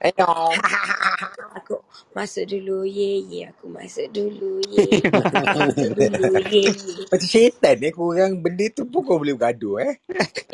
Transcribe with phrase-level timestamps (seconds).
[0.00, 0.56] Hello.
[1.60, 1.84] aku
[2.16, 2.88] masuk dulu.
[2.88, 3.40] Ye, ye.
[3.52, 4.64] Aku masuk dulu.
[4.64, 5.12] Ye, ye.
[5.44, 6.40] Aku masuk dulu.
[6.48, 7.04] Ye, ye.
[7.12, 8.40] Macam syaitan eh korang.
[8.40, 9.94] Benda tu pun kau boleh bergaduh eh.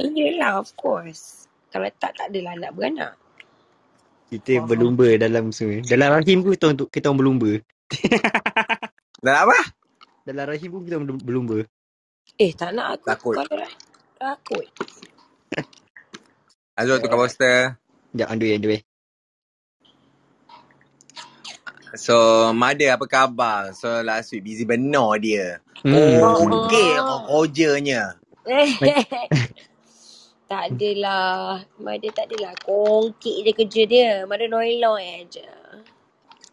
[0.01, 1.47] Eh, yelah, of course.
[1.71, 3.13] Kalau tak, tak adalah nak beranak.
[4.33, 4.67] Kita Faham.
[4.67, 5.83] berlumba dalam semua.
[5.87, 7.53] Dalam rahim pun kita, untuk- kita orang berlumba.
[9.23, 9.59] Dah apa?
[10.27, 11.59] Dalam rahim pun kita orang berlumba.
[12.41, 13.13] Eh, tak nak aku.
[13.13, 13.37] Takut.
[13.37, 13.69] Kalau
[14.19, 14.67] takut.
[16.77, 17.59] Azrul tukar poster.
[18.13, 18.79] Sekejap, undo yang dia.
[21.95, 23.71] So, Mother apa khabar?
[23.71, 25.63] So, last week busy benar dia.
[25.87, 26.19] Hmm.
[26.19, 26.99] Oh, okey
[27.31, 28.19] rojanya.
[28.43, 28.71] Eh,
[30.51, 31.63] tak adalah.
[31.79, 32.59] Mada tak adalah.
[32.59, 34.11] Kongkik je kerja dia.
[34.27, 35.47] Mada loi-loi aja.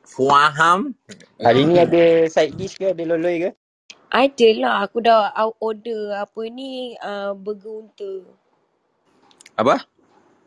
[0.05, 0.93] Faham?
[1.41, 2.93] Hari ni ada side dish ke?
[2.93, 3.51] Ada loloi ke?
[4.13, 4.85] Adalah.
[4.85, 6.93] Aku dah out order apa ni.
[7.01, 8.11] Uh, burger unta.
[9.57, 9.81] Apa?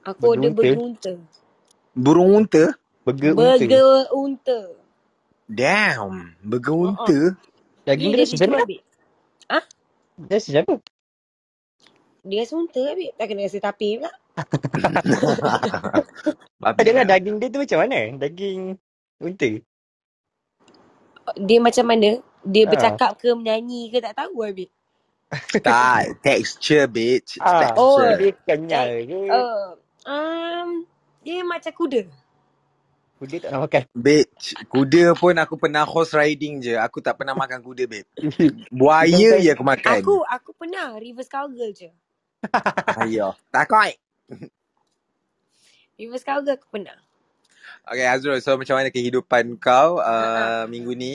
[0.07, 1.13] Aku order Burger burger unta.
[1.99, 2.65] Burung unta?
[3.03, 3.67] Burger unta.
[3.67, 4.59] Burger unta.
[5.49, 6.37] Damn.
[6.43, 6.95] Burger Uh-uh.
[6.95, 7.37] unta?
[7.87, 8.63] Daging Dia sejarah.
[8.63, 8.85] dijual, babe.
[10.19, 10.79] Dia sejarah.
[12.27, 13.13] Dia rasa unta, babe.
[13.19, 14.13] Tak kena rasa tapi pula.
[16.63, 17.09] Babi Adalah lah.
[17.09, 18.01] daging dia tu macam mana?
[18.19, 18.77] Daging
[19.23, 19.51] unta.
[21.39, 22.11] Dia macam mana?
[22.47, 22.71] Dia Ha.
[22.71, 24.69] bercakap ke menyanyi ke tak tahu, babe.
[25.65, 26.23] Tak.
[26.23, 27.39] Texture, bitch.
[27.41, 28.17] Ah, Oh, Texture.
[28.17, 29.23] dia kenyal ke?
[29.29, 30.87] Uh, um,
[31.25, 32.07] dia macam kuda.
[33.17, 33.85] Kuda tak nak makan.
[33.97, 36.75] Bitch, kuda pun aku pernah horse riding je.
[36.81, 38.09] Aku tak pernah makan kuda, babe.
[38.73, 40.03] Buaya je aku makan.
[40.03, 41.91] Aku aku pernah reverse cowgirl je.
[42.99, 43.37] Ayo.
[43.53, 43.95] Takut.
[46.01, 46.99] Reverse cowgirl aku pernah.
[47.87, 48.41] Okay, Azrul.
[48.43, 51.15] So, macam mana kehidupan kau uh, minggu ni?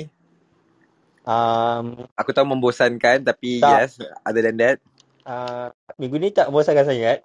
[1.28, 3.74] Um, Aku tahu membosankan, tapi Tak.
[3.74, 4.78] yes, other than that.
[5.28, 5.70] uh,
[6.02, 7.20] minggu ni tak bosankan sangat.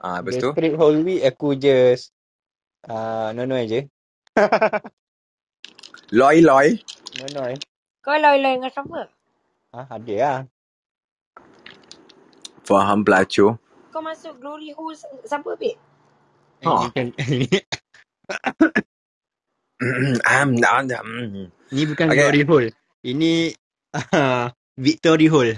[0.00, 0.50] Ah, lepas The tu?
[0.52, 2.12] straight whole week aku just
[2.88, 3.88] uh, no-no je.
[6.12, 6.68] Loi-loi.
[7.18, 7.60] No-no eh.
[8.04, 9.00] Kau loi-loi dengan siapa?
[9.72, 10.38] Ah, ada lah.
[12.66, 13.58] Faham pelacur.
[13.92, 14.96] Kau masuk glory hole
[15.26, 15.52] siapa?
[15.62, 15.76] Eh,
[16.64, 16.74] Ha.
[16.76, 17.14] ni bukan,
[19.80, 21.52] um, um, um.
[21.74, 22.16] ni bukan Okay.
[22.16, 22.70] glory hole.
[23.06, 23.54] Ini
[23.94, 25.54] uh, victory hole.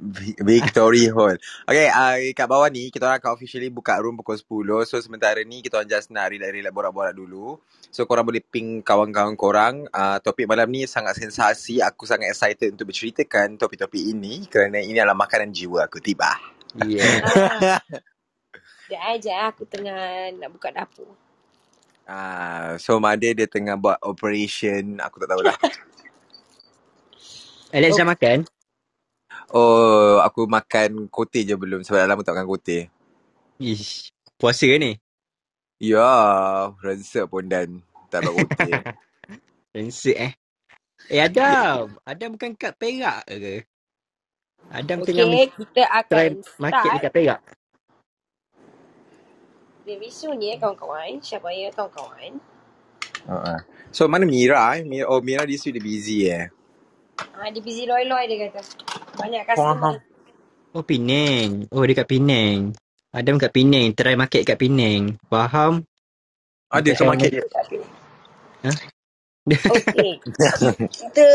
[0.00, 1.36] Vi- Victory Hall.
[1.68, 4.88] Okay, uh, kat bawah ni, kita orang akan officially buka room pukul 10.
[4.88, 7.60] So, sementara ni, kita orang just nak relax-relax borak-borak dulu.
[7.92, 9.84] So, korang boleh ping kawan-kawan korang.
[9.92, 11.84] Uh, topik malam ni sangat sensasi.
[11.84, 14.48] Aku sangat excited untuk berceritakan topik-topik ini.
[14.48, 16.00] Kerana ini adalah makanan jiwa aku.
[16.00, 16.32] Tiba.
[16.78, 17.26] Yeah.
[17.26, 17.82] Ah,
[18.86, 21.10] Sekejap aja aku tengah nak buka dapur.
[22.06, 25.02] Uh, so, Mada dia tengah buat operation.
[25.02, 25.58] Aku tak tahulah.
[27.74, 28.38] Alex dah makan?
[29.50, 31.82] Oh, aku makan kote je belum.
[31.82, 32.78] Sebab dah lama tak makan kote.
[33.58, 34.92] Ish, puasa ke ni?
[35.82, 36.06] Ya,
[36.80, 38.86] resep pun dan tak buat kote.
[39.74, 40.32] Rensik eh.
[41.10, 43.66] Eh Adam, Adam bukan kat Perak ke?
[44.70, 47.40] Adam tengah Okay, kita try akan market start dekat Perak.
[49.86, 51.18] Dewi Su ni eh, kawan-kawan.
[51.18, 52.38] Siapa ya kawan-kawan?
[53.26, 53.58] uh-uh.
[53.90, 54.86] So, mana Mira eh?
[54.86, 56.46] Mira, oh, Mira this week dia busy eh.
[57.34, 58.62] Ah, dia busy loi-loi dia kata.
[59.20, 59.94] Banyak customer.
[60.70, 61.66] Oh Penang.
[61.74, 62.72] Oh dekat Penang.
[63.10, 63.90] Adam kat Penang.
[63.92, 65.18] Try market kat Penang.
[65.26, 65.82] Faham?
[66.70, 67.44] Ada saya market dia.
[68.60, 68.72] Ha?
[69.50, 70.20] Okay.
[71.00, 71.28] kita,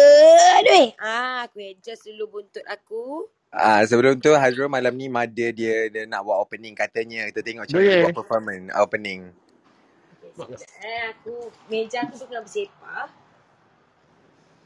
[0.61, 0.87] aduh.
[1.01, 3.27] Ah, aku adjust dulu buntut aku.
[3.51, 7.27] Ah sebelum tu Hazrul malam ni Mother dia dia nak buat opening katanya.
[7.31, 9.21] Kita tengok macam mana buat performance opening.
[10.35, 11.15] Okay, eh.
[11.15, 13.07] Aku, meja aku tu kena bersepah.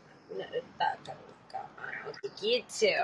[0.10, 0.50] Aku nak.
[0.82, 0.99] Ah, okay,
[2.40, 2.96] gitu.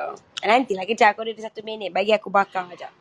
[0.42, 1.14] Nantilah kejap.
[1.14, 1.92] Aku ada satu minit.
[1.92, 2.92] Bagi aku bakar sekejap.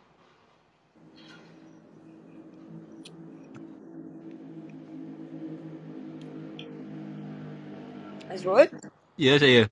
[8.30, 8.66] Azrul,
[9.14, 9.68] Ya saya.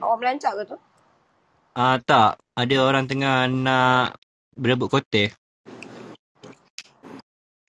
[0.00, 0.76] awak melancak ke tu?
[1.76, 2.40] Ah tak.
[2.52, 4.16] Ada orang tengah nak
[4.56, 5.32] berebut kotak.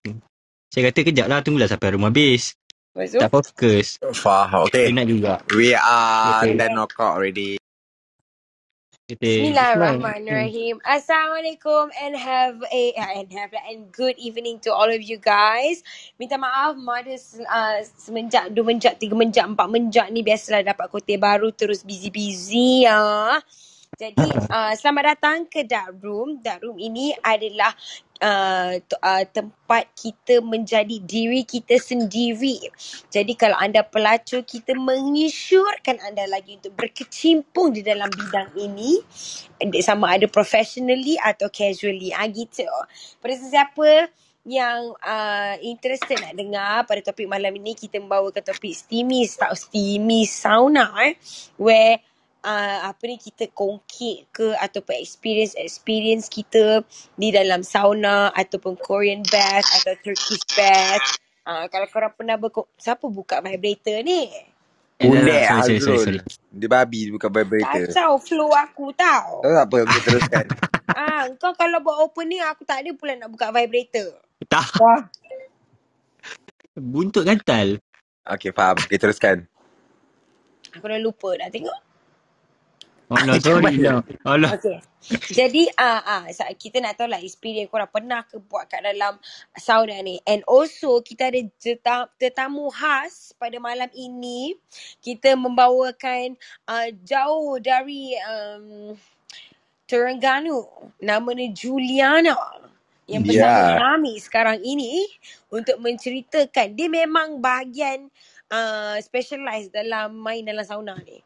[0.03, 0.19] Hmm.
[0.67, 1.39] Saya kata kejap lah.
[1.39, 2.55] Tunggulah sampai rumah habis.
[2.93, 3.19] Lepas tu?
[3.19, 3.87] Tak fokus.
[4.13, 4.67] Faham.
[4.69, 4.91] Okay.
[4.91, 5.33] Penat juga.
[5.55, 6.55] We are Okay.
[6.59, 7.55] 10 o'clock already.
[9.03, 10.79] Bismillahirrahmanirrahim.
[10.79, 15.83] Assalamualaikum and have a and have a and good evening to all of you guys.
[16.15, 21.19] Minta maaf Mada uh, semenjak 2 menjak, 3 menjak, 4 menjak ni biasalah dapat kotak
[21.19, 23.43] baru terus busy-busy ya.
[23.99, 24.23] Jadi
[24.55, 26.39] uh, selamat datang ke Dark Room.
[26.39, 27.75] Dark Room ini adalah
[28.21, 32.69] uh, uh, tempat kita menjadi diri kita sendiri.
[33.09, 38.99] Jadi kalau anda pelacur, kita mengisyurkan anda lagi untuk berkecimpung di dalam bidang ini.
[39.81, 42.13] Sama ada professionally atau casually.
[42.13, 42.67] Ah gitu.
[43.23, 44.11] Pada sesiapa
[44.43, 50.35] yang uh, interested nak dengar pada topik malam ini kita membawakan topik steamies tak steamies
[50.35, 51.15] sauna eh
[51.55, 51.95] where
[52.43, 56.83] uh, apa ni kita kongkit ke ataupun experience experience kita
[57.15, 61.03] di dalam sauna ataupun Korean bath atau Turkish bath
[61.43, 64.27] uh, kalau korang pernah berko- siapa buka vibrator ni
[64.99, 66.05] Undek Eh, sorry, sorry, sorry, Azrul.
[66.05, 66.19] sorry.
[66.53, 67.87] Dia babi bukan vibrator.
[67.89, 70.45] kacau flow aku tau Tahu tak apa kita teruskan.
[70.99, 74.13] ah kau kalau buat opening aku tak ada pula nak buka vibrator
[74.45, 74.77] Tak.
[74.77, 75.01] wah
[76.73, 77.77] Buntut gantal.
[78.25, 78.77] Okay faham.
[78.79, 79.45] Kita teruskan.
[80.71, 81.92] aku dah lupa dah tengok
[83.13, 84.01] Oh no, sorry no.
[84.25, 84.57] Allah.
[84.57, 84.81] Okay.
[85.29, 89.21] Jadi ah uh, uh, kita nak tahu lah experience korang pernah ke buat kat dalam
[89.53, 90.17] sauna ni.
[90.25, 94.57] And also kita ada jeta- tetamu khas pada malam ini.
[95.05, 96.33] Kita membawakan
[96.65, 98.97] uh, jauh dari um,
[99.85, 100.65] Terengganu.
[100.97, 102.33] Nama dia Juliana.
[103.05, 103.77] Yang bersama Ya.
[103.77, 105.05] kami sekarang ini
[105.53, 108.09] untuk menceritakan dia memang bahagian
[108.49, 111.21] uh, specialize dalam main dalam sauna ni.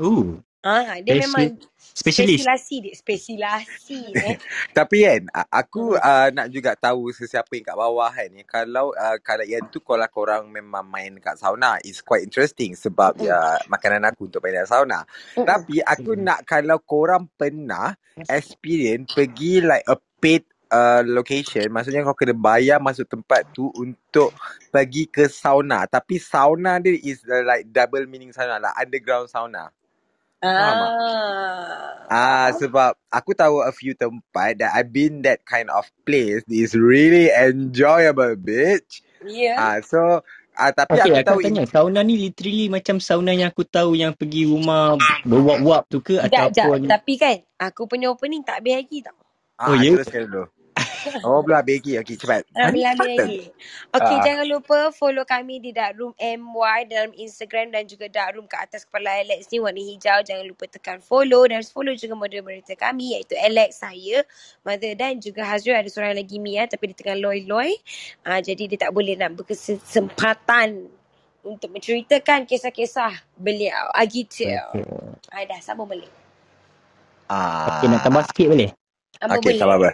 [0.00, 1.56] Oh, Ah, dia Spesi- memang
[1.94, 2.44] specialist.
[2.44, 4.00] spesialisasi dia, spesialisasi
[4.30, 4.38] eh.
[4.76, 6.02] Tapi kan aku Hmm.
[6.02, 9.80] uh, nak juga tahu sesiapa yang kat bawah kan ni kalau uh, kalau yang tu
[9.82, 13.26] kalau korang memang main kat sauna is quite interesting sebab Hmm.
[13.26, 15.00] ya makanan aku untuk main dalam sauna.
[15.36, 15.46] Mm-mm.
[15.46, 16.24] Tapi aku Hmm.
[16.26, 17.94] nak kalau korang pernah
[18.28, 24.34] experience pergi like a paid uh, location maksudnya kau kena bayar masuk tempat tu untuk
[24.70, 29.70] pergi ke sauna tapi sauna dia is uh, like double meaning sauna like underground sauna.
[30.38, 32.06] Ah.
[32.08, 36.72] Ah, sebab aku tahu a few tempat that I've been that kind of place is
[36.72, 39.04] really enjoyable, bitch.
[39.26, 39.58] Ya.
[39.58, 40.22] Ah, so
[40.56, 43.92] ah tapi Okay, aku aku tahu tanya, sauna ni literally macam sauna yang aku tahu
[43.98, 44.96] yang pergi rumah
[45.26, 49.18] berwap-wap tu ke ataupun Tapi kan, aku punya opening tak habis lagi tau.
[49.58, 49.90] ah Oh, ya?
[49.98, 50.44] teruskan dulu.
[51.26, 51.92] Oh, belum habis lagi.
[52.00, 52.42] Okey, cepat.
[52.52, 53.18] Ah, belum habis Cepat.
[53.24, 53.40] lagi.
[53.88, 54.22] Okay, Ah.
[54.24, 58.68] jangan lupa follow kami di Dark Room MY dalam Instagram dan juga Dark Room kat
[58.68, 60.18] atas kepala Alex ni warna hijau.
[60.22, 64.22] Jangan lupa tekan follow dan follow juga moderator kami iaitu Alex, saya,
[64.62, 65.76] Mother dan juga Hazrul.
[65.76, 67.74] Ada seorang lagi Mia tapi dia tengah loy-loy.
[68.22, 70.90] Ah, jadi dia tak boleh nak berkesempatan
[71.40, 73.88] untuk menceritakan kisah-kisah beliau.
[73.94, 74.44] Ah, gitu.
[74.44, 74.84] Okay.
[75.30, 76.10] Ah, dah, sambung balik.
[77.28, 77.78] Ah.
[77.78, 78.70] Okay, nak tambah sikit boleh?
[79.16, 79.60] Sambung Okey, balik.
[79.60, 79.90] tak apa-apa.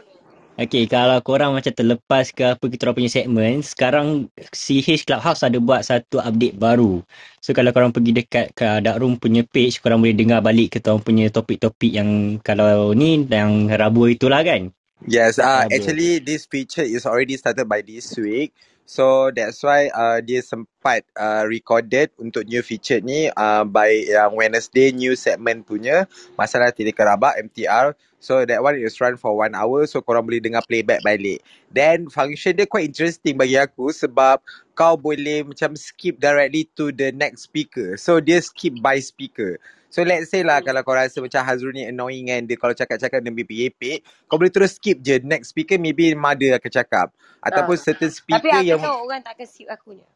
[0.54, 5.82] Okay, kalau korang macam terlepas ke apa kita punya segmen, sekarang CH Clubhouse ada buat
[5.82, 7.02] satu update baru.
[7.42, 10.94] So kalau korang pergi dekat ke Dark Room punya page, korang boleh dengar balik kita
[10.94, 14.70] orang punya topik-topik yang kalau ni yang Rabu itulah kan.
[15.10, 15.74] Yes, uh, Rabu.
[15.74, 18.54] actually this feature is already started by this week.
[18.84, 24.36] So that's why uh, dia sempat uh, recorded untuk new feature ni uh, by yang
[24.36, 26.04] Wednesday new segment punya
[26.36, 27.96] masalah tidak kerabak MTR.
[28.20, 31.40] So that one is run for one hour so korang boleh dengar playback balik.
[31.72, 34.40] Then function dia quite interesting bagi aku sebab
[34.76, 37.96] kau boleh macam skip directly to the next speaker.
[37.96, 39.60] So dia skip by speaker.
[39.94, 43.22] So let's say lah kalau kau rasa macam Hazrul ni annoying kan dia kalau cakap-cakap
[43.22, 47.08] dia berpepek, kau boleh terus skip je next speaker maybe Mother akan cakap.
[47.38, 47.82] Ataupun Ah.
[47.86, 50.06] certain Tapi speaker aku yang tahu orang tak akan skip akunya.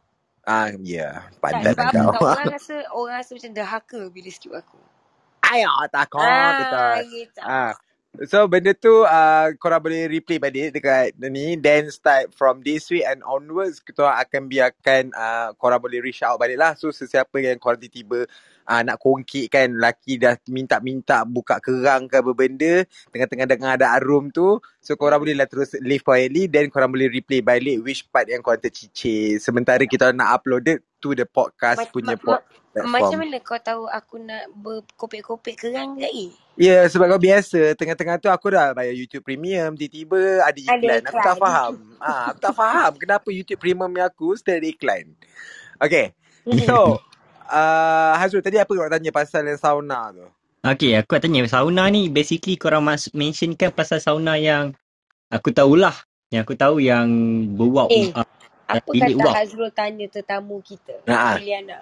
[0.42, 1.14] ah ya yeah,
[1.54, 2.10] Tak, sebab lah kau.
[2.18, 2.34] tau?
[2.34, 4.78] Orang rasa, orang rasa macam derhaka bila skip aku.
[5.46, 6.96] Ayo takut Ah, betul.
[7.14, 7.40] gitu.
[7.40, 7.72] Ah.
[8.26, 13.04] So benda tu uh, korang boleh replay balik dekat ni then start from this week
[13.06, 17.60] and onwards kita akan biarkan uh, korang boleh reach out balik lah so sesiapa yang
[17.60, 18.26] korang tiba-tiba
[18.68, 23.96] uh, nak kongkit kan laki dah minta-minta buka kerang ke apa benda tengah-tengah dengar ada
[24.04, 28.04] room tu so korang boleh lah terus leave quietly then korang boleh replay balik which
[28.12, 32.22] part yang korang tercicir sementara kita nak upload it to the podcast Ma- punya ma-
[32.22, 33.18] pod ma- macam platform.
[33.26, 36.30] mana kau tahu aku nak berkopek-kopek kerang lagi?
[36.54, 37.74] Ya, yeah, sebab kau biasa.
[37.74, 39.74] Tengah-tengah tu aku dah bayar YouTube Premium.
[39.74, 41.02] Tiba-tiba ada Ada iklan.
[41.06, 41.42] Aku tak iklan.
[41.42, 41.72] faham.
[41.98, 45.10] ah, aku tak faham kenapa YouTube Premium aku still ada iklan.
[45.82, 46.14] Okay.
[46.66, 46.98] So,
[47.48, 50.26] uh, Hazrul tadi apa kau tanya pasal yang sauna tu?
[50.62, 54.76] Okay, aku nak tanya sauna ni basically korang mas- mentionkan pasal sauna yang
[55.32, 55.96] aku tahulah.
[56.28, 57.08] Yang aku tahu yang
[57.56, 58.26] berwap Eh, uh,
[58.68, 59.34] apa kata wap.
[59.34, 61.40] Hazrul tanya tetamu kita, Ha.
[61.40, 61.80] Juliana?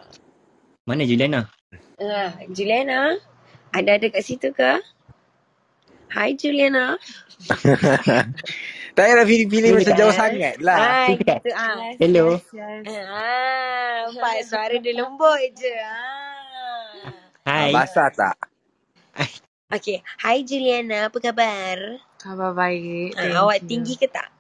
[0.86, 1.50] Mana Juliana?
[1.98, 3.18] Ah, Juliana,
[3.74, 4.78] ada ada kat situ ke?
[6.14, 6.94] Hai Juliana.
[8.96, 10.16] tak payah Dia macam jauh eh?
[10.16, 10.78] sangat lah.
[10.80, 11.38] Hai dekat.
[11.44, 11.76] gitu ah.
[12.00, 12.26] Hello.
[13.12, 15.74] Ah, nampak suara dia lembut je.
[15.84, 17.12] Ah.
[17.44, 17.76] Ah, Hai.
[17.76, 18.36] basah tak?
[19.66, 21.98] Okay, hai Juliana, apa khabar?
[22.22, 23.18] Khabar baik.
[23.18, 23.74] Ah, awak you.
[23.74, 24.30] tinggi ke tak?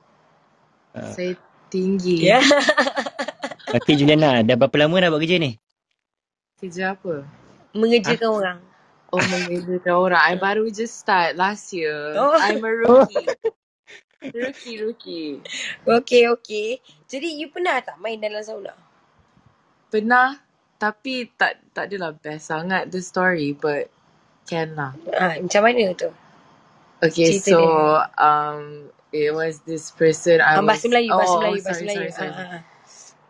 [0.94, 1.34] Uh, Saya
[1.66, 2.22] tinggi.
[2.22, 2.38] Ya.
[3.74, 5.58] okay Juliana, dah berapa lama dah buat kerja ni?
[6.62, 7.26] Kerja apa?
[7.74, 8.58] Mengerjakan orang.
[9.10, 10.22] Oh, mengejakan orang.
[10.22, 12.14] I baru just start last year.
[12.14, 12.38] Oh.
[12.38, 13.26] I'm a rookie.
[14.34, 15.42] Rookie, rookie.
[15.86, 16.78] Okay, okay.
[17.10, 18.74] Jadi you pernah tak main dalam sauna?
[19.90, 20.36] Pernah,
[20.78, 23.88] tapi tak tak adalah best sangat the story, but
[24.48, 24.94] can lah.
[25.14, 26.10] Ah, macam mana tu?
[27.02, 27.70] Okay, Cerita so dia.
[28.18, 30.82] um, it was this person I was.
[30.82, 32.08] bahasa Melayu, bahasa oh, Melayu, oh, bahasa sorry, Melayu.
[32.08, 32.32] sorry, sorry.
[32.32, 32.62] Ah, ah, ah.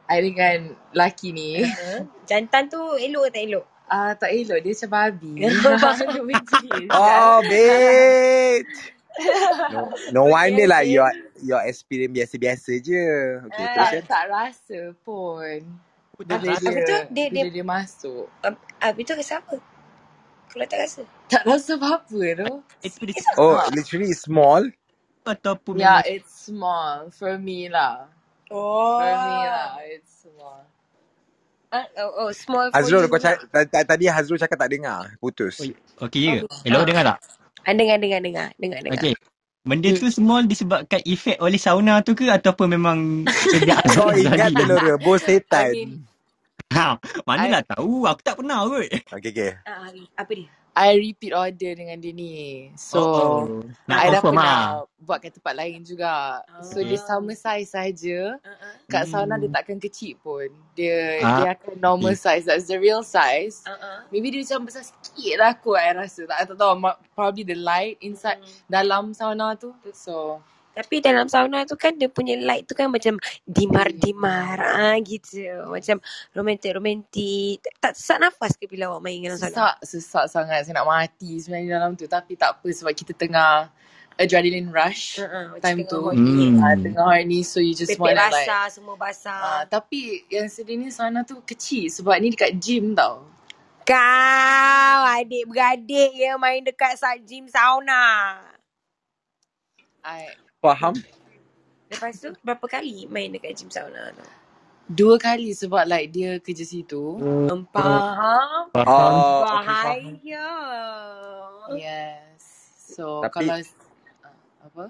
[0.08, 1.62] I dengan laki ni.
[1.62, 3.66] Ah, Jantan tu elok ke tak elok?
[3.90, 5.36] Ah, tak elok, dia macam babi.
[6.90, 8.95] Oh, bitch.
[9.73, 9.80] No,
[10.12, 10.92] no Okay, wonder lah okay.
[10.92, 11.08] your
[11.42, 13.04] your experience biasa-biasa je.
[13.49, 13.73] Okay, Ah.
[13.73, 15.58] terus tak, tak rasa pun.
[16.16, 16.96] Bila dia, Apa tu?
[17.12, 18.25] Dia- bila dia- dia masuk.
[18.40, 19.56] Ah, ah, itu rasa apa?
[20.49, 21.00] Kalau tak rasa.
[21.28, 22.52] Tak rasa apa-apa tu.
[22.80, 24.68] Itu dia Oh, literally small.
[25.26, 27.11] ataupun Yeah, memang it's small.
[27.11, 28.08] For me lah.
[28.49, 29.02] Oh.
[29.02, 30.62] For me lah, it's small.
[31.66, 33.11] Ah, oh, oh, small for Hazrul, you.
[33.11, 35.18] kau cakap, ta- ta- tadi Hazrul cakap tak dengar.
[35.18, 35.58] Putus.
[35.99, 36.46] Oh, okey ke?
[36.62, 37.18] Elok dengar tak?
[37.66, 38.49] Ah, dengar, dengar, dengar.
[38.62, 39.02] Dengar, dengar.
[39.02, 39.14] Okey.
[39.66, 42.99] Benda tu small disebabkan efek oleh sauna tu ke ataupun memang
[43.52, 45.68] sejak Kau ingat telur rebus I setan.
[45.75, 45.90] mean,
[46.70, 48.06] Ha, manalah tahu.
[48.06, 48.87] Aku tak pernah kot.
[49.11, 49.50] Okay, okay.
[49.66, 50.46] Ah, apa dia?
[50.76, 52.68] I repeat order dengan dia ni.
[52.76, 54.85] So, Oh, Nak I dah pernah lah.
[55.00, 56.45] buat kat tempat lain juga.
[56.61, 56.92] So, Okay.
[56.92, 58.37] dia sama size saja.
[58.37, 58.73] Uh-uh.
[58.85, 59.56] Kat sauna dia Hmm.
[59.56, 60.52] takkan kecil pun.
[60.76, 61.40] Dia Ah.
[61.40, 62.45] dia akan normal size.
[62.45, 63.64] That's the real size.
[63.64, 64.04] Uh-uh.
[64.12, 66.28] Maybe dia macam besar sikit lah kot I rasa.
[66.28, 66.76] Tak, tak tahu.
[67.16, 68.37] Probably the light inside
[68.68, 69.73] dalam sauna tu.
[69.97, 70.45] So,
[70.76, 73.16] Tapi dalam sauna tu kan dia punya light tu kan macam
[73.49, 75.40] dimar-dimar ah gitu.
[75.73, 76.04] Macam
[76.37, 77.64] romantik-romantik.
[77.80, 79.56] Tak, sesak nafas ke bila awak main dalam sauna?
[79.56, 80.68] sesak, sesak sangat.
[80.68, 82.04] Saya nak mati sebenarnya dalam tu.
[82.04, 83.73] Tapi tak apa sebab kita tengah
[84.21, 85.16] adrenaline rush.
[85.16, 86.00] Uh-uh, Time tu.
[86.12, 86.56] horny.
[86.56, 86.61] Hmm.
[86.61, 89.40] Ah, tengah horny so you just Pepek wanna like basah, semua Ah, basah.
[89.68, 93.25] tapi yang sedih ni sauna tu kecil sebab ni dekat gym tau.
[93.87, 98.37] Kau adik-beradik yang main dekat gym sauna.
[100.06, 100.94] I, Faham?
[101.92, 104.25] Lepas tu berapa kali main dekat gym sauna tu?
[104.86, 107.18] dua kali sebab like dia kerja situ.
[107.18, 107.66] Hmm.
[107.75, 108.70] Faham?
[108.70, 108.86] Faham.
[108.86, 109.98] Oh, okay, faham.
[111.75, 112.42] Yes.
[112.94, 113.66] So Tapi- kalau ah,
[114.62, 114.84] apa?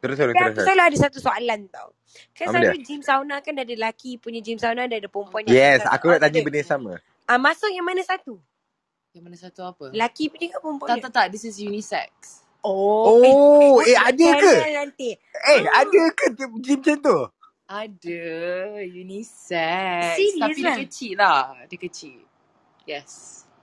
[0.00, 0.52] Terus, terus, Kan terus.
[0.52, 0.66] aku terus.
[0.68, 1.88] selalu ada satu soalan tau.
[2.36, 5.80] Kan selalu gym sauna kan ada lelaki punya gym sauna dan ada perempuan yang Yes,
[5.88, 6.92] aku nak tanya benda yang sama.
[7.24, 8.36] Ah, masuk yang mana satu?
[9.16, 9.84] Yang mana satu apa?
[9.96, 12.43] Lelaki punya ke perempuan Tak tak tak, this is unisex.
[12.64, 14.52] Oh, Oh, eh ada ke?
[14.56, 15.12] channel nanti.
[15.44, 17.18] Eh, ada ke gym macam tu?
[17.64, 18.24] Ada
[18.82, 20.16] unisex.
[20.16, 20.74] Serious Tapi lah?
[20.74, 21.40] dia kecil lah.
[21.64, 22.18] Dia kecil.
[22.84, 23.12] Yes.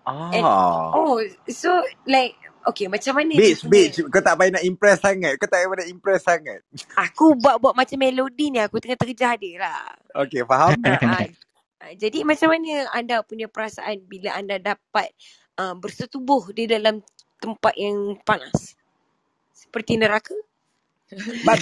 [0.02, 0.90] Ah.
[0.92, 1.70] Oh, so
[2.06, 2.34] like
[2.66, 3.98] okay macam mana Bitch, dia punya- bitch.
[4.10, 5.34] Kau tak payah nak impress sangat.
[5.38, 6.60] Kau tak payah nak impress sangat.
[7.00, 9.82] Aku buat-buat macam melodi ni aku tengah terjah dia lah.
[10.26, 10.74] Okay, faham?
[11.82, 15.10] Ah, ah, jadi macam mana anda punya perasaan bila anda dapat
[15.58, 17.02] uh, bersetubuh di dalam
[17.38, 18.78] tempat yang panas?
[19.72, 20.36] Seperti neraka?
[21.44, 21.62] But,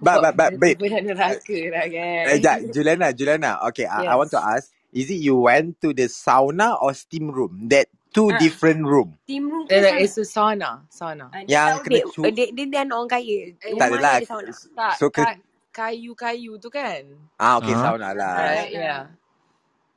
[0.00, 0.80] but, but, but, babe.
[0.80, 2.28] Benar neraka lah kan.
[2.28, 3.58] Eh, jap, Juliana, Juliana.
[3.72, 4.16] Okay, I, I Yes.
[4.16, 4.70] want to ask.
[4.92, 7.68] Is it you went to the sauna or steam room?
[7.70, 8.36] That two Ah.
[8.36, 9.18] different room.
[9.26, 10.08] Team room ke sauna?
[10.08, 10.84] it's a sauna.
[10.90, 11.30] Sauna.
[11.32, 13.54] Ah, Yang dia tahu kena dia, cu- dia, dia, dia orang kaya.
[13.78, 14.16] Tak Rumah adalah.
[14.16, 14.54] dia ada sauna.
[14.76, 15.42] Tak, So, ke, ka-
[15.74, 17.04] kayu-kayu tu kan?
[17.40, 17.78] ah, okay, Ah.
[17.78, 18.62] sauna lah.
[18.62, 19.02] Right, yeah.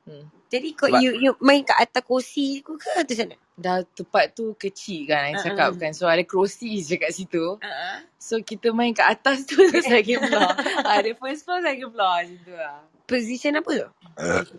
[0.06, 0.28] Hmm.
[0.52, 3.36] Jadi kau you, you main kat atas kursi ke ke atas sana?
[3.56, 5.78] Dah tempat tu kecil kan, I Ah, cakap ah.
[5.80, 5.92] kan.
[5.96, 7.56] So, ada kerusi je kat situ.
[7.56, 7.96] Uh-huh.
[8.20, 10.52] So, kita main kat atas tu second floor.
[10.84, 12.78] Ada first floor, second floor macam tu lah.
[13.06, 13.88] Position apa tu?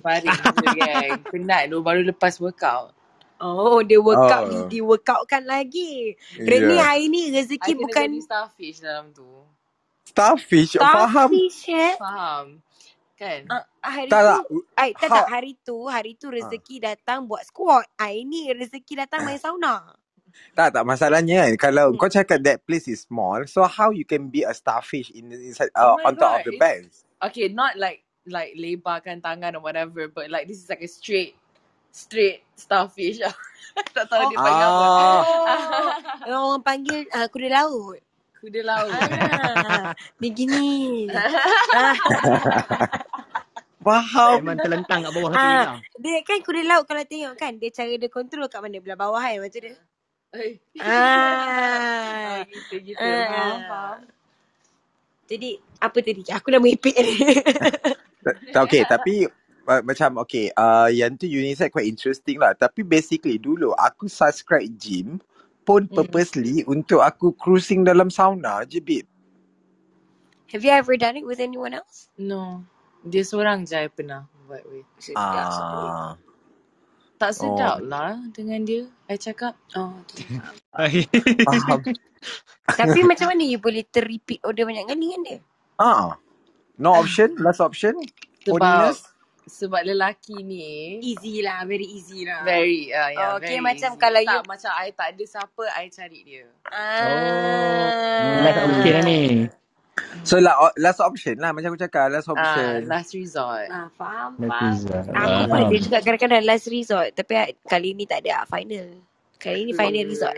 [0.01, 1.09] Baring je kan.
[1.31, 2.97] Penat tu, baru lepas workout.
[3.37, 4.65] Oh, dia workout, Oh.
[4.65, 4.65] oh.
[4.65, 6.17] di workoutkan lagi.
[6.33, 6.81] Reni Yeah.
[6.81, 9.29] hari ni rezeki bukan jadi starfish dalam tu.
[10.09, 11.29] Starfish, oh, faham?
[11.29, 11.93] starfish eh.
[12.01, 12.45] Faham?
[13.17, 13.49] Kan?
[13.49, 14.41] Uh, hari Tak, tu, tak.
[14.77, 17.89] ay, tak, tak, hari tu, hari tu rezeki datang buat squat.
[17.97, 19.97] Hari ni rezeki datang main sauna.
[20.53, 20.85] Tak, tak.
[20.85, 24.53] Masalahnya kan, kalau kau cakap that place is small, so how you can be a
[24.53, 26.81] starfish in inside, uh, Oh on top of God, the it's- bed?
[27.17, 31.33] Okay, not like like lebarkan tangan or whatever, but like this is like a straight
[31.89, 33.17] straight starfish.
[33.97, 34.85] tak tahu dia panggil apa.
[34.85, 35.21] Ah.
[36.29, 37.97] Oh, orang panggil uh, kuda laut.
[38.37, 38.93] Kuda laut.
[38.93, 41.09] Ah, dia gini.
[41.77, 41.97] ah,
[43.87, 44.43] Faham?
[44.43, 45.79] Memang terlentang kat bawah tu ah, lah.
[45.95, 49.23] dia kan kuda laut kalau tengok kan, dia cara dia kontrol kat mana belah bawah
[49.23, 49.79] kan macam dia.
[50.83, 52.43] Ah.
[52.43, 52.99] Gitu gitu.
[52.99, 53.23] Ah.
[53.31, 53.99] Faham, faham.
[55.27, 56.21] Jadi apa tadi?
[56.35, 57.15] Aku dah meripik ni.
[58.51, 59.23] Tak, okay, tapi
[59.67, 62.51] uh, macam okay, uh, yang tu unisex quite interesting lah.
[62.51, 65.23] Tapi basically dulu aku subscribe gym
[65.67, 65.95] pun Hmm.
[65.95, 69.07] purposely untuk aku cruising dalam sauna je, babe.
[70.51, 72.07] Have you ever done it with anyone else?
[72.15, 72.63] No.
[73.03, 74.87] Dia seorang je I pernah buat with.
[75.13, 76.15] Ah.
[77.17, 77.83] Tak sedap Oh.
[77.83, 78.85] lah dengan dia.
[79.05, 79.57] I cakap.
[79.73, 81.05] Oh, okay.
[81.43, 81.81] Faham.
[82.79, 85.37] Tapi macam mana you boleh ter-repeat order banyak kali dengan dia?
[85.75, 86.17] Ah.
[86.75, 87.97] No option, last option.
[88.39, 88.93] Sebab
[89.47, 92.43] sebab lelaki ni Easy lah, very easy lah.
[92.43, 94.01] very uh, yeah, Oh, okay, very macam easy.
[94.03, 96.45] kalau tak, you- macam I tak ada siapa I cari dia.
[96.67, 98.43] Ah.
[98.43, 99.21] Last option lah ni.
[100.21, 102.85] So la, last option lah macam aku cakap last Ah, option.
[102.85, 103.67] last resort.
[103.67, 105.05] Ah, faham, Last resort.
[105.07, 105.65] Aku pun Faham.
[105.65, 107.09] ada juga kadang-kadang last resort.
[107.11, 108.87] Tapi ah, kali ni tak ada ah, final.
[109.37, 110.35] Kali ni final resort.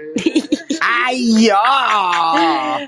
[1.07, 2.79] Ayah.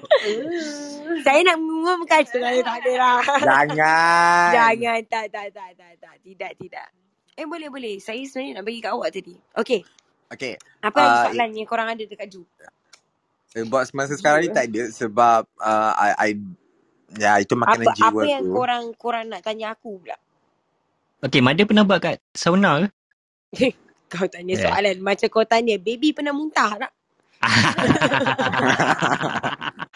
[1.22, 3.20] Saya nak mengumumkan sebenarnya tak ada lah.
[3.50, 4.50] Jangan.
[4.52, 5.00] Jangan.
[5.08, 6.16] Tak, tak, tak, tak, tak.
[6.22, 6.88] Tidak, tidak.
[7.34, 7.96] Eh, boleh, boleh.
[7.98, 9.36] Saya sebenarnya nak bagi kat awak tadi.
[9.56, 9.82] Okay.
[10.30, 10.56] Okay.
[10.80, 12.48] Apa lagi Ah, soalan yang korang ada dekat Ju?
[13.52, 16.30] Eh, buat semasa sekarang ni tak ada sebab uh, I, I
[17.20, 18.48] ya itu makanan Apa jiwa apa yang aku.
[18.48, 20.16] korang korang nak tanya aku pula?
[21.20, 22.88] Okay, Mada pernah buat kat sauna ke?
[24.08, 24.58] Kau tanya Eh.
[24.60, 26.92] soalan macam kau tanya, baby pernah muntah tak?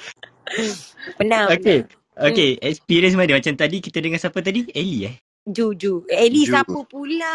[1.18, 1.84] Pernah, okay.
[1.84, 2.04] pernah.
[2.16, 4.68] Okay, experience Mada macam tadi kita dengan siapa tadi?
[4.72, 5.16] Ellie eh?
[5.46, 6.08] Ju, Ju.
[6.08, 6.56] Ellie Ju.
[6.56, 7.34] siapa pula?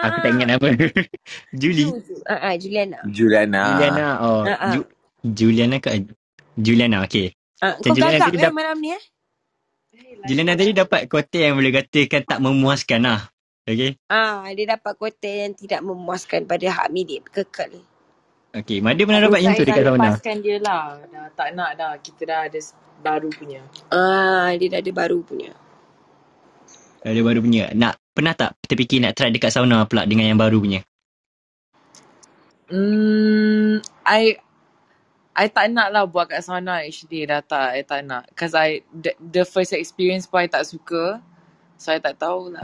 [0.00, 0.68] Aku tak ingat nama.
[1.60, 1.86] Julie.
[1.86, 2.14] Ju, Ju.
[2.24, 2.98] Ah, ah, Juliana.
[3.06, 3.62] Juliana.
[3.76, 4.06] Juliana.
[4.20, 4.72] Oh, Ah, ah.
[4.74, 4.88] Ju-
[5.24, 6.04] Juliana ke?
[6.60, 7.32] Juliana, okay.
[7.62, 9.04] Ah, Macam kau Juliana tadi eh dap- malam ni eh?
[10.24, 13.20] Juliana tadi dapat kotak yang boleh katakan tak memuaskan lah.
[13.66, 13.96] Okay.
[14.10, 17.72] Ah, dia dapat kotak yang tidak memuaskan pada hak milik kekal.
[18.54, 20.12] Okay, Mada pernah dapat yang tu Saya dekat dah sauna?
[20.14, 21.00] lepaskan dia lah.
[21.10, 21.94] Dah tak nak dah.
[22.00, 22.60] Kita dah ada
[23.02, 23.62] baru punya.
[23.92, 25.52] Ah, dia dah ada baru punya.
[27.04, 27.72] Ada baru punya.
[27.74, 30.80] Nak, pernah tak terfikir nak try dekat sauna pula dengan yang baru punya?
[32.68, 34.36] Hmm, I
[35.34, 37.74] I tak nak lah buat kat sauna actually dah tak.
[37.74, 38.30] I tak nak.
[38.38, 41.18] Cause I, the, the first experience pun I tak suka.
[41.78, 42.62] So I tak tahu lah.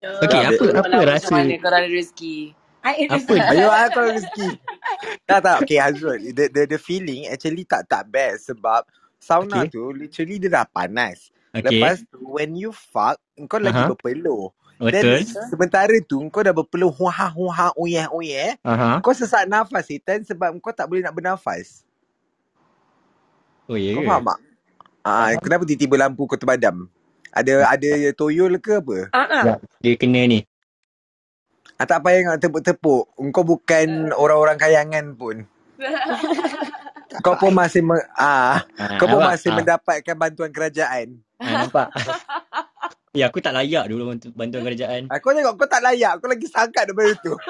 [0.00, 2.36] Okay, Tak, apa apa Kalau rasa Macam mana korang ada rezeki.
[2.80, 3.34] I Apa?
[3.52, 4.48] Ayo aku rezeki.
[5.28, 8.88] tak tak okay Hazrul the, the the feeling actually tak tak best sebab
[9.20, 9.76] sauna Okay.
[9.76, 11.28] tu literally dia dah panas.
[11.52, 11.76] Okay.
[11.76, 13.92] Lepas tu when you fuck kau lagi Aha.
[13.92, 14.48] berpeluh.
[14.80, 15.20] Betul.
[15.20, 18.56] Then sementara tu kau dah berpeluh huha huha uyeh uyeh.
[18.64, 19.04] Aha.
[19.04, 21.84] Kau sesak nafas setan sebab kau tak boleh nak bernafas.
[23.70, 24.08] Oh, ya Kau ke?
[24.10, 24.38] faham tak?
[25.06, 26.90] Ah, kenapa tiba-tiba lampu kau terbadam?
[27.30, 28.98] Ada ada toyol ke apa?
[29.14, 29.42] Ah.
[29.46, 30.42] Ya, dia kena ni.
[31.78, 33.14] Ah, tak payah nak tepuk-tepuk.
[33.30, 35.46] Kau bukan orang-orang kayangan pun.
[37.26, 39.34] Kau pun masih me, ah, Ah, kau pun nampak?
[39.34, 41.18] masih Ah, mendapatkan bantuan kerajaan.
[41.42, 41.90] ah, nampak?
[43.10, 45.10] ya, aku tak layak dulu bantu- bantuan kerajaan.
[45.18, 46.22] Kau tengok kau tak layak.
[46.22, 47.34] Kau lagi sangkat daripada tu.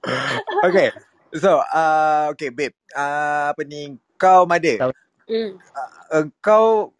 [0.68, 0.88] okay.
[1.36, 2.74] So, uh, okay babe.
[2.94, 3.94] Uh, apa ni?
[4.18, 4.82] Kau Mada.
[5.30, 5.62] Hmm.
[6.10, 6.90] Uh, kau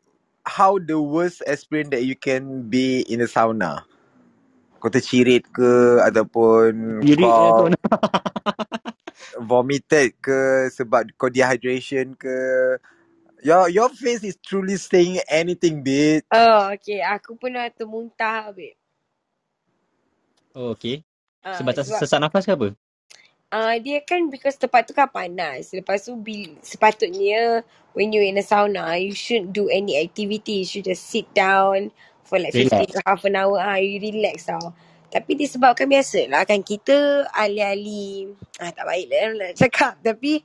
[0.46, 3.82] how the worst experience that you can be in a sauna?
[4.78, 7.68] Kau tercirit ke ataupun Diri kau
[9.50, 12.36] vomited ke sebab kau dehydration ke?
[13.40, 16.22] Your your face is truly saying anything, babe.
[16.30, 17.00] Oh, okay.
[17.00, 18.76] Aku pernah termuntah, babe.
[20.54, 21.02] Oh, okay.
[21.40, 22.68] Ah, Sebab tak sebab sesak nafas ke apa?
[23.50, 25.70] Uh, dia kan because tempat tu kan panas.
[25.70, 30.62] Lepas tu bil, sepatutnya when you're in a sauna, you shouldn't do any activity.
[30.62, 31.90] You should just sit down
[32.22, 32.88] for like 15 Relax.
[32.94, 33.58] to half an hour.
[33.58, 34.72] Ah, you relax tau.
[35.10, 38.30] Tapi disebabkan biasa lah kan kita alih-alih
[38.62, 39.98] ah, tak baik lah nak cakap.
[39.98, 40.38] Tapi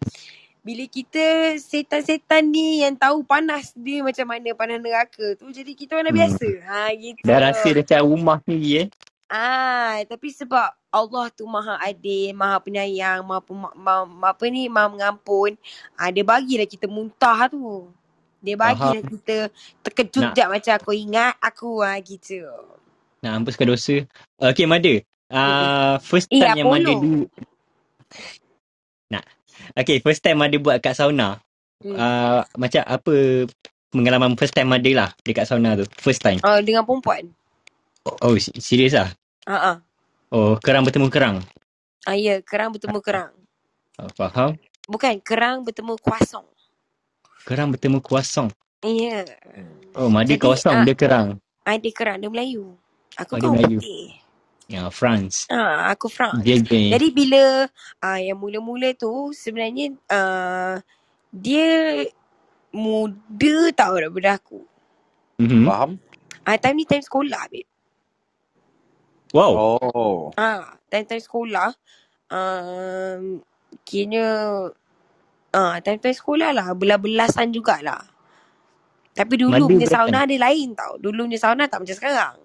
[0.65, 5.93] bila kita setan-setan ni yang tahu panas dia macam mana panas neraka tu jadi kita
[6.01, 6.21] orang dah Hmm.
[6.25, 6.49] biasa.
[6.65, 7.21] Ha gitu.
[7.21, 8.87] Dah rasa macam rumah sendiri eh.
[9.29, 14.71] Ah, tapi sebab Allah tu maha adil, maha penyayang, maha, pema, ma, ma, apa ni,
[14.71, 15.59] maha mengampun.
[15.99, 17.91] Ah, dia bagilah kita muntah tu.
[18.39, 19.11] Dia bagilah Faham.
[19.19, 19.35] kita
[19.83, 22.45] terkejut jap macam aku ingat aku ah gitu.
[23.19, 23.95] nak hapuskan dosa.
[24.37, 25.01] Okay, Mada.
[25.33, 27.25] Uh, first Eh, time yang Mada dulu.
[29.09, 29.25] Nak.
[29.73, 31.41] Okay, first time Mada buat kat sauna.
[31.81, 31.97] Hmm.
[31.97, 33.13] Uh, macam apa
[33.89, 35.89] pengalaman first time Mada lah dekat sauna tu?
[35.97, 36.37] First time.
[36.45, 37.33] Ah, dengan perempuan.
[38.21, 39.09] Oh, si- serius lah?
[39.49, 39.75] Ah, ah.
[40.33, 41.37] Oh, kerang bertemu kerang.
[42.05, 43.31] Ah, ya, kerang bertemu kerang.
[43.97, 44.57] Oh, faham.
[44.85, 46.45] Bukan, kerang bertemu kuasong.
[47.45, 48.49] Kerang bertemu kuasong.
[48.85, 49.25] Ya.
[49.97, 51.27] Oh, Mada Jadi, kosong, ah, dia kerang.
[51.65, 52.77] ah, dia kerang, dia Melayu.
[53.17, 53.79] Aku Oh, dia orang Melayu.
[53.81, 54.05] putih.
[54.65, 55.45] Ya, France.
[55.49, 56.41] Ah, aku France.
[56.41, 56.89] Dia gay.
[56.89, 57.69] Jadi bila
[58.01, 60.81] ah yang mula-mula tu sebenarnya ah
[61.29, 62.01] dia
[62.73, 64.65] muda tau daripada aku.
[65.37, 65.63] Mm-hmm.
[65.69, 65.91] Faham?
[66.49, 67.69] Ah time ni time sekolah babe.
[69.35, 69.51] Wow.
[69.83, 70.19] Oh.
[70.39, 71.75] Ah time-time sekolah
[72.31, 73.43] um,
[73.83, 74.27] kira
[75.51, 77.99] ah time-time sekolah lah belas-belasan jugalah.
[79.15, 80.29] Tapi dulu Mada punya sauna time?
[80.35, 80.93] dia lain tau.
[80.99, 82.35] Dulu punya sauna tak macam sekarang.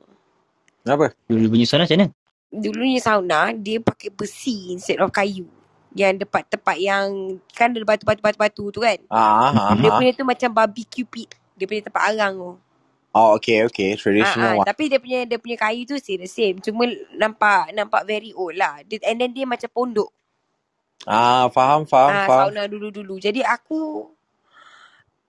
[0.86, 1.06] Kenapa?
[1.26, 2.08] Dulu punya sauna macam mana?
[2.50, 5.46] Dulunya sauna, dia pakai besi instead of kayu.
[5.94, 8.98] Yang tempat-tempat yang, kan ada batu-batu-batu tu kan.
[9.06, 9.98] Ah, ah, Dia ah.
[9.98, 11.30] punya tu macam barbecue pit.
[11.54, 12.52] Dia punya tempat arang tu.
[13.14, 13.96] Oh, okay, okay.
[14.20, 14.66] Ah, ah, Traditional one.
[14.66, 16.56] tapi dia punya dia punya kayu tu still the same.
[16.64, 18.80] Cuma nampak nampak very old lah.
[18.88, 20.10] Dia, and then dia macam pondok.
[21.06, 22.50] Ah, faham, faham, Ah, faham.
[22.50, 23.18] sauna dulu-dulu.
[23.22, 24.10] Jadi aku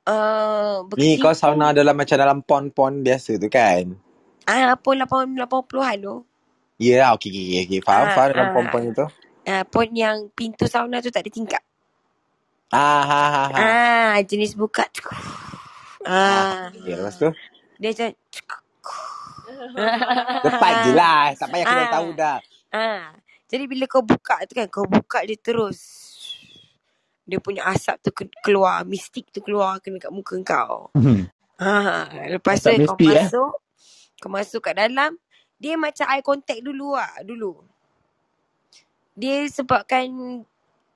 [0.09, 3.97] uh, Ni kau berkecimpung sauna dalam macam dalam pond-pond biasa tu kan?
[4.49, 6.15] ah pon 8 80-an tu.
[6.79, 7.81] Ya, yeah, okay, okay, okay.
[7.85, 9.05] Faham, Ah, faham dalam ah, pond-pond itu.
[9.49, 11.63] ah, pon yang pintu sauna tu tak ada tingkap.
[12.73, 13.65] Ah, ha, ha, ha.
[13.65, 14.87] Ah, jenis buka.
[16.29, 17.29] Ah, Ah, okay, lepas tu?
[17.81, 18.09] Dia macam
[20.45, 21.33] Lepas je lah.
[21.33, 21.91] Tak payah kena Ah.
[21.91, 22.37] tahu dah.
[22.69, 23.01] Ah.
[23.45, 25.79] Jadi bila kau buka tu kan, kau buka dia terus.
[27.25, 30.89] Dia punya asap tu ke- keluar, mistik tu keluar kena kat muka kau.
[30.93, 31.27] Hmm.
[31.57, 33.21] Ha, lepas tu kau mistik, eh?
[33.21, 33.51] masuk,
[34.17, 35.17] kau masuk kat dalam,
[35.57, 37.61] dia macam eye contact dulu lah, dulu.
[39.13, 40.41] Dia sebabkan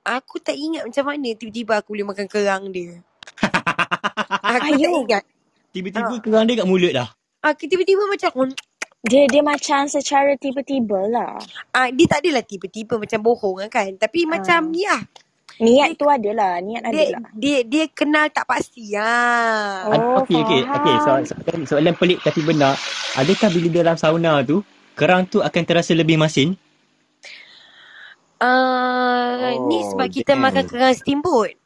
[0.02, 2.98] aku tak ingat macam mana tiba-tiba aku boleh makan kerang dia.
[4.46, 5.02] Aku tak Ayuh.
[5.04, 5.24] ingat.
[5.76, 6.20] Tiba-tiba Ah.
[6.24, 7.08] kerang dia kat mulut dah.
[7.44, 8.32] Ah, tiba-tiba macam
[9.06, 11.36] Dia dia macam secara tiba-tiba lah.
[11.70, 13.92] ah, dia tak adalah tiba-tiba macam bohong kan.
[13.94, 14.72] Tapi macam Ah.
[14.72, 15.02] ni lah.
[15.56, 16.52] Niat Dia tu ada lah.
[16.60, 17.22] Niat dia, lah.
[17.32, 18.92] dia dia kenal tak pasti.
[18.92, 19.88] Ah.
[19.88, 20.60] Ad- Oh, Okey, okey.
[20.66, 21.40] Okey, soalan, faham.
[21.44, 22.74] soalan, soalan pelik tapi benar.
[23.14, 24.60] Adakah bila dalam sauna tu,
[24.92, 26.56] kerang tu akan terasa lebih masin?
[28.36, 30.44] Uh, ni Oh, sebab kita damn.
[30.44, 31.56] makan kerang steamboat.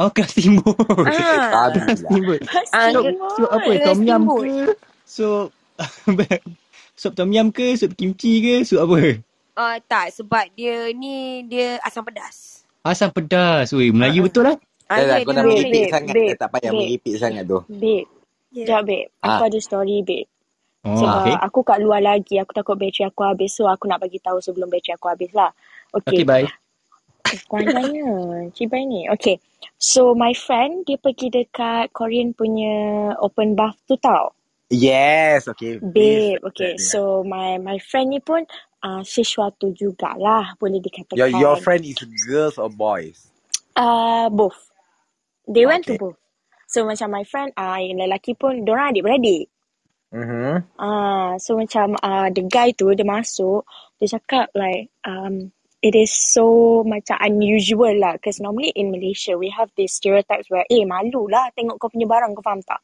[0.00, 0.80] Oh, kerang steamboat.
[1.04, 1.68] Ah.
[1.68, 1.92] Kerang lah.
[1.94, 2.40] steamboat.
[2.72, 3.32] Ah, Sup, Steamboat.
[3.36, 3.60] sup apa?
[3.68, 4.40] kerang Tom yum steamboat.
[4.40, 4.56] ke?
[5.04, 5.48] Sup
[7.00, 7.66] sup tom yum ke?
[7.76, 8.54] Sup kimchi ke?
[8.64, 9.20] Sup apa?
[9.52, 12.64] Uh, tak, sebab dia ni dia asam pedas.
[12.80, 13.70] Asam pedas.
[13.70, 14.24] Weh, Melayu Ah, ah.
[14.24, 14.56] betul lah.
[14.88, 16.14] Ah, lah, ya, kau nak Babe, meripik babe, sangat.
[16.16, 17.58] babe, tak payah babe, meripik sangat tu.
[17.68, 18.04] babe.
[18.50, 18.64] Ya.
[18.66, 19.06] Sekejap, babe.
[19.20, 19.46] Aku Ah.
[19.46, 20.26] ada story, babe.
[20.80, 21.34] Oh, Sebab okey.
[21.38, 22.34] aku kat luar lagi.
[22.36, 23.52] Aku takut bateri aku habis.
[23.52, 25.52] So, aku nak bagi tahu sebelum bateri aku habis lah.
[25.92, 26.24] Okey, Okay.
[26.24, 26.48] bye.
[27.48, 28.08] Kurang tanya.
[28.56, 29.06] Cibai ni.
[29.12, 29.38] Okay.
[29.76, 34.32] So, my friend, dia pergi dekat Korean punya open bath tu tau.
[34.70, 35.82] Yes, okay.
[35.82, 36.38] Please.
[36.38, 36.72] Babe, okay.
[36.78, 38.46] So, my my friend ni pun
[38.86, 40.78] uh, sesuatu jugalah boleh
[41.18, 41.64] Your, your dikatakan.
[41.64, 43.28] friend is girls or boys?
[43.74, 44.56] Uh, both.
[45.50, 46.00] They went to Okay.
[46.00, 46.18] both.
[46.70, 49.50] So, macam my friend, uh, yang lelaki pun, diorang adik-beradik.
[50.10, 50.74] Mm-hmm.
[50.74, 53.62] Ah, so macam uh, the guy tu dia masuk,
[54.02, 59.48] dia cakap like um it is so macam unusual lah because normally in Malaysia we
[59.52, 62.80] have these stereotypes where eh malu lah tengok kau punya barang kau faham tak?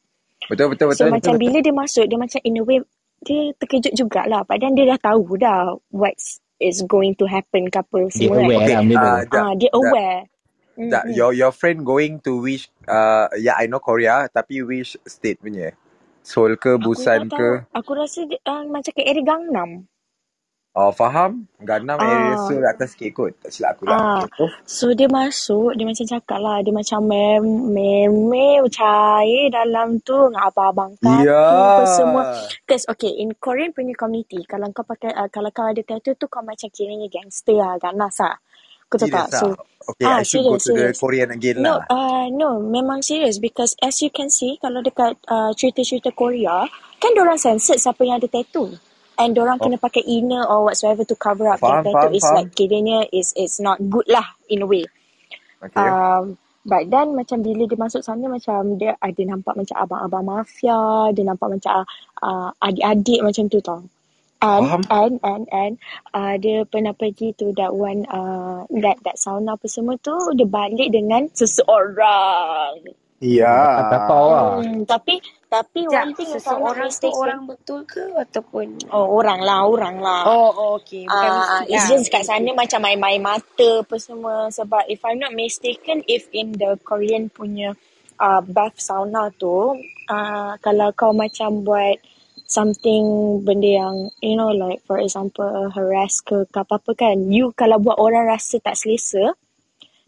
[0.49, 1.55] Betul, betul, So betul, betul, macam betul.
[1.55, 2.79] bila dia masuk dia macam in a way
[3.25, 6.15] dia terkejut jugalah padahal dia dah tahu dah what
[6.61, 8.49] is going to happen ke apa Dia semua kan.
[8.49, 9.39] aware Okay, benda tu.
[9.39, 10.27] uh, Ah, dia aware.
[10.77, 11.05] jap.
[11.05, 11.13] Mm-mm.
[11.15, 15.73] Your, your friend going to which, uh, yeah, I know Korea, tapi which state punya?
[16.23, 17.39] Seoul ke, Aku Busan tak tahu.
[17.39, 17.65] ke?
[17.73, 19.87] Aku rasa dia, uh, macam ke area Gangnam.
[20.77, 21.49] Oh, faham?
[21.57, 23.33] Gangnam area Ah, Seoul atas sikit kot.
[23.41, 23.97] Tak silap aku lah.
[23.97, 24.21] ah.
[24.29, 29.97] Okay, so, So dia masuk, dia macam cakap lah, dia macam mem meme cair dalam
[30.05, 32.21] tu dengan abang-abang tattoo apa semua.
[32.29, 32.45] yeah.
[32.61, 36.29] Because okay, in Korean punya community, kalau kau pakai, uh, kalau kau ada tattoo tu
[36.29, 38.37] kau macam kiranya gangster lah, ganas lah.
[38.85, 39.27] Kau tahu tak?
[39.33, 39.57] So, lah.
[39.87, 40.97] Okay, ah I should go serious, to the serious.
[41.01, 41.89] Korean again No, lah.
[41.89, 46.69] uh, no, memang serious because as you can see, kalau dekat uh, cerita-cerita Korea,
[47.01, 48.77] kan orang censored siapa yang ada tattoo.
[49.17, 51.97] And orang Oh, kena pakai inner or whatsoever to cover up their faham, tattoo.
[51.97, 52.37] faham, It's faham.
[52.37, 54.85] like kiranya is is not good lah in a way.
[55.57, 55.73] Okay.
[55.81, 61.09] Um, but then macam bila dia masuk sana macam dia ada nampak macam abang-abang mafia,
[61.17, 61.81] dia nampak macam
[62.21, 63.81] uh, adik-adik macam tu tau.
[64.37, 64.81] And Faham?
[64.93, 65.73] and and and
[66.13, 70.45] uh, dia pernah pergi to that one uh, that that sauna apa semua tu dia
[70.45, 72.85] balik dengan seseorang.
[73.17, 73.89] Yeah.
[73.89, 74.45] Tapau lah.
[74.61, 79.63] Hmm, tapi tapi Sekejap, one thing seseorang tu orang betul ke ataupun oh orang lah,
[79.63, 80.27] orang lah.
[80.27, 81.07] Oh, oh okay.
[81.07, 81.91] Bukan Ah, mistik it's lah.
[81.95, 86.51] just kat sana macam main-main mata apa semua sebab if I'm not mistaken if in
[86.59, 87.79] the Korean punya
[88.19, 89.79] uh, bath sauna tu
[90.11, 91.95] uh, kalau kau macam buat
[92.47, 97.75] something benda yang you know like for example harass ke ke apa-apa kan you kalau
[97.79, 99.35] buat orang rasa tak selesa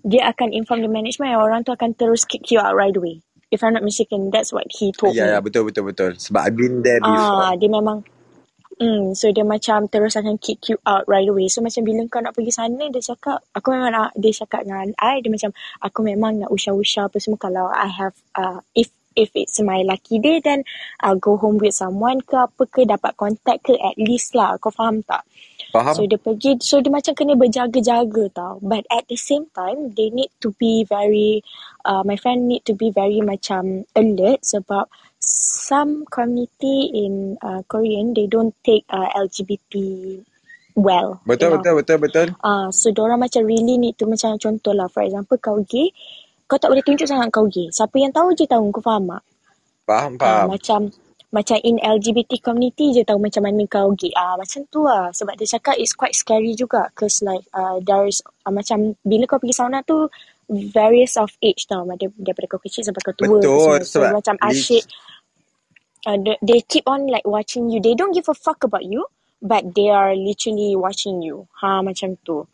[0.08, 3.20] dia akan inform the management and orang tu akan terus kick you out right away
[3.52, 6.12] if I'm not mistaken that's what he told Ya, ya, me betul, betul, betul.
[6.20, 7.46] Sebab I've been there before.
[7.46, 8.04] ah dia memang
[8.80, 11.52] Hmm, so dia macam terus akan kick you out right away.
[11.52, 14.96] So macam bila kau nak pergi sana, dia cakap, aku memang nak, dia cakap dengan
[14.96, 15.52] I, dia macam,
[15.84, 20.20] aku memang nak usah-usah apa semua kalau I have, uh, if if it's my lucky
[20.20, 20.64] day then
[21.00, 24.70] I'll go home with someone ke apa ke dapat contact ke at least lah kau
[24.74, 25.26] faham tak
[25.70, 25.94] Faham?
[25.94, 30.10] so dia pergi so dia macam kena berjaga-jaga tau but at the same time they
[30.10, 31.46] need to be very
[31.86, 34.90] uh, my friend need to be very macam alert sebab
[35.22, 39.74] some community in uh, Korean they don't take uh, LGBT
[40.80, 41.58] well Betul, you know.
[41.60, 42.28] betul, betul, betul.
[42.40, 45.92] Ah, uh, so diorang macam really need to macam contoh lah for example kau gay,
[46.50, 47.70] kau tak boleh tunjuk sangat kau gay.
[47.70, 49.24] Siapa yang tahu je tahu kau faham tak?
[49.86, 50.46] Faham, Ah, faham.
[50.50, 50.80] macam
[51.30, 54.10] macam in LGBT community je tahu macam mana kau gay.
[54.18, 55.14] Ah macam tu lah.
[55.14, 59.38] Sebab dia cakap it's quite scary juga cause like uh, there's uh, macam bila kau
[59.38, 60.10] pergi sauna tu
[60.50, 61.86] various of age tau.
[61.86, 63.38] Dar- Daripada kau kecil sampai kau tua.
[63.38, 63.86] Betul.
[63.86, 64.84] So sebab macam asyik
[66.10, 67.78] uh, they keep on like watching you.
[67.78, 69.06] They don't give a fuck about you
[69.40, 71.46] but they are literally watching you.
[71.62, 72.50] Ha macam tu.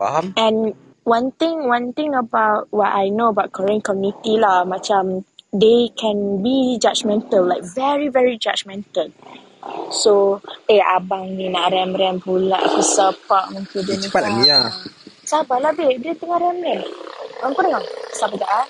[0.00, 0.32] Faham?
[0.40, 0.72] And
[1.06, 5.22] one thing, one thing about what I know about Korean community lah, macam
[5.54, 9.14] they can be judgmental, like very very judgmental.
[9.90, 14.04] So, eh abang ni nak rem-rem pula aku sepak muka dia Eh, ni.
[14.06, 14.58] cepatlah Mia.
[15.26, 16.86] Sabarlah babe, dia tengah rem-rem.
[17.42, 17.82] Kau dengar?
[18.14, 18.66] Sabar sekejap ah.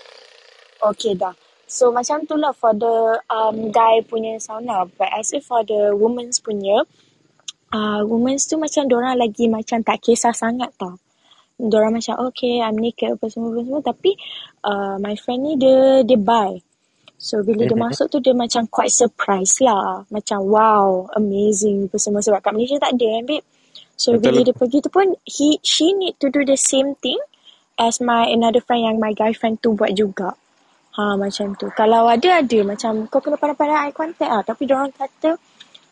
[0.92, 1.32] Okay dah.
[1.68, 4.88] So macam tu lah for the um, guy punya sauna.
[4.96, 6.84] But as if for the women's punya,
[7.72, 10.96] uh, women's tu macam dorang lagi macam tak kisah sangat tau.
[11.56, 14.12] Dorang macam okay I'm naked apa semua apa semua tapi
[14.60, 16.60] uh, my friend ni dia dia buy.
[17.16, 20.04] So bila dia masuk tu dia macam quite surprise lah.
[20.12, 23.46] Macam wow amazing apa semua sebab kat Malaysia tak ada kan babe.
[23.96, 24.46] So bila Betul.
[24.52, 27.16] dia pergi tu pun he she need to do the same thing
[27.80, 30.36] as my another friend yang my guy friend tu buat juga.
[30.96, 31.72] Ha macam tu.
[31.72, 35.40] Kalau ada ada macam kau kena pandai-pandai eye contact lah tapi orang kata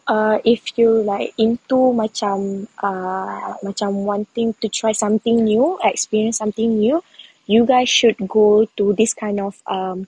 [0.06, 6.78] uh, if you like into macam uh, macam wanting to try something new, experience something
[6.78, 7.00] new,
[7.46, 10.06] you guys should go to this kind of um,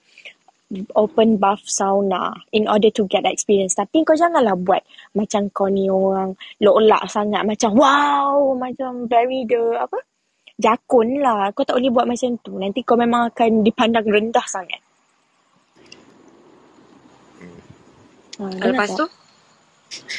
[0.98, 3.78] open bath sauna in order to get experience.
[3.78, 4.82] Tapi kau janganlah buat
[5.14, 9.98] macam kau ni orang lolak sangat macam wow, macam very the apa?
[10.56, 11.52] Jakun lah.
[11.52, 12.56] Kau tak boleh buat macam tu.
[12.56, 14.80] Nanti kau memang akan dipandang rendah sangat.
[18.36, 19.06] Ha, dengar Lepas tu?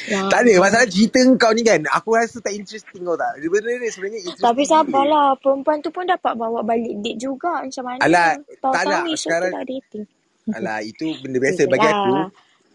[0.08, 0.24] Ya.
[0.32, 1.84] Tak ada masalah cerita kau ni kan.
[1.92, 3.36] Aku rasa tak interesting kau tak.
[3.38, 4.46] Benda ni sebenarnya interesting.
[4.48, 7.60] Tapi sabarlah, perempuan tu pun dapat bawa balik date juga.
[7.60, 8.00] Macam mana?
[8.00, 9.04] Alah, tak Tahu-tahu nak.
[9.04, 10.04] esok tu Sekarang, dah dating.
[10.56, 12.10] alah, itu benda biasa bagi aku.
[12.16, 12.28] lah.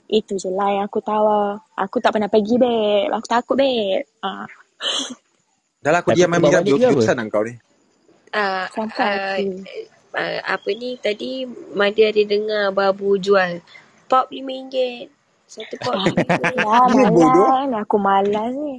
[0.06, 1.26] Itu je lah yang aku tahu.
[1.74, 3.10] Aku tak pernah pergi, babe.
[3.10, 4.06] Aku takut, babe.
[4.22, 4.46] Ah.
[5.82, 6.62] Dah lah aku Tapi diam bawa dah.
[6.64, 7.02] dia apa?
[7.04, 7.54] Lah kau ni.
[8.34, 9.50] Uh, Sampai uh, aku.
[10.18, 13.62] uh, apa ni tadi Madi ada dengar babu jual
[14.10, 14.74] pop RM5
[15.54, 17.50] satu Ah, RM5 lah, Ya bodoh.
[17.50, 17.76] malas ni.
[17.84, 18.74] Aku malas ni.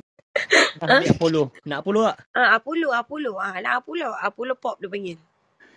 [0.83, 1.43] Ambil Apollo.
[1.67, 2.19] Nak Apollo tak?
[2.35, 5.19] ah Apollo Apollo ah nak Apollo Apollo pop dia panggil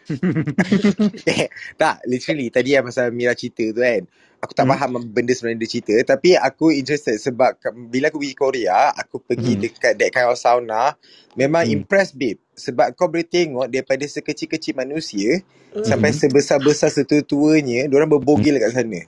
[1.27, 4.03] Eh, tak, literally tadi yang pasal Mira cerita tu kan.
[4.43, 4.71] Aku tak Hmm.
[4.71, 5.93] faham benda sebenarnya dia cerita.
[6.15, 7.57] Tapi aku interested sebab
[7.89, 9.61] bila aku pergi Korea, aku pergi Hmm.
[9.61, 10.93] dekat that kind of sauna.
[11.35, 11.71] Memang Hmm.
[11.71, 12.39] impressed babe.
[12.55, 15.41] Sebab kau boleh tengok daripada sekecil-kecil manusia
[15.73, 15.83] hmm.
[15.83, 16.21] sampai Hmm.
[16.21, 19.01] sebesar-besar setua-tuanya, diorang berbogel kat sana.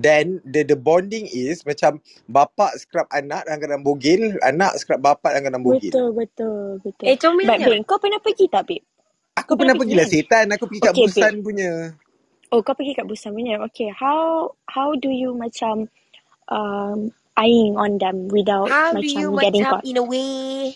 [0.00, 5.36] Then the the bonding is macam bapak scrub anak dalam keadaan bogel, anak scrub bapak
[5.36, 5.96] dalam keadaan bogel.
[5.96, 7.12] Betul, betul, betul.
[7.12, 8.84] eh But comelnya babe, kau pernah pergi tak, babe?
[9.34, 10.12] Aku Kau pernah pernah pergi pergilah kan?
[10.12, 11.34] setan, aku pergi kat Okay, babe.
[11.34, 11.96] Busan punya.
[12.52, 13.60] Oh, kau pergi kat Busan punya.
[13.70, 15.88] Okay, how how do you macam
[16.50, 19.86] um, eyeing on them without how do macam you getting macam caught?
[19.86, 20.74] in a way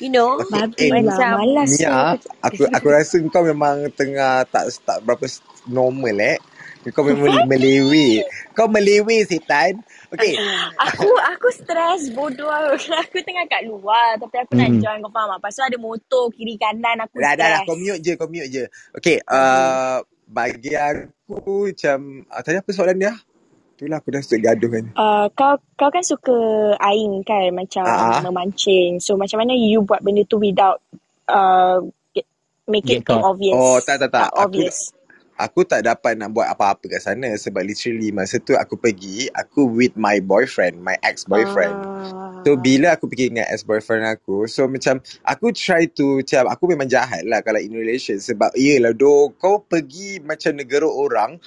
[0.00, 2.66] you know Okay, Babi eh, lah, macam malas ni Mia, aku.
[2.68, 5.24] aku rasa kau memang tengah tak tak berapa
[5.70, 6.38] normal eh.
[6.90, 8.26] Kau memang meleweh.
[8.52, 9.78] Kau meleweh setan.
[10.10, 10.34] Okay.
[10.90, 12.74] aku aku stres bodoh aku.
[13.14, 14.82] tengah kat luar tapi aku nak Hmm.
[14.82, 15.50] join kau faham tak?
[15.50, 17.86] Tu ada motor kiri kanan aku Dah dah dah kau stres.
[17.86, 18.64] mute je, kau mute je.
[18.92, 23.14] Okay, uh, bagi aku macam uh, tadi apa soalan dia?
[23.72, 24.84] Itulah aku dah start gaduh kan.
[24.92, 26.34] Uh, kau kau kan suka
[26.78, 28.18] eyeing kan macam ah.
[28.20, 28.98] memancing.
[28.98, 30.82] So macam mana you buat benda tu without
[31.26, 31.78] uh,
[32.10, 32.28] get-
[32.66, 33.54] make it obvious.
[33.54, 34.28] Oh, tak tak tak.
[34.28, 34.90] Tak Aku obvious.
[35.42, 39.66] Aku tak dapat nak buat apa-apa kat sana sebab literally masa tu aku pergi, aku
[39.66, 41.74] with my boyfriend, my ex-boyfriend.
[42.42, 42.58] So Ah.
[42.58, 47.22] bila aku pergi dengan ex-boyfriend aku So macam Aku try to Macam aku memang jahat
[47.22, 51.38] lah Kalau in relation Sebab yelah do Kau pergi macam negara orang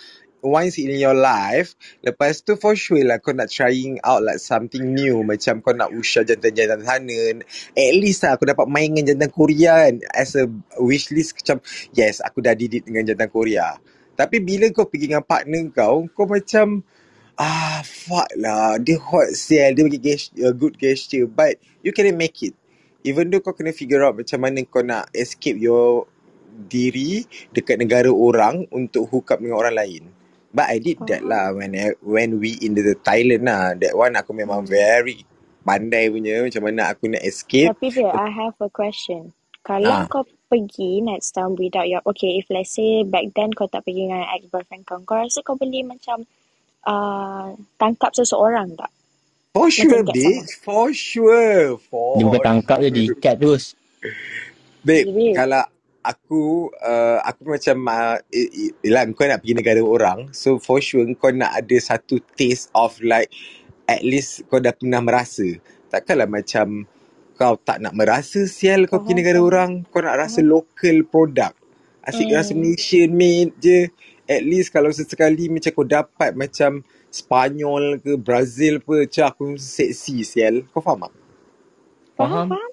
[0.45, 1.73] Once in your life
[2.05, 5.89] Lepas tu for sure lah Kau nak trying out like something new Macam kau nak
[5.89, 7.41] usah jantan-jantan sana
[7.73, 10.45] At least lah aku dapat main dengan jantan Korea kan As a
[10.77, 11.65] wish list Macam
[11.97, 13.73] Yes aku dah didit dengan jantan Korea
[14.13, 16.85] Tapi bila kau pergi dengan partner kau Kau macam
[17.35, 18.79] Ah, fuck lah.
[18.79, 19.75] Dia hot sale.
[19.75, 21.27] Dia bagi gest- uh, good gesture.
[21.27, 22.55] But you cannot make it.
[23.03, 26.07] Even though kau kena figure out macam mana kau nak escape your
[26.55, 30.03] diri dekat negara orang untuk hook up dengan orang lain.
[30.55, 33.75] But I did that lah when I, when we in the Thailand lah.
[33.75, 35.27] That one aku memang very
[35.67, 37.75] pandai punya macam mana aku nak escape.
[37.75, 39.35] Tapi Bil, I have a question.
[39.65, 40.07] Kalau Ah.
[40.07, 41.99] kau pergi next time without your...
[42.05, 45.57] Okay, if let's say back then kau tak pergi dengan ex-boyfriend kau, kau rasa kau
[45.57, 46.21] boleh macam
[46.85, 48.93] uh, tangkap seseorang tak?
[49.57, 50.51] For sure, get bitch.
[50.61, 51.81] For sure.
[51.81, 53.73] For Dia bukan tangkap je, diikat terus.
[54.85, 55.33] Babe, Babe.
[55.33, 55.65] kalau
[56.05, 60.79] aku uh, aku macam uh, i- i- yelah kau nak pergi negara orang so for
[60.81, 63.29] sure kau nak ada satu taste of like
[63.89, 65.45] at least kau dah pernah merasa.
[65.91, 66.87] Takkanlah macam
[67.35, 71.57] kau tak nak merasa sial kau pergi negara orang kau nak rasa local product.
[72.05, 72.35] Asyik Hmm.
[72.35, 73.89] rasa Malaysian made je.
[74.25, 76.81] At least kalau sesekali macam kau dapat macam
[77.13, 80.65] Spanyol ke Brazil pe macam aku seksi sial.
[80.73, 81.13] Kau faham tak?
[82.17, 82.71] Faham, Faham?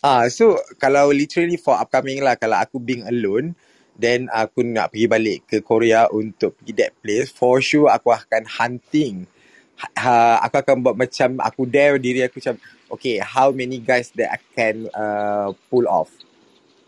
[0.00, 3.52] Ah, so kalau literally for upcoming lah, kalau aku being alone,
[4.00, 8.48] then aku nak pergi balik ke Korea untuk pergi that place, for sure aku akan
[8.48, 9.28] hunting.
[9.76, 12.56] Ha, ha- aku akan buat macam aku dare diri aku macam,
[12.88, 16.08] okay, how many guys that I can uh, pull off?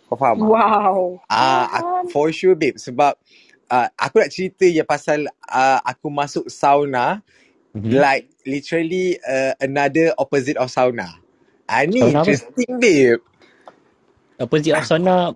[0.08, 0.48] Kau faham?
[0.48, 1.20] Wow.
[1.28, 3.16] Ah, aku, for sure babe sebab
[3.72, 7.20] uh, aku nak cerita je pasal uh, aku masuk sauna
[7.76, 7.88] Mhm.
[7.88, 11.21] like literally uh, another opposite of sauna.
[11.72, 12.34] Ah, ni Sauna apa?
[12.36, 13.22] interesting babe.
[14.38, 15.32] Opposite of sauna,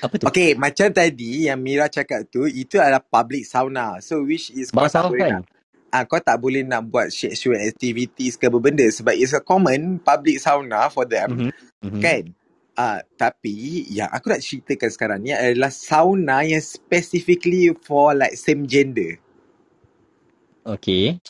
[0.00, 0.28] apa tu?
[0.28, 3.98] Okay, macam tadi yang Mira cakap tu, itu adalah public sauna.
[4.04, 5.34] So, which is kau tak Bawah boleh kan?
[5.34, 5.42] nak,
[5.90, 10.38] ah, kau tak boleh nak buat sexual activities ke berbenda sebab it's a common public
[10.38, 11.50] sauna for them, Mhm.
[11.84, 12.04] Mhm.
[12.04, 12.30] kan?
[12.78, 18.68] Ah, tapi yang aku nak ceritakan sekarang ni adalah sauna yang specifically for like same
[18.68, 19.18] gender.
[20.66, 21.20] Okay.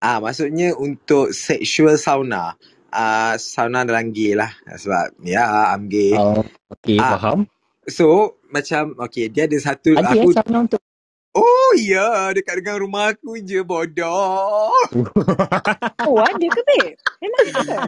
[0.00, 2.54] Ah, maksudnya untuk sexual sauna.
[2.90, 6.14] Ah, sauna dalam gay lah sebab ya, I'm gay.
[6.14, 6.42] Oh,
[6.74, 7.46] okay, Ah, faham.
[7.86, 10.82] So, macam okay, dia ada satu Ada aku eh sauna untuk...
[11.30, 14.74] Oh ya, dekat dengan rumah aku je bodoh.
[16.02, 16.98] Oh, ada ke, babe?
[17.22, 17.78] Memang ada?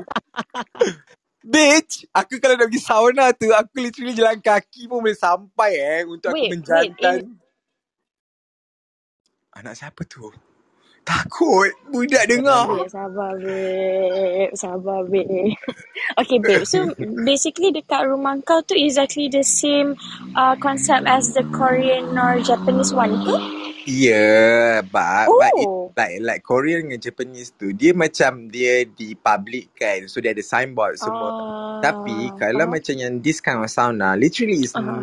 [1.42, 6.00] Bitch, aku kalau nak pergi sauna tu, aku literally jalan kaki pun boleh sampai eh
[6.06, 6.94] untuk aku Wait, wait.
[6.94, 7.18] menjantan.
[7.26, 7.42] In,
[9.58, 10.30] Anak siapa tu?
[11.02, 12.70] Takut budak dengar.
[12.86, 14.54] Sabar, babe.
[14.54, 15.54] Sabar, babe.
[16.20, 16.62] Okay, babe.
[16.62, 16.92] So,
[17.24, 19.98] basically dekat rumah kau tu exactly the same
[20.34, 23.34] uh, concept as the Korean or Japanese one ke?
[23.82, 25.90] Yeah, but but it Oh.
[25.92, 30.06] like like Korean dengan Japanese tu dia macam dia di public kan.
[30.06, 31.34] So dia ada signboard semua.
[31.82, 32.78] Tapi Ah, kalau faham.
[32.78, 35.02] macam yang this kind of sauna literally is Ah,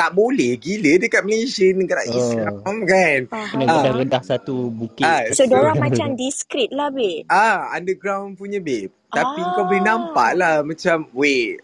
[0.00, 3.20] tak boleh gila dekat Malaysia negara Oh, Islam kan.
[3.28, 3.68] kena faham.
[3.68, 7.28] Ah, redah satu bukit ah So, so diorang macam discreet lah, babe.
[7.28, 8.88] Ah, underground punya babe.
[9.06, 10.38] Tapi kau boleh nampak Ah.
[10.38, 11.60] lah macam wait.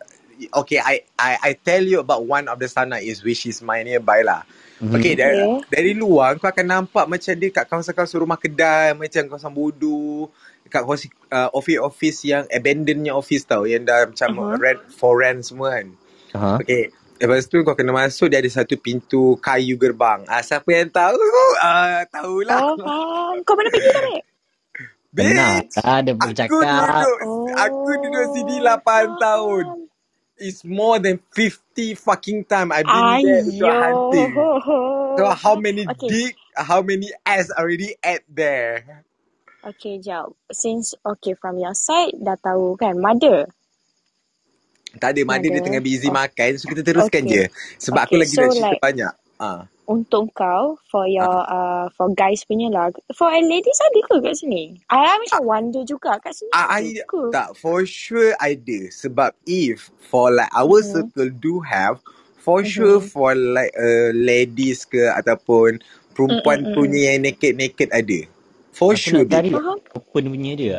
[0.53, 3.81] Okay, I I I tell you about one of the sauna is which is my
[3.81, 4.45] nearby lah.
[4.77, 5.19] Okay, Mhm.
[5.19, 5.69] dari, Okay.
[5.73, 10.29] dari luar kau akan nampak macam dia kat kawasan-kawasan rumah kedai, macam kawasan bodoh,
[10.67, 14.61] kat kawasan uh, office-office yang abandonednya office tau, yang dah macam Uh-huh.
[14.61, 15.87] rent for rent semua kan.
[16.37, 16.61] Aha.
[16.61, 20.25] Okay, lepas tu kau kena masuk, dia ada satu pintu kayu gerbang.
[20.29, 21.19] Ah, siapa yang tahu?
[21.63, 22.63] Ah, tahulah.
[22.63, 23.45] Oh, faham.
[23.45, 24.25] Kau mana pergi tak, babe?
[25.15, 26.69] Benar lah dia Aku bercakap.
[26.69, 27.19] duduk
[27.57, 29.89] Aku duduk sini 8 tahun faham.
[30.39, 33.81] It's more than 50 fucking time I've been there untuk Ayo.
[33.81, 34.53] hunting
[35.17, 36.09] So how many Okay.
[36.09, 39.05] dick How many ass already at there
[39.65, 40.33] Okay, jap.
[40.53, 43.51] Since, okay, from your side, dah tahu kan, mother.
[44.99, 47.29] Tak ada Mother dia tengah busy Oh, makan So kita teruskan okay.
[47.29, 47.49] je
[47.81, 49.69] Sebab aku Okay, lagi so nak cerita like, banyak ah.
[49.87, 51.45] untuk kau, for your, Ah.
[51.47, 54.81] uh, for guys punya lah, for ladies ada ke kat sini?
[54.91, 57.25] I macam wonder juga, kat sini ada I, ke?
[57.31, 58.81] tak, for sure ada.
[58.91, 60.87] Sebab if for like our Mhm.
[60.87, 62.01] circle do have,
[62.41, 63.05] for sure Mhm.
[63.05, 65.83] for like uh, ladies ke ataupun
[66.17, 66.73] perempuan Mm-mm-mm.
[66.73, 68.21] punya yang naked-naked ada.
[68.73, 69.47] For Aku sure, nak babe.
[69.47, 69.79] cari Faham?
[69.97, 70.77] open punya dia.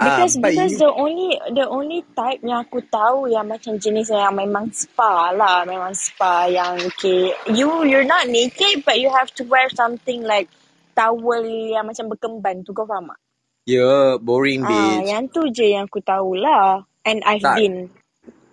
[0.00, 3.76] Ah, Because but because you, the only the only type yang aku tahu yang macam
[3.80, 7.32] jenis yang memang spa lah, memang spa yang okay.
[7.52, 10.48] You you're not naked but you have to wear something like
[10.96, 13.20] towel yang macam berkemban tu kau faham tak?
[13.66, 15.06] yeah, boring, Ah, bitch.
[15.06, 16.84] yang tu je yang aku tahulah.
[17.06, 17.90] And I've Tak, been.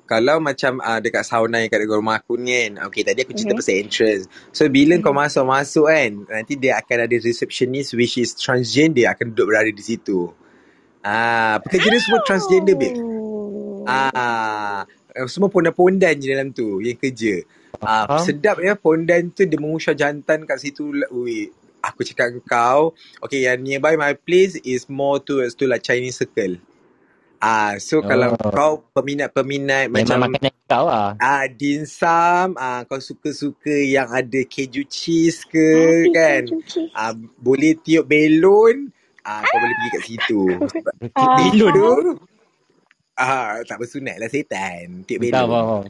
[0.08, 3.34] kalau macam uh, dekat sauna yang kat dekat rumah aku ni kan, okay, tadi aku
[3.36, 3.60] cerita Mhm.
[3.60, 4.26] pasal entrance.
[4.56, 5.18] So, bila kau Mhm.
[5.18, 10.32] masuk-masuk kan, nanti dia akan ada receptionist which is transgender akan duduk berada di situ.
[11.08, 12.92] Ah, pekerja dia semua transgender, babe.
[13.00, 13.88] Oh.
[13.88, 14.84] Ah,
[15.32, 17.48] semua pondan-pondan je dalam tu yang kerja.
[17.80, 18.20] Ah, Faham?
[18.28, 20.92] sedap ya pondan tu dia mengusah jantan kat situ.
[21.16, 21.48] Ui,
[21.80, 22.82] aku cakap dengan kau,
[23.24, 26.60] okay yang nearby my place is more towards to like Chinese circle.
[27.40, 28.50] Ah, so kalau Oh.
[28.52, 31.14] kau peminat-peminat Memang macam makanan kau lah.
[31.22, 36.42] ah dimsum, ah kau suka-suka yang ada keju cheese ke Happy kan?
[36.92, 38.90] Ah boleh tiup belon,
[39.28, 40.44] ah kau boleh pergi kat situ.
[41.20, 41.92] Tiup Ah, belon tu.
[43.20, 45.50] ah tak bersunat lah setan, tiup belon.
[45.52, 45.84] faham.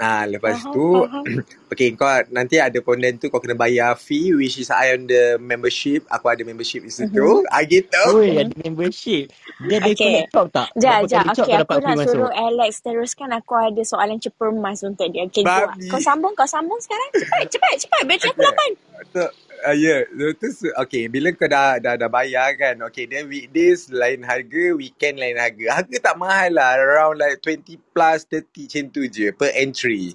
[0.00, 1.24] Ah lepas Faham, tu faham.
[1.72, 5.36] okay kau nanti ada pondan tu kau kena bayar fee which is I on the
[5.36, 6.08] membership.
[6.08, 7.20] Aku ada membership di situ.
[7.20, 7.52] Mhm.
[7.52, 8.04] Ah gitu.
[8.16, 9.28] Oi, ada membership.
[9.60, 10.24] Dia ada Okay.
[10.24, 10.68] connect shop tak?
[10.72, 12.12] Kali shop Okay, kau aku dapat nak free masuk?
[12.16, 13.28] suruh Alex teruskan.
[13.36, 15.28] Aku ada soalan cepermas untuk dia.
[15.28, 15.44] Okay.
[15.44, 15.88] Babi.
[15.92, 17.10] Kau sambung, kau sambung sekarang.
[17.12, 18.00] Cepat, cepat, cepat.
[18.08, 18.48] Bateri aku Okay.
[18.48, 18.70] lapan.
[19.12, 19.22] So,
[19.66, 20.32] uh, ya, yeah.
[20.38, 22.78] tu su- okay, bila kau dah dah dah bayar kan.
[22.90, 25.82] Okay, then weekdays lain harga, weekend lain harga.
[25.82, 30.14] Harga tak mahal lah, around like 20 plus 30 macam tu je per entry.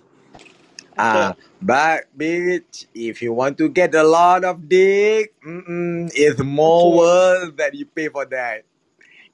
[0.97, 1.35] Ah, Okay.
[1.61, 7.03] but bitch, if you want to get a lot of dick, mm-mm, it's more Okay.
[7.03, 8.63] worth that you pay for that.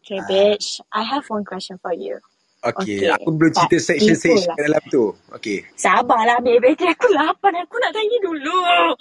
[0.06, 0.82] Okay, Ah, bitch.
[0.94, 2.20] I have one question for you.
[2.64, 3.14] Okay, Okay.
[3.14, 5.06] aku belum Tak cerita section-section kat dalam tu.
[5.34, 5.60] Okay.
[5.78, 6.62] Sabarlah, babe.
[6.64, 7.54] Bateri aku lapan.
[7.66, 8.60] Aku nak tanya dulu.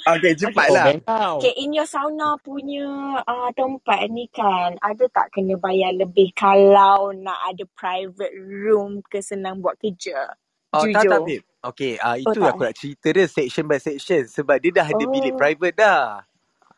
[0.08, 0.68] Okay, Okay.
[0.68, 0.84] Oh, cepatlah.
[0.84, 1.34] bank kau.
[1.38, 2.88] Okay, in your sauna punya
[3.24, 9.20] uh, tempat ni kan, ada tak kena bayar lebih kalau nak ada private room ke
[9.22, 10.34] senang buat kerja?
[10.72, 11.24] Oh, tak tak, Jujur.
[11.26, 11.44] babe.
[11.61, 14.86] Okay, uh, Oh, itu tak aku nak cerita dia section by section sebab dia dah
[14.88, 15.38] ada bilik Oh.
[15.38, 16.24] private dah.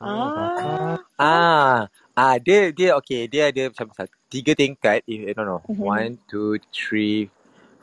[0.03, 0.99] Ah.
[1.19, 1.87] Ah,
[2.19, 5.05] ah dia dia okay dia ada macam satu, tiga tingkat.
[5.05, 5.85] Eh, no no, Mhm.
[5.85, 7.29] one, two, three,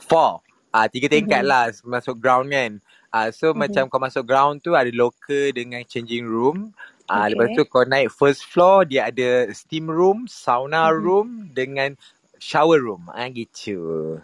[0.02, 0.42] four.
[0.74, 1.46] Ah tiga tingkat Mhm.
[1.46, 2.82] lah masuk ground kan.
[3.14, 3.62] Ah so Mhm.
[3.62, 6.74] macam kau masuk ground tu ada locker dengan changing room.
[7.10, 7.70] Ah lepas tu Okay.
[7.70, 10.94] kau naik first floor dia ada steam room, sauna Mhm.
[10.94, 11.94] room dengan
[12.42, 13.06] shower room.
[13.14, 14.18] Ah gitu.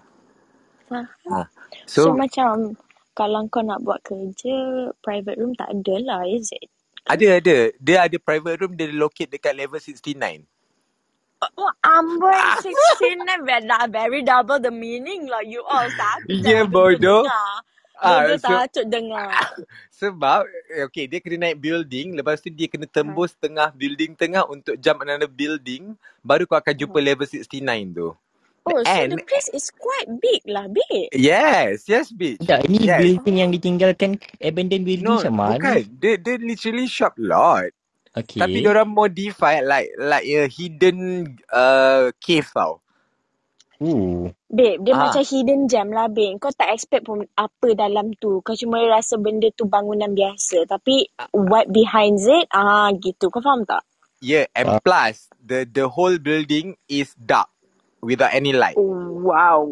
[0.89, 1.07] Faham.
[1.30, 1.47] Ah
[1.88, 2.78] So, so macam
[3.17, 6.69] kalau kau nak buat kerja, private room tak ada lah, is it?
[7.05, 10.45] ada ada dia ada private room dia locate dekat level 69.
[11.57, 15.41] Oh, amboi, 69 very, very double the meaning lah.
[15.45, 17.31] You all takut Ya bodoh.
[17.99, 19.39] Ah so takut dengar.
[20.01, 24.45] Sebab eh, okay dia kena naik building lepas tu dia kena tembus tengah building tengah
[24.47, 27.03] untuk jump another building baru kau akan jumpa Hmm.
[27.03, 28.09] level 69 tu.
[28.65, 31.11] Oh, so the And place is quite big lah, big.
[31.13, 32.47] yes, yes bitch.
[32.47, 32.93] Tak, ini Yes.
[32.93, 35.73] building yang ditinggalkan abandoned building No, macam mana?
[35.73, 35.88] bukan.
[35.99, 37.71] Dia dia literally shop lot.
[38.16, 38.63] Tapi Okay.
[38.63, 40.97] dia orang modify like like a hidden
[41.51, 42.80] uh cave tau.
[43.84, 44.32] Ooh.
[44.47, 45.11] Babe, dia Ah.
[45.11, 46.39] macam hidden gem lah, babe.
[46.39, 48.39] Kau tak expect pun apa dalam tu.
[48.39, 50.63] Kau cuma rasa benda tu bangunan biasa.
[50.63, 53.28] Tapi what behind it, ah gitu.
[53.28, 53.84] Kau faham tak?
[54.24, 54.80] Yeah, and Ah.
[54.80, 57.51] plus the the whole building is dark
[57.99, 58.80] without any light.
[58.80, 59.68] Wow.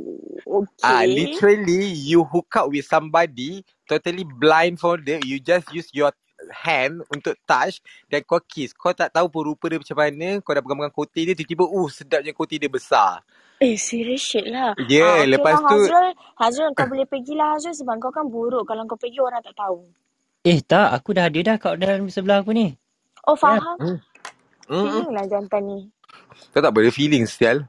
[0.83, 1.07] Ah, Okay.
[1.07, 5.23] literally you hook up with somebody totally blindfolded.
[5.23, 6.11] You just use your
[6.51, 7.79] hand untuk touch
[8.09, 8.73] dan kau kiss.
[8.73, 10.41] Kau tak tahu pun rupa dia macam mana.
[10.41, 13.21] Kau dah pegang-pegang kote dia tiba-tiba uh sedapnya kote dia besar.
[13.63, 14.75] Eh, serious shit lah.
[14.91, 16.09] Ya, yeah, Ah, okay lepas lah, tu Hazrul.
[16.35, 17.75] Hazrul, kau boleh pergi lah, Hazrul.
[17.79, 18.67] Sebab kau kan buruk.
[18.67, 19.87] Kalau kau pergi, orang tak tahu.
[20.43, 22.75] Eh tak, aku dah ada dah kat dalam sebelah aku ni.
[23.23, 23.39] Oh, Ya.
[23.39, 23.77] faham.
[23.79, 23.99] hmm.
[24.67, 24.83] Hmm.
[24.83, 25.79] Feeling lah jantan ni.
[26.51, 27.63] Kau tak boleh feeling still.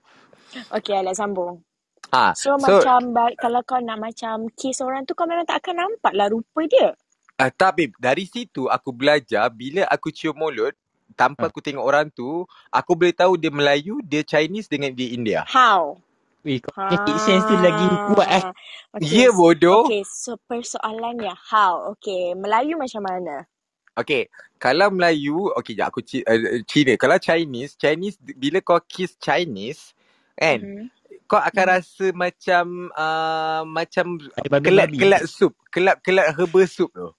[0.75, 1.63] Okay, Alex sambung.
[2.11, 5.75] Ah, So, so macam kalau kau nak macam kiss orang tu, kau memang tak akan
[5.83, 6.95] nampak lah rupa dia.
[7.41, 10.75] Uh, tak babe, dari situ aku belajar bila aku cium mulut
[11.15, 11.51] tanpa Ah.
[11.51, 15.43] aku tengok orang tu, aku boleh tahu dia Melayu, dia Chinese dengan dia India.
[15.47, 15.99] How?
[16.45, 18.45] Weh, kau punya sixth sense tu lagi kuat eh.
[18.45, 18.53] Ha.
[19.01, 19.85] Ya Okay, yeah, s- bodoh.
[19.85, 21.93] okay, so persoalannya how?
[21.97, 23.47] Okay, Melayu macam mana?
[23.95, 24.27] Okay,
[24.59, 26.99] kalau Melayu, okay jap aku uh, Cina.
[26.99, 29.95] Kalau Chinese, Chinese bila kau kiss Chinese,
[30.35, 30.85] kan, Mm-hmm.
[31.31, 31.73] kau akan Hmm.
[31.79, 34.19] rasa macam uh, macam
[34.67, 37.11] kelak-kelak sup, kelak-kelak herbal soup tu.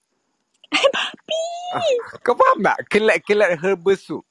[1.75, 2.77] Ah, Hai kau faham tak?
[2.87, 4.23] Kelat-kelat herbal soup.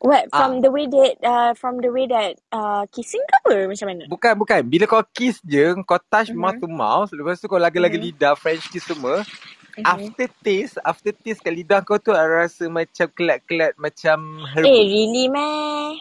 [0.00, 0.32] What?
[0.32, 0.48] Ah.
[0.48, 0.60] From ah.
[0.64, 3.56] the way that, uh, from the way that uh, kissing ke apa?
[3.68, 4.02] Macam mana?
[4.08, 4.60] Bukan, bukan.
[4.64, 6.40] Bila kau kiss je, kau touch mhm.
[6.40, 7.10] mouth to mouth.
[7.12, 8.16] Lepas tu kau laga-laga mm-hmm.
[8.16, 9.20] lidah, french kiss semua.
[9.20, 9.84] Mm-hmm.
[9.84, 14.72] After taste, after taste kat lidah kau tu, aku rasa macam kelat-kelat macam eh, herbal.
[14.72, 16.00] Eh, really meh?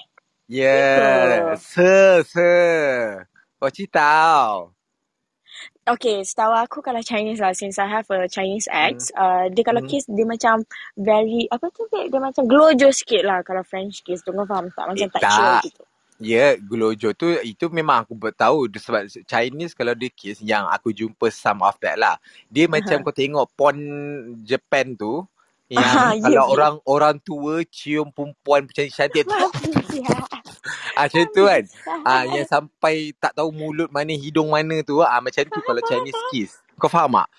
[0.50, 1.60] Yeah.
[1.60, 3.28] Sir, sir.
[3.60, 4.79] Kau cerita tau.
[5.90, 8.94] Okay, setahu aku kalau Chinese lah, since I have a Chinese Hmm.
[8.94, 9.90] ex, uh, dia kalau Hmm.
[9.90, 10.62] kiss, dia macam
[10.94, 14.70] very, apa tu, dia, dia macam glojo sikit lah kalau French kiss tu, kau faham
[14.70, 14.86] tak?
[14.86, 15.66] Macam Eh, tak chill tak.
[15.66, 15.84] gitu.
[16.22, 21.32] Ya, glojo tu itu memang aku tahu sebab Chinese kalau dia kiss yang aku jumpa
[21.34, 22.20] some of that lah.
[22.52, 23.80] Dia macam kau tengok porn
[24.46, 25.26] Japan tu
[25.72, 26.54] yang ya, kalau ya.
[26.54, 30.29] orang orang tua cium perempuan cantik-cantik tu Babi siap.
[31.00, 31.64] Ah macam tu kan.
[32.04, 36.22] Ah yang sampai tak tahu mulut mana hidung mana tu ah macam tu kalau Chinese
[36.28, 36.60] kiss.
[36.80, 37.30] Kau faham tak?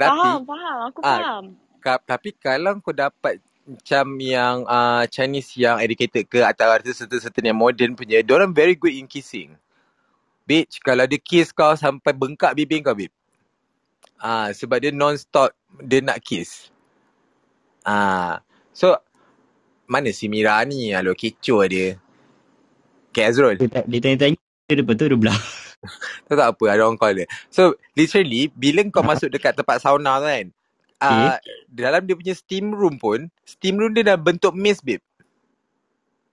[0.00, 0.78] Tapi Faham, faham.
[0.90, 1.44] Aku ah faham.
[1.82, 7.50] ka- tapi kalau kau dapat macam yang uh, Chinese yang educated ke atau ada certain-certain
[7.52, 9.54] yang modern punya, orang very good in kissing.
[10.48, 13.12] Bitch, kalau dia kiss kau sampai bengkak bibir kau, babe.
[14.20, 15.52] Ah, sebab dia non-stop
[15.84, 16.72] dia nak kiss.
[17.86, 18.42] Ah,
[18.74, 18.96] so
[19.88, 20.92] mana si Mira ni?
[20.94, 21.98] Alo kecoh dia.
[23.10, 23.58] Okay, Azrul.
[23.58, 24.38] Dia, tak- dia tanya-tanya
[24.70, 25.40] dia betul dia belah.
[26.30, 27.28] Tak tak apa, ada orang call dia.
[27.50, 30.46] So, literally, bila kau masuk dekat tempat sauna tu kan,
[31.02, 31.36] uh,
[31.72, 35.02] dalam dia punya steam room pun, steam room dia dah bentuk mist, babe.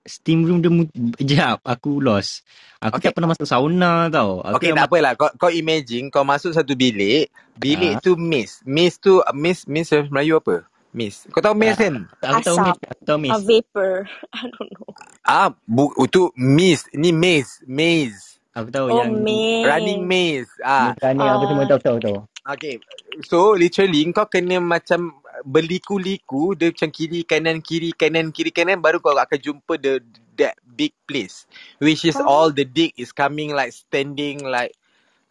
[0.08, 0.72] Steam room dia
[1.20, 2.44] Sekejap Aku lost
[2.80, 3.10] Aku Okay.
[3.12, 5.14] tak pernah masuk sauna tau aku Okay, tak apalah.
[5.20, 7.28] Kau, kau imagine kau masuk satu bilik,
[7.60, 8.04] bilik Ah.
[8.04, 8.64] tu mist.
[8.68, 10.64] Mist tu, mist, mist Melayu apa?
[10.98, 11.30] Mist.
[11.30, 12.10] Kau tahu mist kan?
[12.26, 12.66] Aku tahu Asap.
[12.66, 14.10] miss Aku tahu miss A vapor.
[14.34, 14.96] I don't know.
[15.26, 16.90] Ah, bu, itu mist.
[16.96, 17.64] Ni maze.
[17.68, 18.40] Maze.
[18.56, 19.64] Aku tahu Oh, yang man.
[19.64, 20.52] Running maze.
[20.64, 21.72] Ah, Bukan ni apa semua Ah.
[21.72, 22.84] tahu tahu tahu Okay.
[23.30, 25.16] So literally kau kena macam
[25.48, 30.04] berliku-liku dia macam kiri kanan kiri kanan kiri kanan baru kau akan jumpa the
[30.36, 31.48] that big place
[31.80, 32.26] which is Huh?
[32.26, 34.76] all the dick is coming like standing like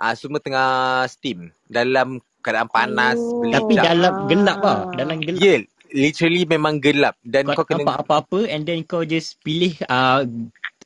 [0.01, 3.43] ah uh, semua tengah steam dalam keadaan panas Oh.
[3.43, 3.85] Tapi belincah.
[3.91, 4.95] dalam gelap lah Ah.
[4.95, 5.59] Dalam gelap Yeah,
[5.91, 9.75] literally memang gelap dan Kau kau, tak nampak kena apa-apa And then kau just pilih
[9.91, 10.23] uh,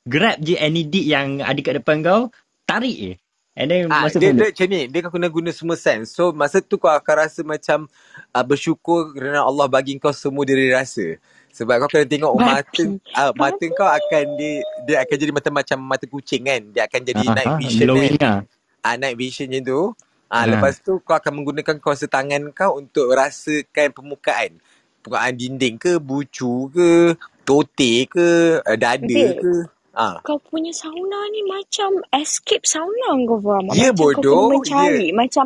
[0.08, 2.32] Grab je any dick yang ada kat depan kau
[2.64, 3.12] Tarik je
[3.52, 4.82] And then Ah, masuk dia, dia macam ni.
[4.88, 6.14] Dia kau kena guna semua sense.
[6.14, 7.90] So, masa tu kau akan rasa macam
[8.32, 11.18] uh, bersyukur kerana Allah bagi kau semua diri rasa.
[11.52, 12.82] Sebab kau kena tengok oh, mata
[13.18, 16.60] uh, mata kau akan dia dia akan jadi macam macam mata kucing kan.
[16.72, 18.12] Dia akan jadi Ah, night vision kan.
[18.16, 18.38] Lah
[18.80, 19.80] Ah, night vision je tu.
[20.30, 20.54] Ah, Ah.
[20.56, 24.62] lepas tu kau akan menggunakan kuasa tangan kau untuk rasakan permukaan.
[25.02, 29.42] Permukaan dinding ke, bucu ke, tote ke, uh, dada Babe.
[29.42, 29.54] ke.
[29.90, 30.22] Ah.
[30.22, 33.74] Kau punya sauna ni macam escape sauna kau faham?
[33.74, 34.48] Ya, macam kau kena bodoh.
[34.54, 35.08] mencari.
[35.10, 35.44] Macam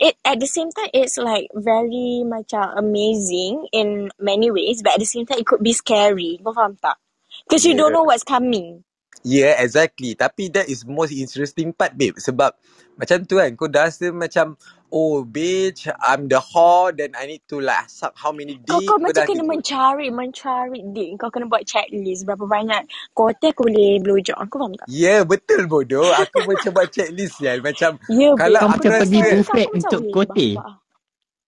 [0.00, 5.02] it at the same time it's like very macam amazing in many ways but at
[5.04, 6.40] the same time it could be scary.
[6.40, 6.96] Kau faham tak?
[7.44, 7.84] Because you Yeah.
[7.84, 8.88] don't know what's coming.
[9.24, 10.12] Yeah, exactly.
[10.16, 12.16] Tapi that is most interesting part, babe.
[12.20, 12.52] Sebab
[12.94, 14.54] macam tu kan, kau dah rasa macam,
[14.94, 18.86] oh, bitch, I'm the whore, then I need to like suck how many dick.
[18.86, 19.50] kau Kau macam dah kena gitu.
[19.50, 21.10] mencari, mencari dick.
[21.18, 22.82] Kau kena buat checklist berapa banyak
[23.16, 24.38] kotak aku boleh blowjob.
[24.46, 24.86] Kau faham tak?
[24.86, 26.14] Ya, yeah, betul bodoh.
[26.14, 27.58] Aku macam buat checklist ya.
[27.58, 30.83] Macam, Ya, kalau aku macam Aku pergi rasa, buffet macam untuk boleh kote bahak.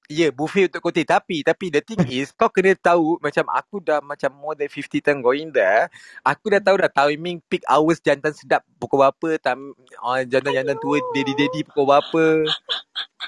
[0.07, 1.03] Ya, yeah, buffet untuk kote.
[1.03, 5.03] Tapi, tapi the thing is, kau kena tahu, macam aku dah macam more than 50
[5.03, 5.91] time going there,
[6.23, 10.99] aku dah tahu dah timing peak hours jantan sedap pukul berapa, tam, uh, jantan-jantan tua,
[11.15, 12.25] daddy-daddy pukul berapa.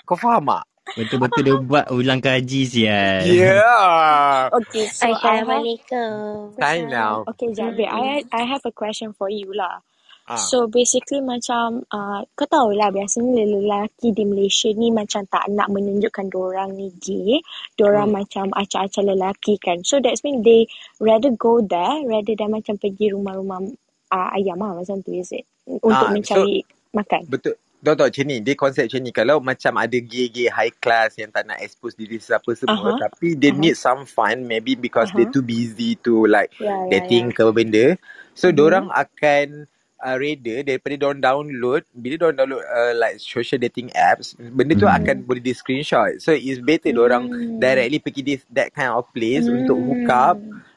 [0.07, 0.65] Kau faham tak?
[0.97, 4.49] Betul-betul dia buat ulang kaji sial Yeah.
[4.57, 6.57] Okay, so I have Assalamualaikum.
[6.65, 7.29] Hi now.
[7.37, 9.85] Okay, Jabir, I I have a question for you lah.
[10.29, 10.37] Ah.
[10.37, 15.73] So basically macam uh, kau tahu lah biasanya lelaki di Malaysia ni macam tak nak
[15.73, 17.41] menunjukkan dorang ni gay.
[17.81, 18.21] Dorang Hmm.
[18.21, 19.81] macam acah-acah lelaki kan.
[19.89, 20.69] So that's mean they
[21.01, 23.73] rather go there rather than macam pergi rumah-rumah
[24.13, 25.49] uh, ayam lah macam tu is it?
[25.65, 27.23] Untuk Ah, so mencari makan.
[27.25, 27.57] betul.
[27.79, 29.11] Tahu tak macam ni, dia konsep macam ni.
[29.15, 33.07] Kalau macam ada gay-gay high class yang tak nak expose diri siapa semua, Aha.
[33.07, 33.61] tapi they Aha.
[33.63, 35.31] need some fun maybe because they Aha.
[35.31, 37.95] too busy to like Ya, ya, dating ke apa benda.
[38.35, 38.57] So, Mhm.
[38.59, 44.33] dorang akan uh, rather daripada dorang download, bila dorang download uh, like social dating apps,
[44.35, 44.97] benda tu Hmm.
[44.97, 46.19] akan boleh di screenshot.
[46.19, 47.59] So, it's better dorang Hmm.
[47.59, 50.37] directly pergi this, that kind of place untuk hook up.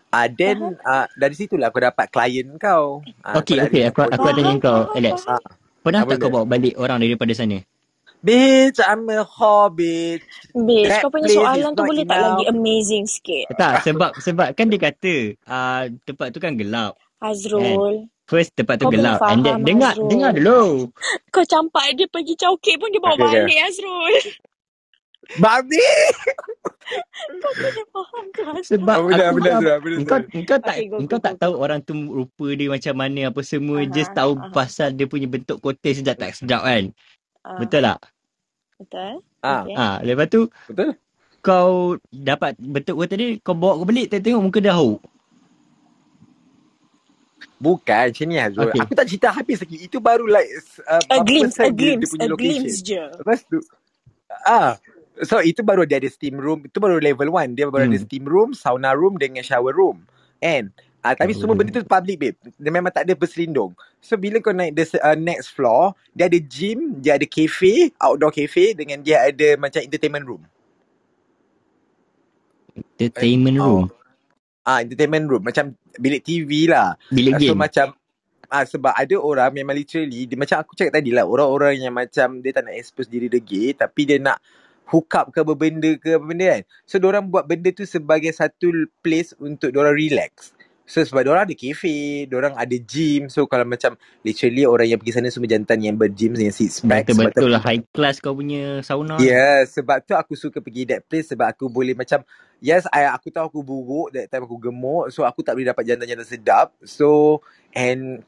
[0.09, 2.99] Uh, then uh, dari situlah kau dapat klien kau.
[3.23, 4.35] Uh, Okay kau dah okay ada aku, aku portfolio.
[4.35, 5.17] tanya kau Alex.
[5.23, 5.39] Ah,
[5.81, 6.35] Pernah tak kau dia?
[6.35, 7.57] bawa balik orang daripada sana?
[8.21, 10.21] Bitch, I'm a whore, bitch.
[10.53, 12.27] Bitch, That kau punya soalan tu boleh tak enough.
[12.37, 13.45] lagi amazing sikit?
[13.55, 16.99] Tak sebab sebab kan dia kata uh, tempat tu kan gelap
[17.57, 17.77] kan.
[18.27, 20.01] Azrul, First tempat tu kau belum gelap and then faham dengar Azrul.
[20.01, 20.89] dengar dulu.
[21.33, 23.47] Kau campak dia pergi caucake pun dia bawa Okay, okay.
[23.47, 24.15] balik Azrul.
[25.43, 25.79] Babi!
[27.41, 28.87] Kau kena faham ke Azrul?
[28.87, 31.37] Sebab Oh, benar, aku benar, benar, benar, engkau tak Okay, go, engkau go, tak go,
[31.39, 34.49] tahu orang tu rupa dia macam mana apa semua just Aha, tahu aha.
[34.51, 36.91] pasal dia punya bentuk kote sedap tak sedap kan.
[37.45, 37.99] Ah, Betul tak?
[38.79, 39.23] betul.
[39.43, 39.77] Ah, Okay.
[39.77, 40.91] Ah, lepas tu betul?
[41.45, 45.01] kau dapat bentuk kote dia kau bawa ke belik tengok muka dia hauk.
[47.61, 48.73] Bukan, macam ni Azrul.
[48.73, 48.81] Okay.
[48.81, 49.77] Aku tak cerita habis lagi.
[49.85, 50.49] Itu baru like
[50.89, 52.41] uh, A glimpse, a persen dia, dia glimpse, punya a location.
[52.41, 53.03] glimpse je.
[53.21, 53.57] Lepas tu,
[54.49, 54.69] ah,
[55.21, 56.65] so itu baru dia ada steam room.
[56.65, 57.53] Itu baru level 1.
[57.53, 58.05] Dia baru ada Hmm.
[58.09, 60.09] steam room, sauna room dengan shower room.
[60.41, 62.37] And Ah, tapi semua benda tu public babe.
[62.61, 63.73] Dia memang tak ada berselindung.
[64.05, 68.29] So bila kau naik the uh, next floor, dia ada gym, dia ada cafe, outdoor
[68.29, 70.45] cafe dengan dia ada macam entertainment room.
[73.01, 73.89] Entertainment Oh.
[74.61, 76.93] Ah, entertainment room macam bilik TV lah.
[77.09, 77.59] Bilik Ah, so game.
[77.59, 77.85] macam
[78.51, 82.43] ah sebab ada orang memang literally dia macam aku cakap tadi lah orang-orang yang macam
[82.43, 84.43] dia tak nak expose diri dia gay tapi dia nak
[84.91, 86.63] hook up ke apa benda ke apa benda kan.
[86.83, 90.51] So orang buat benda tu sebagai satu place untuk orang relax.
[90.91, 93.31] So sebab orang ada cafe, orang ada gym.
[93.31, 93.95] So kalau macam
[94.27, 97.07] literally orang yang pergi sana semua jantan yang bergym yang six pack.
[97.07, 99.15] Betul sebab betul tu, lah high class kau punya sauna.
[99.23, 102.27] Yeah, sebab tu aku suka pergi that place sebab aku boleh macam
[102.59, 105.15] yes, I, aku tahu aku buruk that time aku gemuk.
[105.15, 106.75] So aku tak boleh dapat jantan-jantan sedap.
[106.83, 107.39] So
[107.71, 108.27] and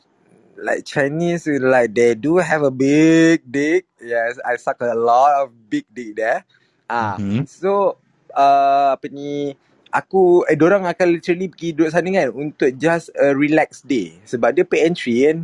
[0.56, 3.92] like Chinese like they do have a big dick.
[4.00, 6.48] Yes, I suck a lot of big dick there.
[6.88, 7.44] Ah, Mhm.
[7.44, 8.00] so
[8.32, 9.52] uh, apa ni
[9.94, 14.50] aku eh orang akan literally pergi duduk sana kan untuk just a relax day sebab
[14.58, 15.38] dia pay entry kan.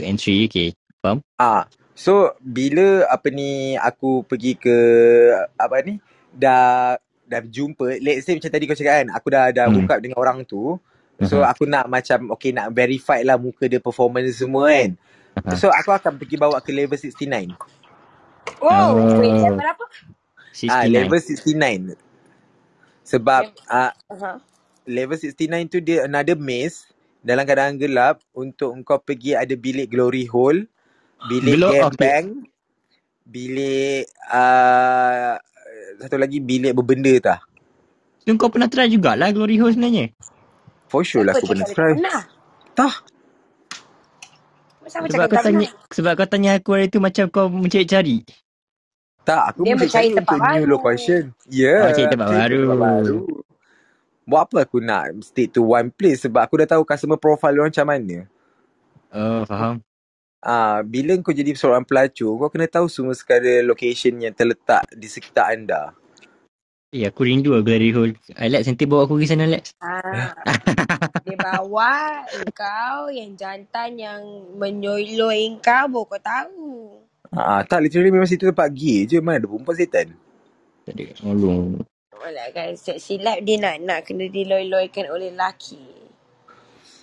[0.00, 0.72] Per entry okay.
[1.04, 1.20] Faham?
[1.36, 4.76] Ah, so bila apa ni aku pergi ke
[5.56, 6.00] apa ni
[6.32, 6.96] dah
[7.30, 9.86] dah jumpa let's say macam tadi kau cakap kan aku dah dah Hmm.
[9.86, 10.80] hook up dengan orang tu
[11.22, 11.52] so Aha.
[11.54, 14.90] aku nak macam okay nak verify lah muka dia performance semua kan
[15.46, 15.54] Aha.
[15.54, 17.54] so aku akan pergi bawa ke level 69
[18.60, 19.40] Oh, wait, Oh.
[19.46, 19.84] level apa?
[20.68, 20.90] ah 69.
[20.90, 22.09] level 69
[23.04, 24.36] sebab ah Uh-huh.
[24.88, 26.90] level 69 tu dia another maze
[27.22, 30.66] dalam keadaan gelap untuk engkau pergi ada bilik glory hole
[31.28, 31.98] bilik game okay.
[32.00, 32.26] bank
[33.28, 35.36] bilik uh,
[36.00, 37.40] satu lagi bilik berbenda tah
[38.20, 40.12] So kau pernah try jugalah Glory Hole sebenarnya?
[40.90, 42.20] for sure lah aku pernah try Pernah.
[42.76, 42.94] tah
[44.90, 48.26] Sebab cakap kau tanya sebab kau tanya aku hari tu macam kau mencari-cari.
[49.24, 50.70] Tak aku Dia mesti mencari cari tempat untuk new baru.
[50.70, 52.78] location yeah Oh, cari tempat baru.
[52.78, 53.22] baru
[54.28, 57.72] buat apa aku nak stick to one place sebab aku dah tahu customer profile orang
[57.72, 58.18] macam mana
[59.10, 59.82] Oh, faham.
[60.40, 65.04] Ah, bila kau jadi seorang pelacur, kau kena tahu semua sekali location yang terletak di
[65.04, 65.92] sekitar anda.
[66.96, 68.14] Eh, aku rindu lah Glory Hole.
[68.34, 69.76] Alex, nanti bawa aku pergi sana, Alex.
[69.84, 70.32] Ah,
[71.22, 74.22] dia bawa engkau yang jantan yang
[74.56, 76.70] menyoloi engkau baru kau tahu.
[77.30, 80.08] Ah, tak literally memang situ tempat gay je mana ada perempuan setan.
[80.82, 81.78] Tak ada tolong.
[82.20, 85.78] Alah kan silap dia nak nak kena diloi-loikan oleh lelaki.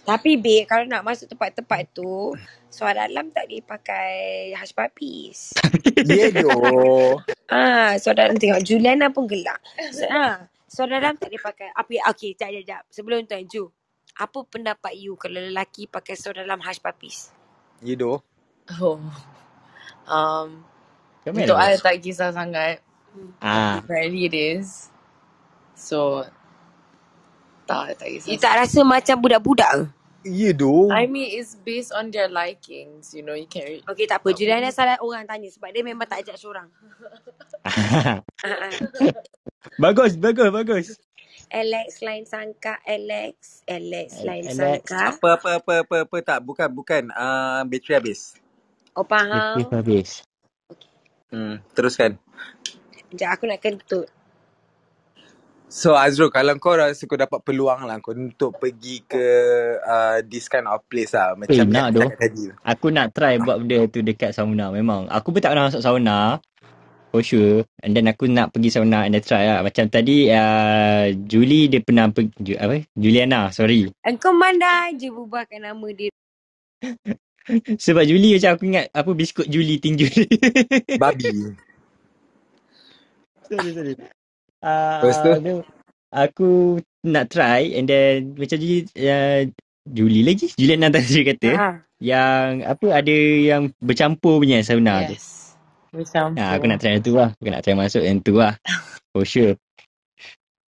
[0.04, 2.32] Tapi babe kalau nak masuk tempat-tempat tu
[2.72, 5.56] suara dalam tak dipakai hush puppies.
[6.08, 7.20] Ya doh.
[7.52, 9.60] Ah, suara dalam tengok Juliana pun gelak.
[9.92, 11.72] So, ah, suara dalam tak dipakai.
[11.76, 12.02] Apa ya?
[12.12, 12.84] Okey, jap jap jap.
[12.92, 13.64] Sebelum tu Ju.
[14.20, 17.32] Apa pendapat you kalau lelaki pakai suara dalam hush puppies?
[17.84, 18.24] Ya doh.
[18.80, 19.00] Oh.
[20.08, 20.64] Um,
[21.28, 21.76] Kau untuk mana?
[21.76, 22.80] I tak kisah sangat.
[23.44, 24.88] Ah, Apparently it is.
[25.76, 26.24] So,
[27.68, 28.28] tak, tak kisah.
[28.32, 29.84] You tak rasa macam budak-budak ke?
[30.28, 30.92] Ya doh.
[30.92, 33.16] I mean, it's based on their likings.
[33.16, 33.84] You know, you can read.
[33.88, 34.36] Okey tak apa.
[34.36, 36.68] Juliana salah orang tanya sebab dia memang tak ajak seorang.
[39.78, 40.86] Bagus, bagus, bagus.
[41.48, 44.84] Alex lain sangka Alex Alex lain Alex.
[44.92, 48.36] sangka Apa apa apa apa apa tak bukan bukan ah bateri habis.
[48.98, 50.10] Oh faham Habis, habis.
[51.30, 52.18] Hmm, teruskan.
[52.98, 54.10] Sekejap aku nak kentut
[55.68, 59.26] So Azrul, kalau kau rasa kau dapat peluang lah kau untuk pergi ke
[59.84, 61.36] uh, this kind of place lah.
[61.36, 62.44] Macam Eh, nak cakap tadi.
[62.64, 65.12] Aku nak try buat benda tu dekat sauna memang.
[65.12, 66.40] Aku pun tak pernah masuk sauna.
[67.12, 67.68] For sure.
[67.84, 69.60] And then aku nak pergi sauna and then try lah.
[69.60, 72.88] Macam tadi uh, Julie dia pernah pergi, apa?
[72.96, 73.92] Juliana, sorry.
[74.08, 76.10] Engkau mana je bubarkan nama dia
[77.86, 80.28] Sebab Julie macam aku ingat apa biskut Julie ting Julie.
[81.02, 81.56] Babi.
[83.48, 83.94] sorry, sorry.
[84.60, 85.32] Lepas tu?
[85.32, 85.56] Uh, tu,
[86.12, 86.50] aku
[87.08, 89.48] nak try and then macam Julie, uh,
[89.88, 90.52] Julie lagi.
[90.60, 91.50] Juliana tadi kata.
[91.56, 91.70] ha.
[91.98, 95.16] Yang apa ada yang bercampur punya sauna tu.
[95.18, 95.58] Yes.
[95.96, 97.32] Macam Ha, aku nak try yang tu lah.
[97.40, 98.54] Aku nak try masuk yang tu lah.
[99.16, 99.56] For sure.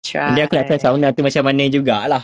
[0.01, 0.32] try.
[0.34, 2.23] Nanti aku nak try sauna tu macam mana jugalah.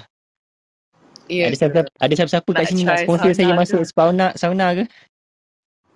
[1.25, 1.49] Yeah.
[1.49, 4.83] Ada siapa ada siapa-siapa kat sini nak sponsor saya sauna masuk sauna sauna ke?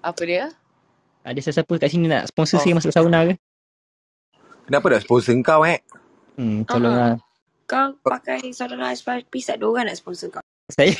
[0.02, 0.46] Apa dia?
[1.22, 2.64] Ada siapa kat sini nak sponsor Oh.
[2.66, 3.34] saya masuk sauna ke?
[4.66, 5.82] Kenapa dah sponsor kau eh?
[6.34, 7.22] Hmm, tolonglah.
[7.70, 10.42] Kau pakai saudara tak ada orang nak sponsor kau
[10.74, 10.98] Saya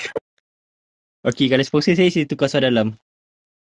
[1.20, 2.96] Okey, kalau sponsor saya saya tukar suara dalam.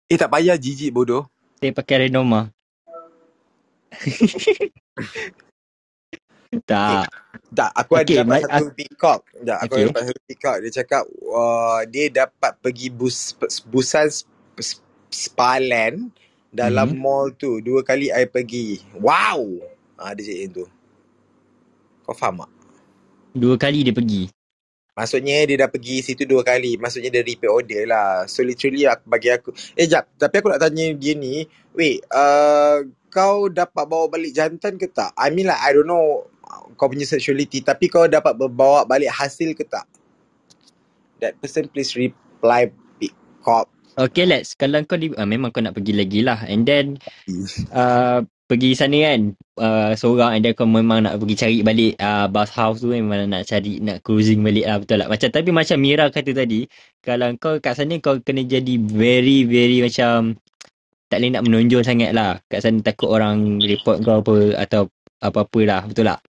[0.09, 1.29] Eh tak payah jijik bodoh.
[1.61, 2.49] Saya pakai Renoma.
[6.61, 7.09] tak.
[7.53, 9.21] Tak, aku Okey, ada dapat satu peacock.
[9.29, 10.57] Sekejap, aku ada dapat satu peacock.
[10.61, 13.37] Dia cakap uh, dia dapat pergi bus
[13.69, 16.09] busan sp- sp- Spaland
[16.49, 17.01] dalam Mhm.
[17.01, 17.61] mall tu.
[17.61, 18.81] Dua kali I pergi.
[18.97, 19.61] Wow!
[20.01, 20.65] Ah, dia cakap tu.
[22.09, 22.51] Kau faham tak?
[23.37, 24.29] Dua kali dia pergi.
[24.93, 26.77] Maksudnya dia dah pergi situ dua kali.
[26.77, 28.29] Maksudnya dia repeat order lah.
[28.29, 29.51] So literally aku, bagi aku.
[29.73, 30.09] Eh jap.
[30.21, 31.49] Tapi aku nak tanya dia ni.
[31.73, 32.05] Wait.
[32.13, 35.13] Uh, kau dapat bawa balik jantan ke tak?
[35.17, 36.32] I mean like I don't know
[36.77, 37.65] kau punya sexuality.
[37.65, 39.89] Tapi kau dapat bawa balik hasil ke tak?
[41.23, 43.71] That person please reply pick cop.
[43.93, 44.57] Okay, let's.
[44.57, 46.41] Kalau kau di, uh, memang kau nak pergi lagi lah.
[46.49, 46.97] And then,
[47.77, 49.21] uh, pergi sana kan
[49.65, 53.25] uh, seorang and then kau memang nak pergi cari balik uh, bus house tu memang
[53.25, 56.61] nak cari nak cruising balik lah betul tak macam tapi macam Mira kata tadi
[57.01, 60.37] kalau kau kat sana kau kena jadi very very macam
[61.09, 64.37] tak boleh nak menonjol sangat lah kat sana takut orang report kau apa
[64.69, 64.93] atau
[65.25, 66.21] apa-apa lah betul tak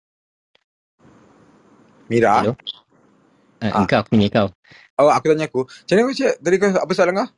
[2.11, 2.41] Mira.
[2.41, 2.53] Hello?
[3.63, 3.83] Uh, Ah.
[3.83, 4.47] Engkau punya kau
[4.99, 5.63] Oh, aku tanya aku.
[5.65, 6.33] Macam mana cik?
[6.43, 7.29] Tadi kau apa soalan kau?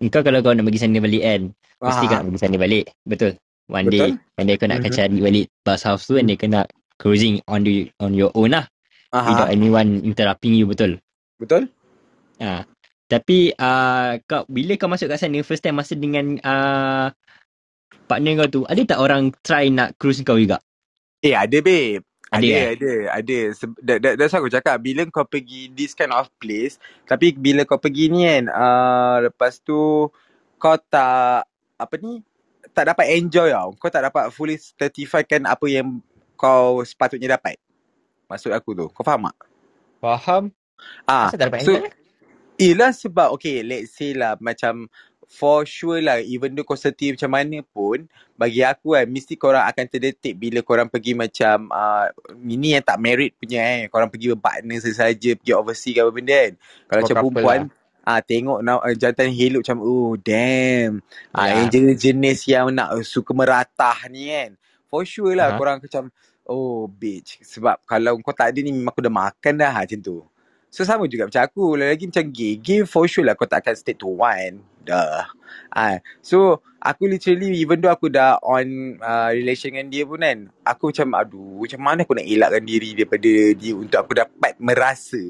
[0.00, 1.42] Engkau kalau kau nak pergi sana balik kan
[1.82, 2.08] Mesti Ah.
[2.08, 3.32] kau nak pergi sana balik Betul
[3.66, 3.98] One Betul.
[3.98, 4.92] day And then kau nak Mhm.
[4.94, 6.66] cari balik bus house tu And kau nak
[6.96, 8.70] cruising on the on your own lah
[9.12, 9.54] Without Aha.
[9.54, 10.96] anyone interrupting you betul
[11.42, 11.68] Betul?
[12.38, 12.64] Ha.
[13.10, 17.12] Tapi uh, kau bila kau masuk kat sana first time masa dengan uh,
[18.08, 20.64] partner kau tu, ada tak orang try nak cruise kau juga?
[21.20, 22.00] Eh, ada babe.
[22.32, 22.68] Ada, Ada, eh?
[22.76, 23.38] ada, ada.
[23.52, 27.36] Se- that, that, that's why aku cakap, bila kau pergi this kind of place, tapi
[27.36, 30.08] bila kau pergi ni kan, uh, lepas tu,
[30.56, 31.44] kau tak,
[31.76, 32.24] apa ni,
[32.72, 33.76] tak dapat enjoy tau.
[33.76, 36.00] Kau tak dapat fully certifykan apa yang
[36.40, 37.60] kau sepatutnya dapat.
[38.32, 38.86] Maksud aku tu.
[38.90, 39.36] Kau faham tak?
[40.00, 40.50] Faham?
[41.06, 41.90] Ah, Asal tak dapat so, enjoy?
[42.56, 44.88] Yelah sebab okay let's say lah macam
[45.32, 48.04] for sure lah even though kau setia macam mana pun
[48.36, 52.12] bagi aku kan mesti korang akan terdetik bila korang pergi macam uh,
[52.44, 56.36] ini yang tak married punya eh korang pergi berpartner sesaja pergi overseas ke apa benda
[56.36, 56.52] kan
[56.84, 58.12] kalau macam perempuan lah.
[58.12, 61.00] ah tengok na- uh, jantan hello macam oh damn
[61.32, 61.64] ah Ya.
[61.64, 64.52] yang jenis-jenis yang nak uh, suka meratah ni kan
[64.92, 65.56] for sure lah Aha.
[65.56, 66.12] korang macam
[66.44, 70.20] oh bitch sebab kalau kau tak ada ni memang aku dah makan dah macam tu
[70.72, 73.76] So sama juga macam aku Lagi macam gay Gay for sure lah Kau tak akan
[73.76, 75.28] stick to one Dah
[75.76, 80.48] ah, So Aku literally Even though aku dah on uh, Relation dengan dia pun kan
[80.64, 85.20] Aku macam Aduh Macam mana aku nak elakkan diri Daripada dia Untuk aku dapat merasa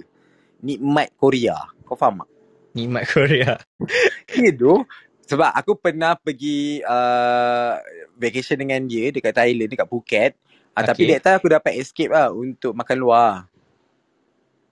[0.62, 2.30] Nikmat Korea Kau faham tak?
[2.72, 3.58] Nikmat Korea.
[4.38, 4.86] Ya tu
[5.26, 7.82] Sebab aku pernah pergi uh,
[8.14, 10.38] Vacation dengan dia Dekat Thailand Dekat Phuket
[10.72, 11.18] Tapi Okay.
[11.18, 13.51] that time aku dapat escape lah Untuk makan luar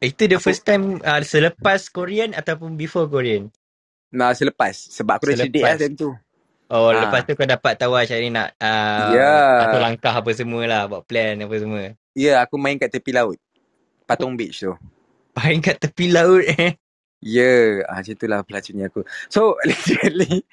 [0.01, 3.53] Itu the first time uh, selepas Korean ataupun before Korean?
[4.11, 5.77] Nah selepas Sebab aku dah Selepas.
[5.77, 6.11] lah time tu
[6.71, 7.03] Oh, Ah.
[7.03, 9.67] lepas tu kau dapat tahu macam ni nak uh, Ya.
[9.67, 11.99] atur langkah apa semua lah, buat plan apa semua.
[12.15, 13.43] Ya, aku main kat tepi laut.
[14.07, 14.79] Patong Beach tu.
[15.35, 16.79] Main kat tepi laut eh.
[17.19, 19.03] Ya, ah, macam itulah pelacurnya aku.
[19.27, 20.47] So, literally,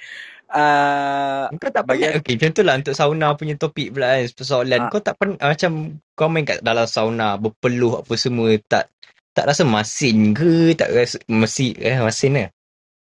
[0.50, 4.80] uh, Kau tak Bagi pernah, okay contohlah untuk sauna punya topik pula kan, persoalan.
[4.84, 4.90] Ah.
[4.90, 5.72] Kau tak pernah, macam
[6.18, 8.90] kau main kat dalam sauna, berpeluh apa semua, tak
[9.38, 10.74] tak rasa masin ke?
[10.74, 12.46] Tak rasa, mesi, eh masin ke?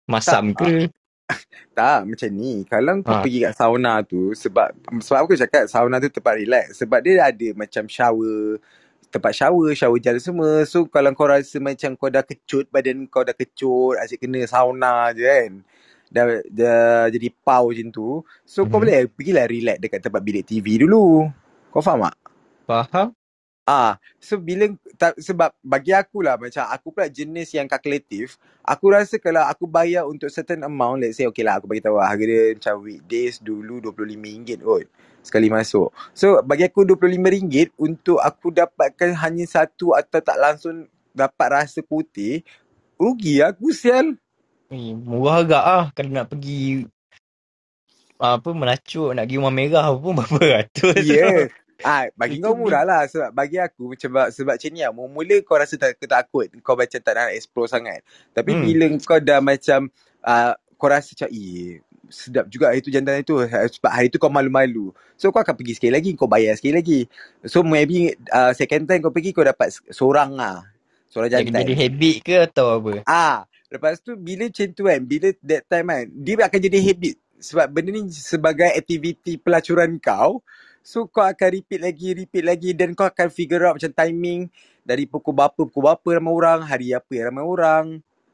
[0.05, 0.61] Masam Tak.
[0.61, 0.73] ke?
[1.77, 2.61] tak macam ni.
[2.67, 3.23] Kalau kau Ah.
[3.23, 4.69] pergi kat sauna tu, sebab
[5.01, 6.77] sebab aku cakap sauna tu tempat relax.
[6.77, 8.59] Sebab dia ada macam shower,
[9.09, 10.61] tempat shower, shower gel semua.
[10.67, 15.09] So, kalau kau rasa macam kau dah kecut, badan kau dah kecut, asyik kena sauna
[15.11, 15.51] je kan.
[16.11, 18.19] Dah, dah jadi pau macam tu.
[18.43, 18.83] So, kau Mhm.
[18.83, 21.31] boleh pergilah relax dekat tempat bilik TV dulu.
[21.71, 22.15] Kau faham tak?
[22.67, 23.15] Faham?
[23.61, 28.89] Ah, so bila tak, sebab bagi aku lah macam aku pula jenis yang kalkulatif, aku
[28.89, 32.09] rasa kalau aku bayar untuk certain amount, let's say okay lah aku bagi tahu lah,
[32.09, 34.89] harga dia macam weekdays dulu RM25 kot
[35.21, 35.93] sekali masuk.
[36.17, 42.41] So bagi aku RM25 untuk aku dapatkan hanya satu atau tak langsung dapat rasa putih,
[42.97, 44.17] rugi aku sial.
[44.73, 46.87] Eh, murah agak ah kalau nak pergi
[48.21, 51.25] apa melacuk nak pergi rumah merah pun berapa ratus Ya.
[51.25, 51.41] Yeah.
[51.83, 54.91] Ah, bagi Itu kau murah lah sebab bagi aku sebab sebab macam ni lah.
[54.93, 58.05] Mula kau rasa tak takut, kau macam tak nak explore sangat.
[58.33, 58.63] Tapi Hmm.
[58.65, 59.89] bila kau dah macam
[60.23, 64.27] uh, kau rasa macam eh sedap juga hari tu jantan itu sebab hari tu kau
[64.27, 64.91] malu-malu.
[65.15, 66.99] So kau akan pergi sekali lagi, kau bayar sekali lagi.
[67.47, 70.67] So maybe uh, second time kau pergi kau dapat seorang lah.
[71.11, 71.61] Seorang Jadi, jantan.
[71.67, 72.93] jadi habit ke atau apa?
[73.03, 77.15] Ah, lepas tu bila macam tu kan, bila that time kan, dia akan jadi habit.
[77.41, 80.39] Sebab benda ni sebagai aktiviti pelacuran kau,
[80.81, 84.49] so kau akan repeat lagi, repeat lagi dan kau akan figure out macam timing
[84.81, 87.85] dari pukul berapa, pukul berapa ramai orang, hari apa yang ramai orang.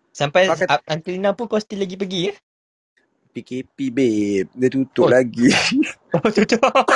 [0.10, 2.34] Sampai Kau akan- up until now pun kau still lagi pergi ya?
[3.30, 5.12] PKP babe, dia tutup Oh.
[5.12, 5.46] lagi.
[6.18, 6.64] Oh tutup.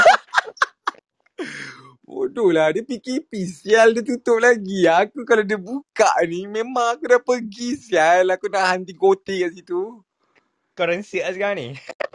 [2.01, 4.83] Bodoh lah, dia PKP sial, dia tutup lagi.
[4.83, 8.27] Aku kalau dia buka ni, memang aku dah pergi sial.
[8.33, 10.01] Aku nak hunting kote kat situ.
[10.73, 11.67] Kau rensik lah sekarang ni.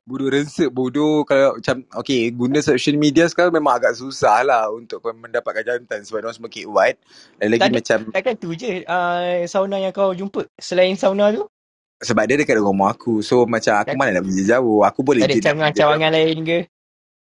[0.06, 5.02] Bodoh rensek bodoh kalau macam okay guna social media sekarang memang agak susah lah untuk
[5.02, 6.96] kau mendapatkan jantan sebab orang semua keep white
[7.42, 10.46] dan lagi Tak macam Takkan tu je uh, sauna yang kau jumpa.
[10.62, 11.42] Selain sauna tu,
[11.96, 15.24] sebab dia dekat rumah aku so macam aku Tak- mana nak pergi jauh aku boleh
[15.24, 16.58] tak ada cawangan-cawangan lain ke?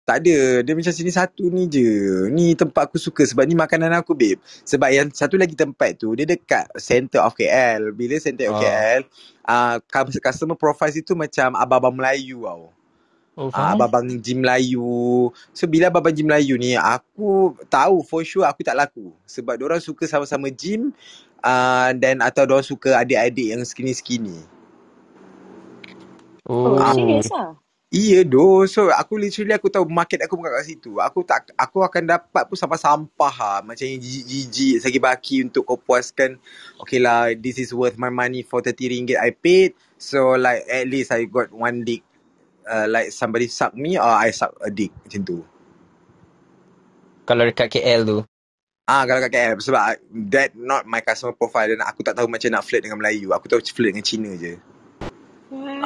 [0.07, 1.83] Tak ada dia macam sini satu ni je
[2.31, 6.15] ni tempat aku suka sebab ni makanan aku babe sebab yang satu lagi tempat tu
[6.15, 8.63] dia dekat center of KL bila center of Oh.
[8.63, 9.03] KL
[9.51, 9.77] uh,
[10.23, 12.71] customer profile itu macam abang-abang Melayu tau
[13.37, 13.85] Oh, Ah, faham.
[13.85, 15.29] abang gym Melayu.
[15.53, 19.13] So bila abang gym Melayu ni, aku tahu for sure aku tak laku.
[19.29, 20.89] Sebab orang suka sama-sama gym
[21.45, 24.41] uh, dan atau orang suka adik-adik yang skinny-skinny.
[26.49, 26.95] Oh, Oh.
[26.97, 27.61] serious ah?
[27.97, 28.69] Iya doh.
[28.69, 31.01] So aku literally aku tahu market aku bukan kat situ.
[31.01, 33.59] Aku tak aku akan dapat pun sampah-sampah lah.
[33.65, 36.37] Macam yang jijik-jijik sagi baki untuk kau puaskan.
[36.77, 39.73] Okay lah, this is worth my money for 30 ringgit I paid.
[39.97, 42.05] So like at least I got one dick.
[42.69, 44.93] Uh, like somebody suck me or I suck a dick.
[44.93, 45.41] Macam tu.
[47.25, 48.19] Kalau dekat KL tu.
[48.85, 49.81] Ah kalau kat KL sebab
[50.29, 53.33] that not my customer profile dan aku tak tahu macam nak flirt dengan Melayu.
[53.33, 54.76] Aku tahu flirt dengan Cina je.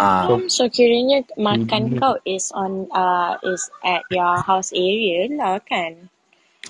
[0.01, 0.24] Ah.
[0.24, 2.01] Um, so kiranya makan Hmm.
[2.01, 6.09] kau is on uh is at your house area lah kan?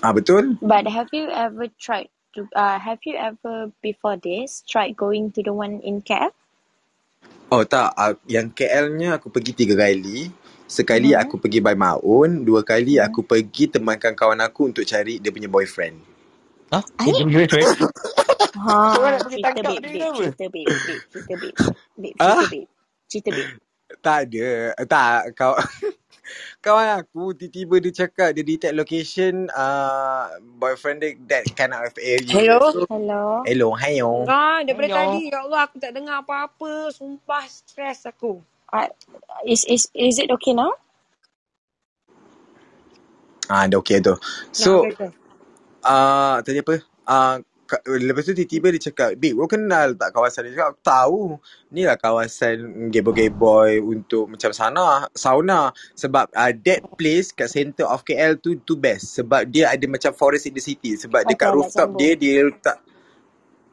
[0.03, 0.59] Ah betul?
[0.59, 5.41] But have you ever tried to uh have you ever before this tried going to
[5.41, 6.35] the one in KL?
[7.51, 10.27] Oh tak, uh, yang KL-nya aku pergi tiga kali.
[10.67, 11.15] Sekali Mhm.
[11.15, 13.07] aku pergi by Maun, dua kali Mhm.
[13.07, 15.99] aku pergi temankan kawan aku untuk cari dia punya boyfriend.
[16.71, 16.83] Hah?
[16.99, 17.15] Aik.
[17.15, 17.71] Dia punya friend?
[18.55, 21.57] Ha, cerita babe, cerita babe, babe, cerita babe,
[21.97, 22.35] babe, Ah?
[22.35, 22.69] cerita babe,
[23.11, 23.51] cerita babe.
[23.99, 24.71] Tak ada.
[24.87, 25.53] Tak, kau
[26.65, 32.39] kawan aku tiba-tiba dia cakap dia detect location uh, boyfriend dia that kind of area.
[32.39, 32.59] Hello?
[32.63, 33.43] So, Hello.
[33.43, 34.31] hello, hayo.
[34.31, 35.03] Ah, daripada Hello.
[35.03, 36.93] tadi, ya Allah, aku tak dengar apa-apa.
[36.95, 38.39] Sumpah stres aku.
[38.71, 38.87] Uh,
[39.43, 40.71] is is is it okay now?
[43.51, 44.15] Ah, dah okay tu.
[44.55, 45.11] So, betul.
[45.83, 46.75] uh, tadi apa?
[47.03, 47.35] Uh,
[47.87, 50.55] lepas tu tiba-tiba dia cakap, Babe, kau kenal tak kawasan ni?
[50.57, 51.39] Cakap, tahu.
[51.71, 55.71] Ni lah kawasan gay-boy untuk macam sana, sauna.
[55.95, 59.15] Sebab uh, that place kat center of KL tu tu best.
[59.15, 60.99] Sebab dia ada macam forest in the city.
[60.99, 61.99] Sebab Okay, dekat nak rooftop sambung.
[61.99, 62.77] dia, dia letak...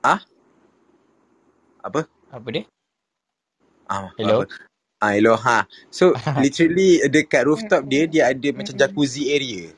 [0.04, 0.22] Ah?
[1.82, 2.06] Apa?
[2.30, 2.64] Apa dia?
[3.88, 4.44] Ah, Hello?
[4.44, 4.52] apa?
[4.98, 5.62] Ah, hello, ha.
[5.94, 6.10] So,
[6.42, 8.82] literally dekat rooftop dia, dia ada macam Mm-mm.
[8.82, 9.70] jacuzzi area.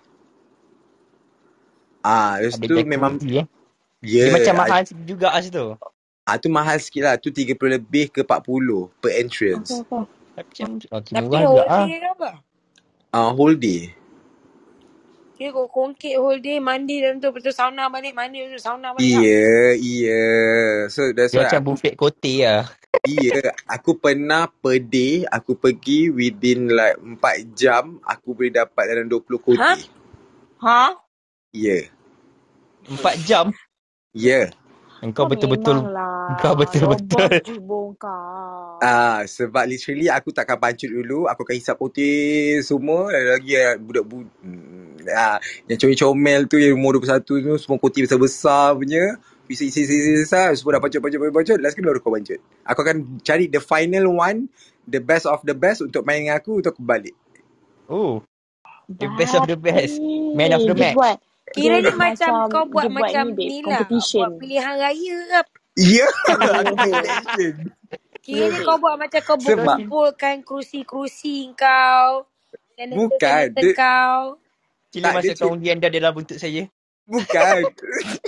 [2.01, 3.47] Ah, lepas Ada tu memang jacuzzi eh.
[4.01, 5.65] Ya, Dia macam ah, mahal juga kat situ.
[6.25, 7.15] ah, tu mahal sikit lah.
[7.21, 9.69] Tu 30 lebih ke 40 per entrance.
[9.69, 10.07] Okay, okay.
[10.41, 11.85] Macam okay, Tapi juga whole ah.
[11.85, 12.31] day ke apa?
[13.13, 13.93] Ah, whole day.
[15.37, 19.05] Kira kau kongkit whole day, mandi dalam tu, tu sauna balik, mandi tu sauna balik
[19.05, 19.21] lah.
[19.21, 20.25] Iya, iya.
[20.93, 22.69] So that's Dia why macam buffet kote lah.
[23.09, 29.09] iya, aku pernah per day aku pergi within like 4 jam aku boleh dapat dalam
[29.09, 29.37] 20 Ha?
[29.41, 29.81] kote.
[30.61, 30.85] Ha?
[31.53, 31.89] Ya.
[32.89, 33.49] 4 jam.
[34.11, 34.51] Ya.
[35.01, 38.79] Engkau Kau betul-betul memanglah Engkau betul-betul jubung kau.
[38.85, 43.75] Ah, sebab literally aku takkan pancut dulu, aku akan hisap putih semua dan lagi ah,
[43.81, 49.19] budak-budak hmm, ah, yang comel-comel tu yang umur 21 tu semua putih besar-besar punya.
[49.49, 52.39] Bisa isi isi isi semua dah pancut pancut pancut pancut last kali baru kau pancut.
[52.63, 52.97] Aku akan
[53.27, 54.47] cari the final one,
[54.87, 57.17] the best of the best untuk main dengan aku untuk aku balik.
[57.91, 58.23] Oh,
[58.87, 59.99] the best of the best.
[60.37, 60.97] Man of the dia match.
[60.99, 61.17] buat
[61.53, 63.87] Kira ni macam kau buat macam ni lah.
[64.15, 65.41] Buat pilihan raya ke
[65.79, 66.07] Ya,
[66.85, 67.55] Ya, election.
[68.23, 72.27] Kira ni kau buat macam kau Sebab kumpulkan kerusi-kerusi kau.
[72.91, 74.39] bukan, dia, kau.
[74.91, 76.67] Sila tak dia masukkan cik, undian dah dalam bentuk saya.
[77.07, 77.63] bukan.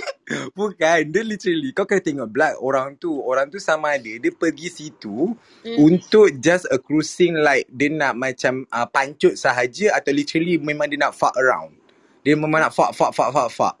[0.59, 3.11] bukan, dia literally kau kena tengok blood orang tu.
[3.19, 5.77] Orang tu sama ada dia pergi situ Hmm.
[5.79, 10.99] untuk just a cruising like dia nak macam uh, pancut sahaja atau literally memang dia
[10.99, 11.82] nak fuck around.
[12.23, 13.75] Dia memang nak fuck fuck fuck fuck.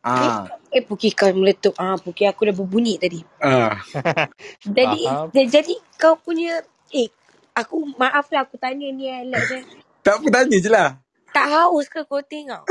[0.00, 0.48] Eh, Ah.
[0.72, 1.76] eh puki kau meletup.
[1.76, 3.20] Ah, puki aku dah berbunyi tadi.
[3.38, 3.76] Ah.
[4.76, 5.28] Jadi, Faham.
[5.30, 7.12] jadi kau punya, eh,
[7.52, 9.64] aku maaf lah aku tanya ni Alex eh.
[10.04, 10.96] Tak apa tanya je lah.
[11.30, 12.64] Tak haus ke kau tengok?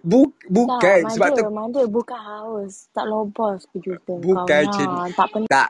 [0.00, 2.86] Buk, Tak, bukan sebab tu Mada, Mada bukan haus.
[2.94, 5.12] Tak lobos kejutan kau bukan macam ni.
[5.12, 5.48] Tak pernah.
[5.50, 5.68] Tak.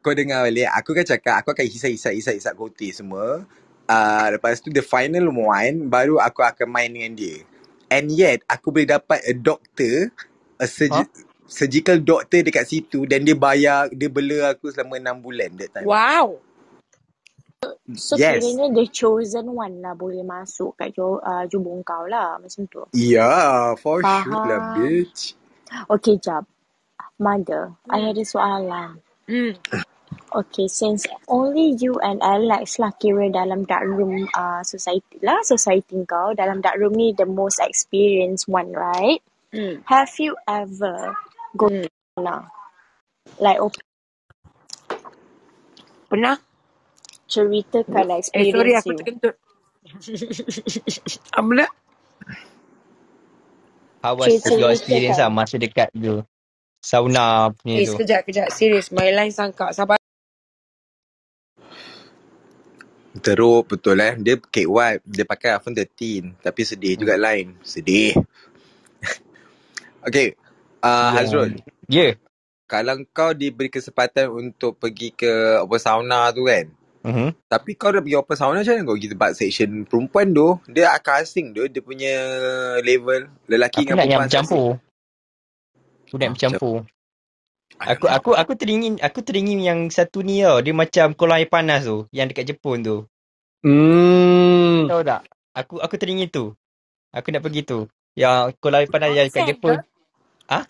[0.00, 0.70] Kau dengar balik.
[0.72, 3.44] Aku kan cakap aku akan hisap-hisap hisap-hisap kote semua.
[3.84, 7.42] Uh, lepas tu the final one baru aku akan main dengan dia.
[7.90, 10.14] And yet aku boleh dapat a doctor,
[10.62, 11.08] a surgi- Huh?
[11.50, 15.92] surgical doctor dekat situ dan dia bayar, dia bela aku selama 6 bulan that time.
[15.92, 16.40] Wow.
[17.96, 18.24] So Yes.
[18.24, 22.38] kiranya the chosen one lah boleh masuk kat jo, uh, jubung kau lah.
[22.40, 22.84] Macam tu.
[22.92, 24.74] Yeah, for sure lah, Faham.
[24.74, 25.34] bitch.
[25.90, 26.46] Okay, jap.
[27.20, 28.12] Mother, I Hmm.
[28.12, 29.00] ada soalan.
[29.28, 29.54] Hmm.
[30.30, 36.02] Okay, since only you and Alex lah kira dalam dark room uh, society lah, society
[36.06, 39.22] kau, dalam dark room ni the most experienced one, right?
[39.54, 39.82] Hmm.
[39.90, 41.14] Have you ever
[41.58, 41.86] go Hmm.
[42.20, 42.48] nah,
[43.40, 43.82] like open
[46.10, 46.38] Pernah?
[47.30, 49.36] ceritakan Eh, sorry experience aku terkentut.
[51.38, 51.70] Apa nak?
[54.02, 56.24] How was Cerita your experience lah masa dekat tu?
[56.82, 57.94] Sauna punya Eh, tu.
[57.94, 58.48] sekejap, kejap.
[58.50, 59.70] Serius, my line sangka.
[59.76, 59.99] Sabar.
[63.20, 64.16] Teruk betul eh.
[64.16, 65.04] Dia cake wipe.
[65.04, 66.40] Dia pakai iPhone 13.
[66.40, 67.60] Tapi sedih juga line.
[67.60, 68.16] Sedih.
[70.06, 70.34] okay.
[70.80, 71.16] Uh, Ya.
[71.20, 71.50] Hazrul.
[71.86, 72.08] Ya.
[72.64, 76.70] Kalau kau diberi kesempatan untuk pergi ke open sauna tu kan.
[77.00, 77.32] Mhm.
[77.48, 80.48] Tapi kau dah pergi open sauna macam mana kau pergi tempat section perempuan tu.
[80.70, 81.66] Dia akan asing tu.
[81.66, 82.14] Dia punya
[82.80, 83.28] level.
[83.50, 84.68] Lelaki Aku dengan nak yang perempuan bercampur.
[86.08, 86.76] Aku nak Ah, bercampur.
[87.78, 90.58] Aku aku aku teringin aku teringin yang satu ni tau.
[90.58, 92.96] Dia macam kolam air panas tu, yang dekat Jepun tu.
[93.62, 94.90] Hmm.
[94.90, 95.22] Tahu tak?
[95.54, 96.56] Aku aku teringin tu.
[97.14, 97.86] Aku nak pergi tu.
[98.18, 99.78] Yang kolam air panas yang dekat Jepun.
[99.78, 99.84] ke?
[100.50, 100.64] Ah,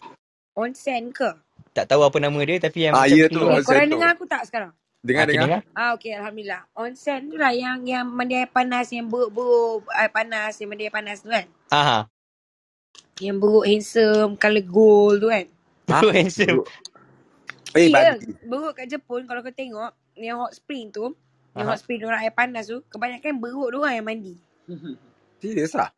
[0.59, 1.31] Onsen ke?
[1.73, 3.41] tak tahu apa nama dia tapi yang Ah, macam ya tu.
[3.41, 3.93] onsen korang tu.
[3.97, 4.73] dengar aku tak sekarang?
[5.01, 5.49] Dengar, Ah, okay, dengar.
[5.49, 5.63] dengar.
[5.73, 6.63] Ah okey alhamdulillah.
[6.77, 10.95] Onsen tu lah yang yang mandi air panas yang beruk-beruk air panas yang mandi air
[10.95, 11.47] panas tu kan.
[11.73, 12.05] Ah,
[13.21, 15.47] Yang beruk handsome color gold tu kan.
[15.89, 15.99] Ha?
[16.13, 16.63] handsome.
[17.77, 18.35] Eh, babi.
[18.47, 21.15] beruk kat Jepun kalau kau tengok yang hot spring tu,
[21.55, 21.75] yang Aha.
[21.75, 24.35] hot spring orang air panas tu, kebanyakan beruk orang yang mandi.
[25.41, 25.91] Serius lah.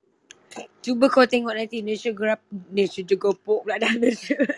[0.84, 4.48] Cuba kau tengok nanti National Geographic, National Geographic pula dah National,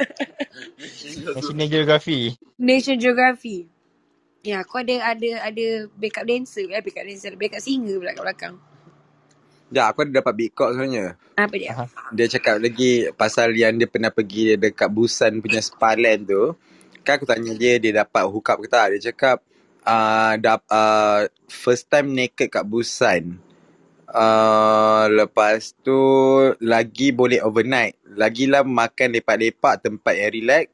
[1.38, 2.20] National Geography.
[2.58, 3.58] National Geography.
[4.44, 8.54] Ya, kau ada ada ada backup dancer, eh backup dancer, backup singer pula kat belakang.
[9.72, 11.16] Ya, aku ada dapat big call sebenarnya.
[11.38, 11.70] Apa dia?
[11.72, 11.86] Aha.
[12.12, 16.54] Dia cakap lagi pasal yang dia pernah pergi dekat Busan punya spa land tu.
[17.04, 18.96] Kan aku tanya dia, dia dapat hook up ke tak?
[18.96, 19.44] Dia cakap,
[19.84, 23.36] uh, dap, uh, first time naked kat Busan.
[24.08, 25.98] Uh, lepas tu
[26.64, 28.00] lagi boleh overnight.
[28.08, 30.64] Lagilah makan lepak-lepak tempat yang relax.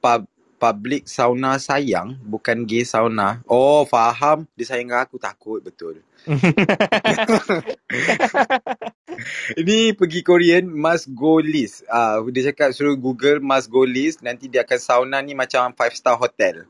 [0.00, 0.24] Pub,
[0.56, 3.44] public sauna sayang, bukan gay sauna.
[3.44, 4.48] Oh, faham.
[4.56, 6.00] Dia sayang aku takut betul.
[9.60, 11.86] Ini pergi Korean must go list.
[11.88, 14.20] Ah, uh, dia cakap suruh Google must go list.
[14.20, 16.66] Nanti dia akan sauna ni macam five star hotel.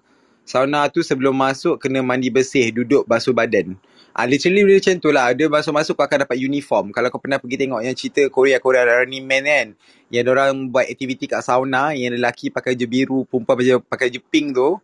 [0.46, 3.74] Sauna tu sebelum masuk kena mandi bersih, duduk basuh badan.
[4.16, 5.36] Ah, uh, literally dia macam tu lah.
[5.36, 6.88] Dia masuk-masuk kau akan dapat uniform.
[6.88, 9.66] Kalau kau pernah pergi tengok yang cerita Korea-Korea Running Man kan.
[10.08, 11.92] Yang orang buat aktiviti kat sauna.
[11.92, 14.80] Yang lelaki pakai je biru, perempuan pakai, pakai je pink tu.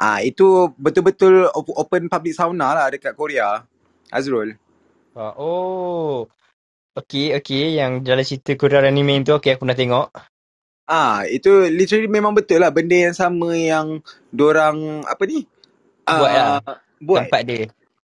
[0.00, 3.68] Ah, uh, itu betul-betul op- open public sauna lah dekat Korea.
[4.08, 4.56] Azrul.
[5.12, 6.24] Ah, oh.
[6.96, 7.76] Okey, okey.
[7.76, 10.08] Yang dalam cerita Korea Running Man tu, okey aku pernah tengok.
[10.88, 14.00] Ah, itu literally memang betul lah benda yang sama yang
[14.32, 15.44] dorang apa ni?
[16.08, 16.58] Buat lah.
[16.64, 17.28] Ah, buat.
[17.28, 17.68] Tempat dia.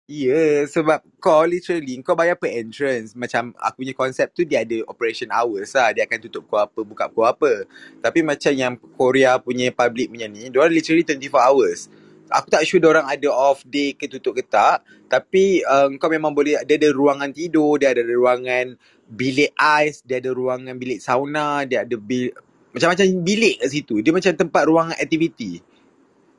[0.07, 3.18] Ya, yeah, sebab kau literally kau bayar per entrance.
[3.18, 5.90] Macam aku punya konsep tu dia ada operation hours lah.
[5.90, 7.52] Dia akan tutup pukul apa, buka pukul apa.
[7.98, 11.90] Tapi macam yang Korea punya public punya ni, diorang literally 24 hours.
[12.30, 14.86] Aku tak sure diorang ada off day ke tutup ke tak.
[15.11, 18.78] Tapi um, kau memang boleh, dia ada ruangan tidur, dia ada ruangan
[19.11, 22.30] bilik ais, dia ada ruangan bilik sauna, dia ada bil,
[22.70, 24.07] macam-macam bilik kat situ.
[24.07, 25.59] Dia macam tempat ruangan aktiviti.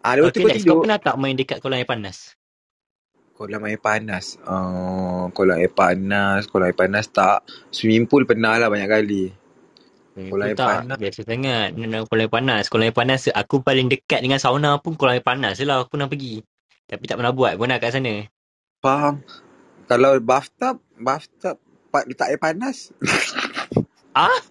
[0.07, 0.84] Ah, lepas tu Okey kau Lex, kau tidur.
[0.88, 2.36] pernah tak main dekat kolam air panas?
[3.38, 4.41] Kolam air panas.
[4.41, 7.45] Uh, kolam air panas, kolam air panas tak.
[7.69, 9.29] Swimming pool pernah lah banyak kali.
[10.17, 10.81] Kolam air tak.
[10.81, 10.97] panas.
[10.97, 11.69] Biasa sangat.
[11.77, 12.63] Kolam air panas.
[12.65, 16.09] Kolam air panas, aku paling dekat dengan sauna pun kolam air panas lah aku pernah
[16.09, 16.41] pergi.
[16.89, 18.25] Tapi tak pernah buat pun nak kat sana.
[18.81, 19.21] Faham.
[19.85, 21.61] Kalau bathtub, bathtub
[21.93, 22.89] letak air panas.
[24.17, 24.41] Ah?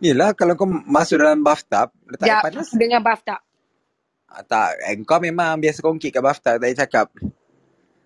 [0.00, 2.68] Yelah, kalau kau masuk dalam bathtub, letak air Sekejap, panas.
[2.72, 3.40] dengan bathtub.
[4.24, 7.12] Ah, tak, eh, kau memang biasa kongkit kat bathtub, tak payah cakap.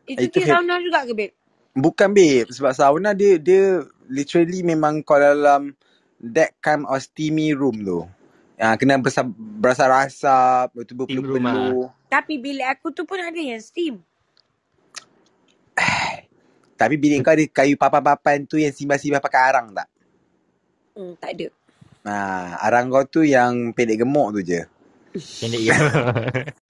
[0.05, 1.35] Itu Itu dia sauna juga ke, babe?
[1.75, 5.75] Bukan babe, sebab sauna dia, dia literally memang kau dalam
[6.21, 8.07] that kind of steamy room tu.
[8.55, 11.53] Ah, kena berasa, berasa-rasa, betul Steam room ah.
[11.53, 11.89] berpeluh-peluh.
[12.07, 13.99] Tapi bilik aku tu pun ada yang steam.
[16.81, 19.89] Tapi bilik kau ada kayu papan-papan tu yang simbah-simbah pakai arang tak?
[20.95, 21.47] Hmm, tak ada.
[22.07, 22.15] Ha,
[22.71, 24.63] arang kau tu yang pendek gemuk tu je.
[25.43, 25.75] Pendek ke?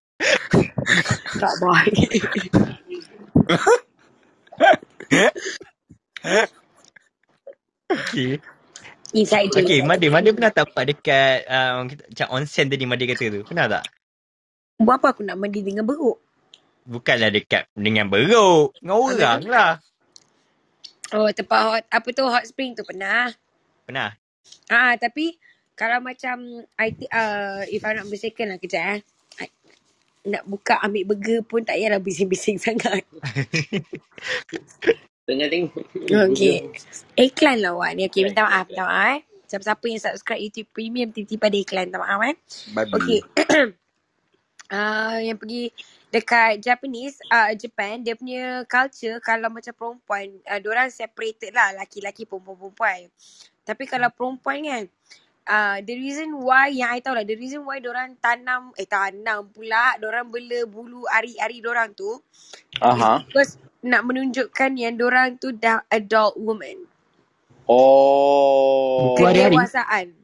[1.34, 2.22] Tak baik.
[7.94, 8.40] Okey.
[9.14, 9.62] Inside joke.
[9.62, 13.40] Okey, Mada, Mada pernah tak buat dekat um, macam onsen tadi Mada kata tu?
[13.46, 13.84] Pernah tak?
[14.82, 16.18] Buat apa aku nak mandi dengan beruk?
[16.84, 18.74] Bukanlah dekat dengan beruk.
[18.82, 19.72] Dengan orang lah.
[21.14, 23.30] Oh, tempat hot, apa tu hot spring tu pernah.
[23.86, 24.18] Pernah?
[24.66, 25.38] Ah, tapi
[25.78, 29.00] kalau macam I uh, if I'm not mistaken lah kejap eh.
[30.24, 33.04] Nak buka ambil burger pun tak payahlah bising-bising sangat.
[35.24, 35.84] Tengah tengok.
[36.32, 36.68] Okay.
[37.16, 38.08] Iklan lah awak ni.
[38.08, 38.68] Okay, minta maaf.
[38.68, 39.20] Minta maaf eh.
[39.44, 41.84] Siapa-siapa yang subscribe YouTube Premium tiba-tiba ada iklan.
[41.88, 42.36] Minta maaf eh.
[42.72, 42.92] Babi.
[42.96, 43.20] Okay.
[44.72, 45.72] uh, yang pergi
[46.14, 52.22] dekat Japanese, uh, Japan, dia punya culture kalau macam perempuan, uh, diorang separated lah laki-laki
[52.22, 53.10] perempuan-perempuan.
[53.64, 54.84] Tapi kalau perempuan kan,
[55.48, 59.48] uh, the reason why, yang I tahu lah, the reason why diorang tanam, eh tanam
[59.52, 62.20] pula, diorang bela bulu ari-ari diorang tu,
[62.80, 63.24] Aha.
[63.28, 66.88] because nak menunjukkan yang orang tu dah adult woman.
[67.68, 69.16] Oh.
[69.16, 70.16] Kedewasaan.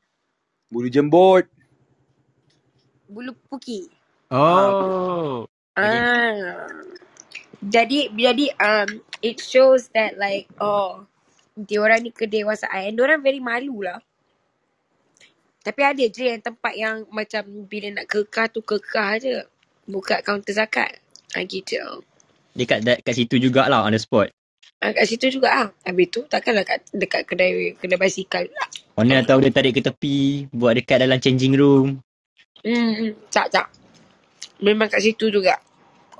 [0.73, 1.45] Bulu jembut.
[3.09, 3.89] Bulu puki.
[4.33, 5.45] Oh.
[5.77, 6.68] Ah.
[7.61, 8.89] Jadi jadi um
[9.21, 11.05] it shows that like oh
[11.57, 12.97] diorang ni kedewasaan.
[12.97, 14.01] Diorang very malu lah.
[15.61, 19.45] Tapi ada je yang tempat yang macam bila nak kekah tu kekah je.
[19.85, 20.97] Buka kaunter zakat.
[21.37, 21.77] Ah gitu.
[22.57, 24.33] Dekat kat situ jugalah on the spot.
[24.81, 25.69] Ah, kat situ juga ah.
[25.85, 28.67] Habis tu takkanlah kat dekat kedai kedai basikal pula.
[28.97, 32.01] Mana tahu dia tarik ke tepi, buat dekat dalam changing room.
[32.65, 33.69] Hmm, tak tak.
[34.61, 35.61] Memang kat situ juga.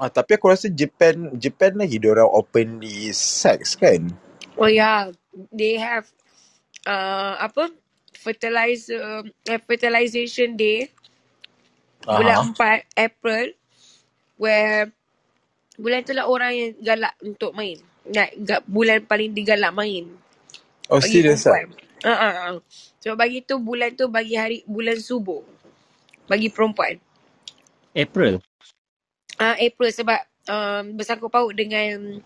[0.01, 4.13] Ah, tapi aku rasa Japan Japan lagi orang openly sex kan?
[4.57, 5.13] Oh yeah,
[5.53, 6.09] they have
[6.85, 7.73] uh, apa
[8.21, 9.25] fertilizer uh,
[9.65, 10.93] fertilization day
[12.05, 13.57] bulan 4 April
[14.41, 14.93] where
[15.81, 17.81] bulan tu lah orang yang galak untuk main.
[18.09, 20.09] Nak bulan paling digalak main.
[20.93, 21.57] Oh, Bagi serius ah?
[21.57, 21.89] perempuan.
[22.01, 22.33] Ha ah.
[22.57, 22.59] Uh,
[23.01, 25.41] So bagi tu bulan tu bagi hari bulan subuh.
[26.29, 27.01] Bagi perempuan.
[27.97, 28.45] April.
[29.41, 32.21] Ah uh, April sebab um, bersangkut paut dengan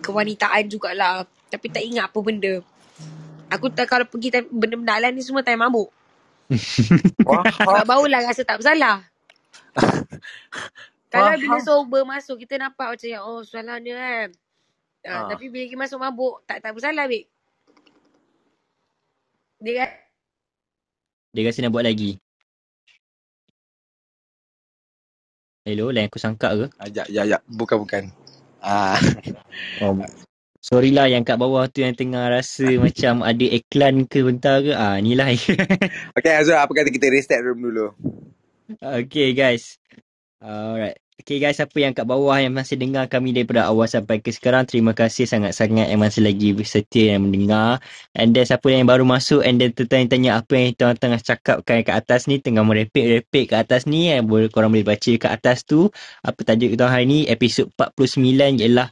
[0.00, 1.28] kewanitaan jugalah.
[1.52, 2.64] Tapi tak ingat apa benda.
[3.52, 5.92] Aku tak kalau pergi time, benda-benda alam ni semua time mabuk.
[7.28, 7.44] Wah.
[7.44, 9.04] Sebab barulah rasa tak bersalah.
[11.12, 14.28] Kalau bila sober masuk kita nampak macam yang oh salahnya kan.
[15.02, 15.26] Uh, Ah.
[15.34, 17.28] Tapi bila kita masuk mabuk tak tak bersalah babe.
[19.60, 19.90] Dia kan
[21.36, 22.16] Dia rasa nak buat lagi.
[25.62, 26.66] Hello, lain aku sangka ke?
[26.74, 27.38] Ah, ya, ya, ya.
[27.46, 28.10] Bukan, bukan.
[28.58, 28.98] Ah.
[29.78, 29.94] Oh,
[30.62, 34.72] sorry lah yang kat bawah tu yang tengah rasa macam ada iklan ke bentar ke.
[34.72, 35.28] Ah, ni lah.
[36.16, 37.90] Okay, Azul, apa kata kita restart room dulu?
[38.80, 39.76] okay guys.
[40.38, 41.02] Alright.
[41.22, 44.66] Okay guys, siapa yang kat bawah yang masih dengar kami daripada awal sampai ke sekarang,
[44.66, 47.78] terima kasih sangat-sangat yang masih lagi setia yang mendengar.
[48.10, 51.94] And then siapa yang baru masuk and then tertanya-tanya apa yang tuan tengah cakapkan kat
[51.94, 55.94] atas ni, tengah merepek-repek kat atas ni, yang boleh korang boleh baca kat atas tu.
[56.26, 58.90] Apa tajuk kita hari ni, episod 49 ialah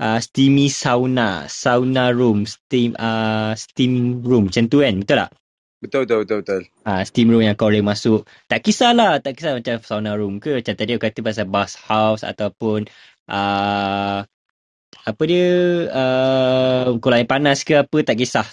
[0.00, 4.48] uh, steamy sauna, sauna room, steam uh, steam room.
[4.48, 5.30] Macam tu kan, betul tak?
[5.76, 6.62] Betul, betul, betul, betul.
[6.88, 8.24] Ah, steam room yang kau boleh masuk.
[8.48, 10.62] Tak kisahlah, tak kisah macam sauna room ke.
[10.62, 12.88] Macam tadi aku kata pasal bath house ataupun
[13.28, 14.24] uh,
[15.06, 15.48] apa dia,
[15.90, 18.46] uh, kolam air panas ke apa, tak kisah.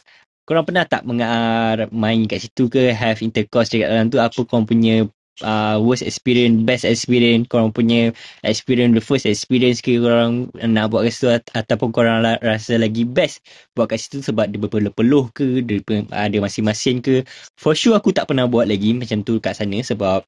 [0.44, 4.68] Korang pernah tak mengar main kat situ ke, have intercourse dekat dalam tu, apa korang
[4.68, 5.08] punya
[5.42, 8.14] uh, worst experience, best experience, korang punya
[8.46, 12.78] experience, the first experience ke korang nak buat kat situ at- ataupun korang la- rasa
[12.78, 13.42] lagi best
[13.74, 15.82] buat kat situ sebab dia berpeluh-peluh ke, dia
[16.14, 17.26] ada masing-masing ke.
[17.58, 20.22] For sure aku tak pernah buat lagi macam tu kat sana sebab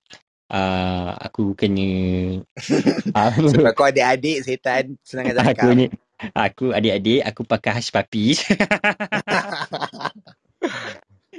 [0.50, 1.88] uh, aku kena
[3.14, 5.78] uh, Sebab kau adik-adik, setan, senang nak aku cakap.
[5.78, 5.86] ni
[6.34, 8.34] aku adik-adik aku pakai hush puppy.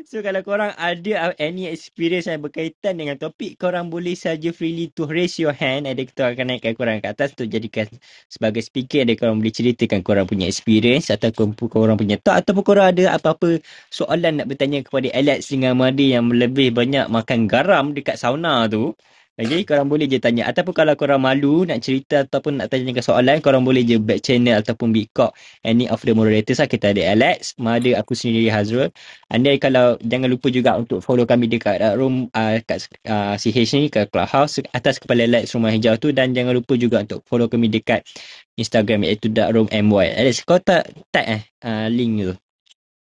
[0.07, 5.03] So kalau korang ada any experience yang berkaitan dengan topik, korang boleh saja freely to
[5.03, 7.91] raise your hand and then kita akan naikkan korang ke atas untuk jadikan
[8.31, 12.95] sebagai speaker dan korang boleh ceritakan korang punya experience ataupun korang punya tak ataupun korang
[12.95, 13.59] ada apa-apa
[13.91, 18.95] soalan nak bertanya kepada Alex dengan Madi yang lebih banyak makan garam dekat sauna tu.
[19.37, 20.49] Okay, korang boleh je tanya.
[20.49, 24.65] Ataupun kalau korang malu nak cerita ataupun nak tanyakan soalan, korang boleh je back channel
[24.65, 25.29] ataupun call
[25.61, 26.65] any of the moderators lah.
[26.65, 28.89] Kita ada Alex, Mada, aku sendiri Hazrul.
[29.29, 33.37] And then kalau jangan lupa juga untuk follow kami dekat uh, room uh, kat uh,
[33.37, 37.21] CH ni kat Clubhouse atas kepala Alex Rumah Hijau tu dan jangan lupa juga untuk
[37.29, 38.09] follow kami dekat
[38.57, 40.17] Instagram iaitu darkroommy.
[40.17, 42.46] Alex kau tak tag eh uh, link tu.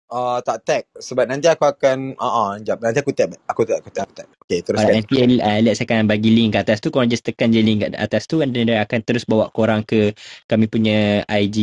[0.08, 0.82] Uh, tak tag.
[0.96, 2.16] Sebab nanti aku akan...
[2.16, 2.78] Uh, uh, sekejap.
[2.80, 3.30] Nanti aku tag.
[3.44, 4.28] Aku tag, aku tag, aku tag.
[4.48, 4.88] Okay, teruskan.
[4.88, 6.88] Alright, nanti uh, Alex akan bagi link kat atas tu.
[6.88, 10.16] Korang just tekan je link kat atas tu then dia akan terus bawa korang ke
[10.48, 11.58] kami punya IG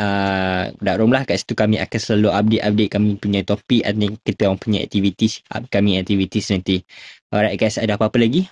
[0.00, 1.28] uh, Dark Room lah.
[1.28, 6.00] Kat situ kami akan selalu update-update kami punya topik then kita orang punya activities, upcoming
[6.00, 6.80] activities nanti.
[7.28, 8.48] Alright guys, ada apa-apa lagi?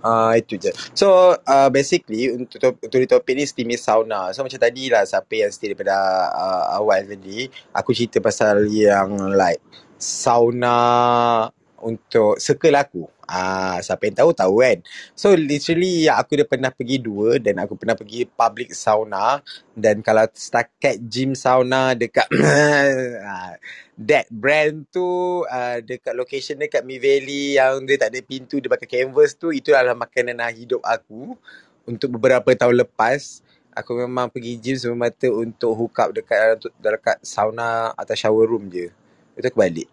[0.00, 0.72] Uh, itu je.
[0.96, 4.32] So uh, basically untuk untuk topik ni steamy sauna.
[4.32, 5.96] So macam tadi lah siapa yang stay daripada
[6.32, 7.44] uh, awal tadi,
[7.76, 9.60] aku cerita pasal yang like
[10.00, 13.04] sauna untuk circle aku.
[13.30, 14.78] Ah, siapa yang tahu tahu kan.
[15.14, 19.38] So literally aku dah pernah pergi dua dan aku pernah pergi public sauna
[19.72, 22.26] dan kalau setakat gym sauna dekat
[23.26, 23.54] ah,
[23.94, 28.66] that brand tu uh, dekat location dekat Mi Valley yang dia tak ada pintu dia
[28.66, 31.38] pakai canvas tu itu adalah makanan hidup aku
[31.86, 37.94] untuk beberapa tahun lepas aku memang pergi gym semata untuk hook up dekat dekat sauna
[37.94, 38.90] atau shower room je.
[39.38, 39.88] Itu aku balik.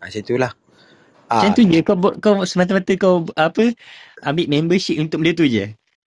[0.00, 0.52] Ah, macam itulah.
[1.30, 3.70] Macam tu je kau kau semata-mata kau apa
[4.26, 5.70] ambil membership untuk benda tu je.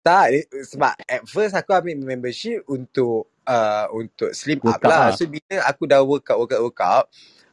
[0.01, 0.33] Tak,
[0.65, 4.97] sebab at first aku ambil membership untuk uh, untuk slim up Workout lah.
[5.05, 5.09] lah.
[5.13, 7.05] So bila aku dah workout, workout, workout,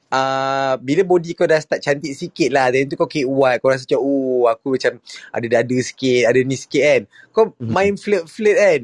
[0.09, 3.85] uh, bila body kau dah start cantik sikit lah, then tu kau KY, kau rasa
[3.85, 4.97] macam, oh aku macam
[5.29, 7.03] ada dada sikit, ada ni sikit kan.
[7.37, 7.69] Kau Mhm.
[7.69, 8.83] main flirt-flirt kan,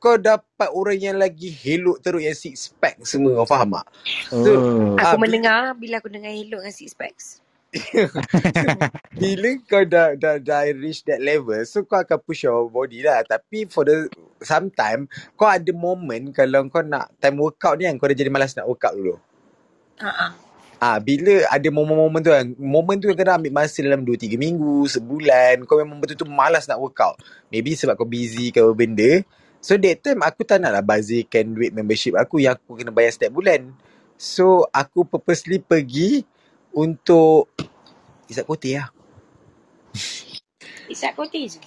[0.00, 3.86] kau dapat orang yang lagi helok teruk yang six pack semua, kau faham tak?
[4.32, 4.96] So, Oh.
[4.98, 7.43] ah, Aku bila, mendengar bila aku dengar elok dengan six packs.
[9.20, 13.26] bila kau dah, dah, dah reach that level, so kau akan push your body lah.
[13.26, 14.06] Tapi for the
[14.42, 18.54] sometime, kau ada moment kalau kau nak time workout ni kan, kau dah jadi malas
[18.54, 19.18] nak workout dulu.
[20.02, 20.44] Ha
[20.84, 25.64] Ah, bila ada momen-momen tu kan, momen tu kadang ambil masa dalam 2-3 minggu, sebulan,
[25.64, 27.16] kau memang betul-betul malas nak workout.
[27.48, 29.24] Maybe sebab kau busy ke apa benda.
[29.64, 33.16] So that time aku tak nak lah bazirkan duit membership aku yang aku kena bayar
[33.16, 33.72] setiap bulan.
[34.20, 36.28] So aku purposely pergi
[36.74, 37.48] untuk
[38.26, 38.90] isap kote lah.
[40.90, 41.60] Isap kote je.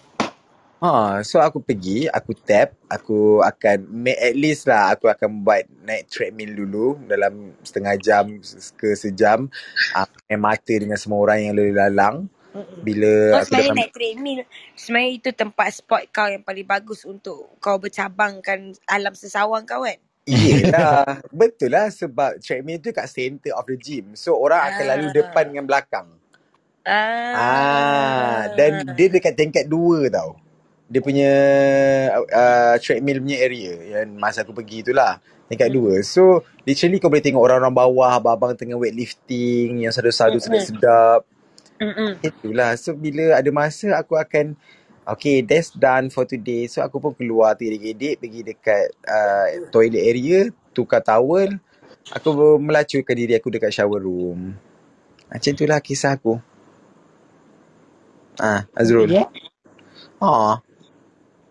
[0.78, 5.66] Ha, so aku pergi, aku tap, aku akan make at least lah aku akan buat
[5.82, 8.38] naik treadmill dulu dalam setengah jam
[8.78, 9.50] ke sejam.
[9.98, 12.30] Uh, main mata dengan semua orang yang lalu lalang.
[12.86, 14.42] Bila Kau aku sebenarnya naik treadmill
[14.74, 20.02] Sebenarnya itu tempat spot kau yang paling bagus Untuk kau bercabangkan alam sesawang kau kan
[20.28, 24.14] Yelah, betul lah sebab treadmill tu kat center of the gym.
[24.14, 25.50] So orang akan lalu depan Ah.
[25.50, 26.08] dengan belakang.
[26.88, 27.34] Ah.
[27.36, 30.40] Ah, dan dia dekat tingkat dua tau.
[30.88, 31.32] Dia punya
[32.16, 35.20] uh, treadmill punya area yang masa aku pergi tu lah.
[35.48, 36.04] Tingkat dua.
[36.04, 40.44] So, literally kau boleh tengok orang-orang bawah, abang-abang tengah weightlifting, yang sadu-sadu Mm-mm.
[40.44, 41.22] sedap-sedap.
[41.80, 42.12] Mm-mm.
[42.20, 42.76] Itulah.
[42.76, 44.60] So, bila ada masa aku akan,
[45.08, 46.68] okay, that's done for today.
[46.68, 50.40] So, aku pun keluar tergedik-gedik, pergi dekat uh, toilet area,
[50.76, 51.56] tukar towel.
[52.12, 54.56] Aku melacurkan diri aku dekat shower room.
[55.28, 56.40] Macam itulah kisah aku.
[58.40, 59.12] Ah, Azrul.
[59.12, 59.28] Ya.
[60.24, 60.62] Ha.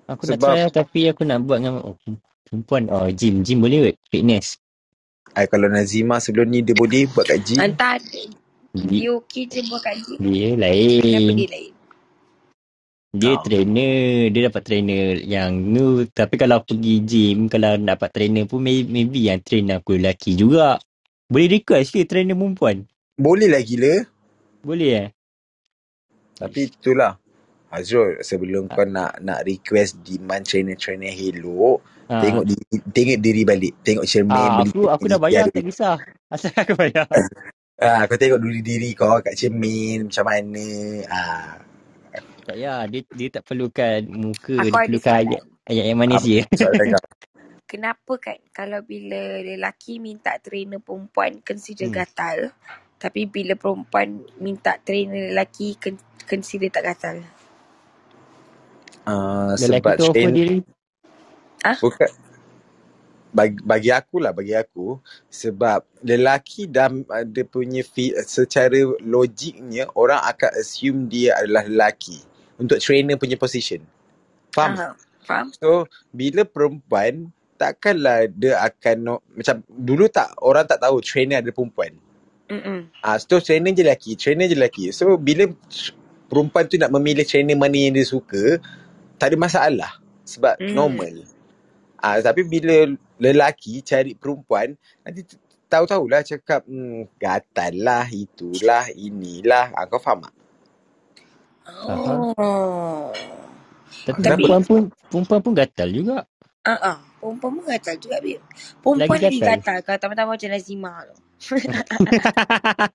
[0.06, 1.98] Aku nak Sebab try lah, tapi aku nak buat dengan oh,
[2.46, 2.88] perempuan.
[2.88, 3.42] Oh, gym.
[3.42, 3.96] Gym boleh kot.
[4.08, 4.56] Fitness.
[5.36, 7.60] I, kalau Nazima sebelum ni dia boleh buat kat gym.
[7.60, 8.00] Hantar
[8.76, 11.36] Dia, okey je buat kat gym dia Kenapa lain.
[11.36, 11.75] dia lain
[13.12, 13.42] Dia Ha.
[13.44, 14.30] trainer.
[14.32, 16.06] Dia dapat trainer yang nu.
[16.08, 20.80] Tapi kalau pergi gym, kalau dapat trainer pun maybe, maybe yang train aku lelaki juga.
[21.26, 22.86] Boleh request ke trainer perempuan?
[23.18, 24.06] Boleh lah gila.
[24.62, 25.08] Boleh eh?
[26.36, 27.18] Tapi itulah.
[27.66, 32.22] Azrul, sebelum kau nak nak request demand trainer-trainer hello, Ha.
[32.22, 32.64] tengok diri,
[32.94, 33.74] tengok diri balik.
[33.82, 35.98] Tengok cermin, Ah, beli aku aku dah bayar tak kisah.
[36.32, 37.10] Asal aku bayar.
[37.76, 40.66] Ah, kau tengok dulu diri kau kat cermin macam mana.
[41.12, 41.60] Ah,
[42.46, 42.86] Tak payah.
[42.86, 44.54] Dia, dia tak perlukan muka.
[44.62, 46.40] Aku Dia perlukan ayat, soalan ayat yang manis je.
[47.66, 51.98] Kenapa kan Kalau bila lelaki minta trainer perempuan Consider Hmm.
[51.98, 52.54] gatal
[53.02, 57.26] Tapi bila perempuan Minta trainer lelaki con- Consider tak gatal
[59.06, 60.58] Uh, Lelaki sebab tu train diri.
[61.62, 62.10] Ah, bukan
[63.36, 64.96] bagi, bagi aku lah bagi aku
[65.28, 66.88] sebab lelaki dah
[67.28, 72.18] dia punya fi, secara logiknya orang akan assume dia adalah lelaki
[72.56, 73.84] untuk trainer punya position.
[74.52, 74.76] Faham?
[74.76, 74.94] Faham
[75.26, 81.42] Faham So bila perempuan takkanlah dia akan no, macam dulu tak orang tak tahu trainer
[81.42, 81.98] ada perempuan.
[82.46, 82.94] Mm-mm.
[83.02, 84.94] Ah, so trainer je lelaki, trainer je lelaki.
[84.94, 85.50] So bila
[86.30, 88.62] perempuan tu nak memilih trainer mana yang dia suka,
[89.18, 89.92] tak ada masalah
[90.22, 90.74] sebab Mm.
[90.78, 91.14] normal.
[91.98, 92.86] Ah, tapi bila
[93.18, 95.26] lelaki cari perempuan, nanti
[95.66, 99.74] tahu-tahulah cakap hmm, gatal lah, itulah, inilah.
[99.74, 100.35] Ah, kau faham tak?
[101.86, 102.20] Faham.
[102.32, 103.12] Oh
[104.06, 104.38] Tapi Kenapa?
[104.38, 104.80] Tapi perempuan pun
[105.10, 106.18] perempuan pun gatal juga.
[106.66, 108.42] Ah, uh Perempuan pun gatal juga babe
[108.82, 109.58] Perempuan Lagi lagi gatal.
[109.58, 111.16] gatal Kalau tambah-tambah macam Nazima tu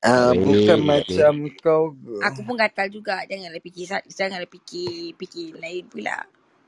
[0.00, 1.92] Ah, bukan macam kau.
[2.24, 6.24] Aku pun gatal juga Janganlah fikir Janganlah fikir Fikir lain pula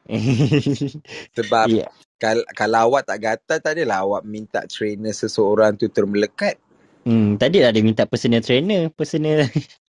[1.37, 1.89] Sebab Ya.
[2.23, 6.59] kal- kalau awak tak gatal, tak adalah awak minta trainer seseorang tu termelekat.
[7.03, 9.47] Hmm, tadi ada minta personal trainer, personal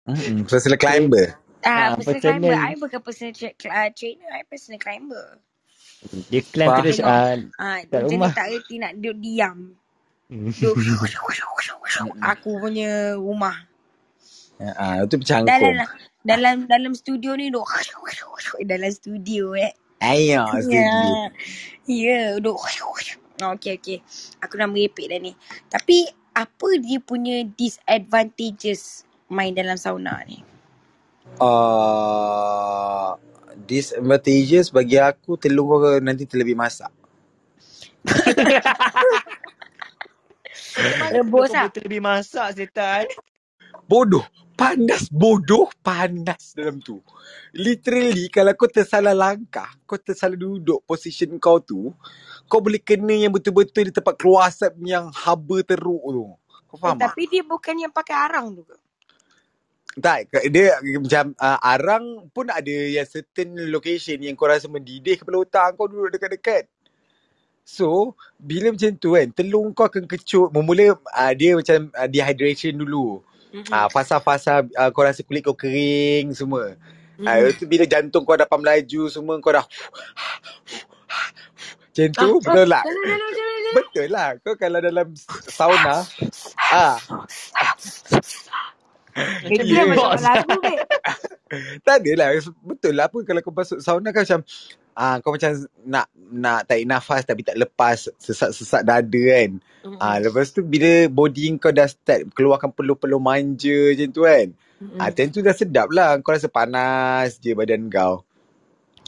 [0.10, 0.46] Mm-mm.
[0.52, 1.38] Personal climber.
[1.66, 2.56] Ah, ah, personal climber.
[2.56, 4.30] I bukan personal tra- cl- uh, trainer.
[4.34, 5.40] I personal climber.
[6.30, 6.84] dia climb Faham.
[6.84, 7.06] terus Tengok.
[7.06, 8.34] ah Ah, kat rumah.
[8.36, 9.58] tak reti nak duduk diam.
[10.30, 10.52] Hmm.
[10.60, 11.00] Duduk
[12.32, 13.68] aku punya rumah.
[14.60, 15.16] Ah, itu
[15.46, 15.76] Dalam bercangkung.
[16.26, 17.68] dalam dalam studio ni duduk
[18.68, 19.74] dalam studio eh.
[20.02, 20.46] Ayo.
[20.70, 21.32] Ya.
[21.88, 22.60] Ya, duduk.
[23.44, 23.98] Oh, okey okey.
[24.44, 25.34] Aku dah merepek dah ni.
[25.72, 30.44] Tapi apa dia punya disadvantages main dalam sauna ni?
[31.40, 33.14] Uh,
[33.68, 36.92] disadvantages bagi aku telur kau nanti terlebih masak.
[41.14, 41.70] Rebus kau ah.
[41.70, 43.08] betul lebih masak setan.
[43.88, 44.26] Bodoh.
[44.58, 47.04] Panas bodoh panas dalam tu.
[47.56, 51.92] Literally kalau kau tersalah langkah, kau tersalah duduk position kau tu,
[52.48, 56.26] kau boleh kena yang betul-betul di tempat keluar asap yang haba teruk tu.
[56.72, 57.16] Kau Eh, faham tak?
[57.16, 58.78] tapi dia bukan yang pakai arang tu ke?
[60.00, 60.20] Tak,
[60.50, 65.76] dia macam uh, arang pun ada yang certain location yang kau rasa mendidih kepala otak
[65.76, 66.66] kau duduk dekat-dekat.
[67.68, 70.50] So, bila macam tu kan, telur kau akan kecut.
[70.50, 73.22] Memula uh, dia macam uh, dehydration dulu.
[73.50, 73.74] Mm-mm.
[73.74, 76.78] Ah, fasa-fasa uh, kau rasa kulit kau kering semua.
[77.26, 77.52] Ah, Mm-mm.
[77.52, 79.66] itu bila jantung kau dapat melaju semua kau dah
[81.90, 82.84] macam tu Ah, betul ah, tak?
[83.70, 84.30] Betul lah.
[84.40, 85.08] Kau kalau dalam
[85.50, 86.06] sauna
[86.72, 86.96] ah
[89.46, 89.84] Dia Ya.
[89.86, 90.60] macam lagu
[91.86, 92.30] tak adalah
[92.62, 94.42] betul lah apa kalau kau masuk sauna kan macam
[94.94, 95.50] ah kau macam
[95.82, 99.58] nak nak tarik nafas tapi tak lepas sesak-sesak dada kan.
[99.98, 100.30] Ah Mm-mm.
[100.30, 104.48] lepas tu bila body kau dah start keluarkan peluh-peluh manja macam tu kan.
[104.96, 108.22] Ah time tu dah sedap lah kau rasa panas je badan kau.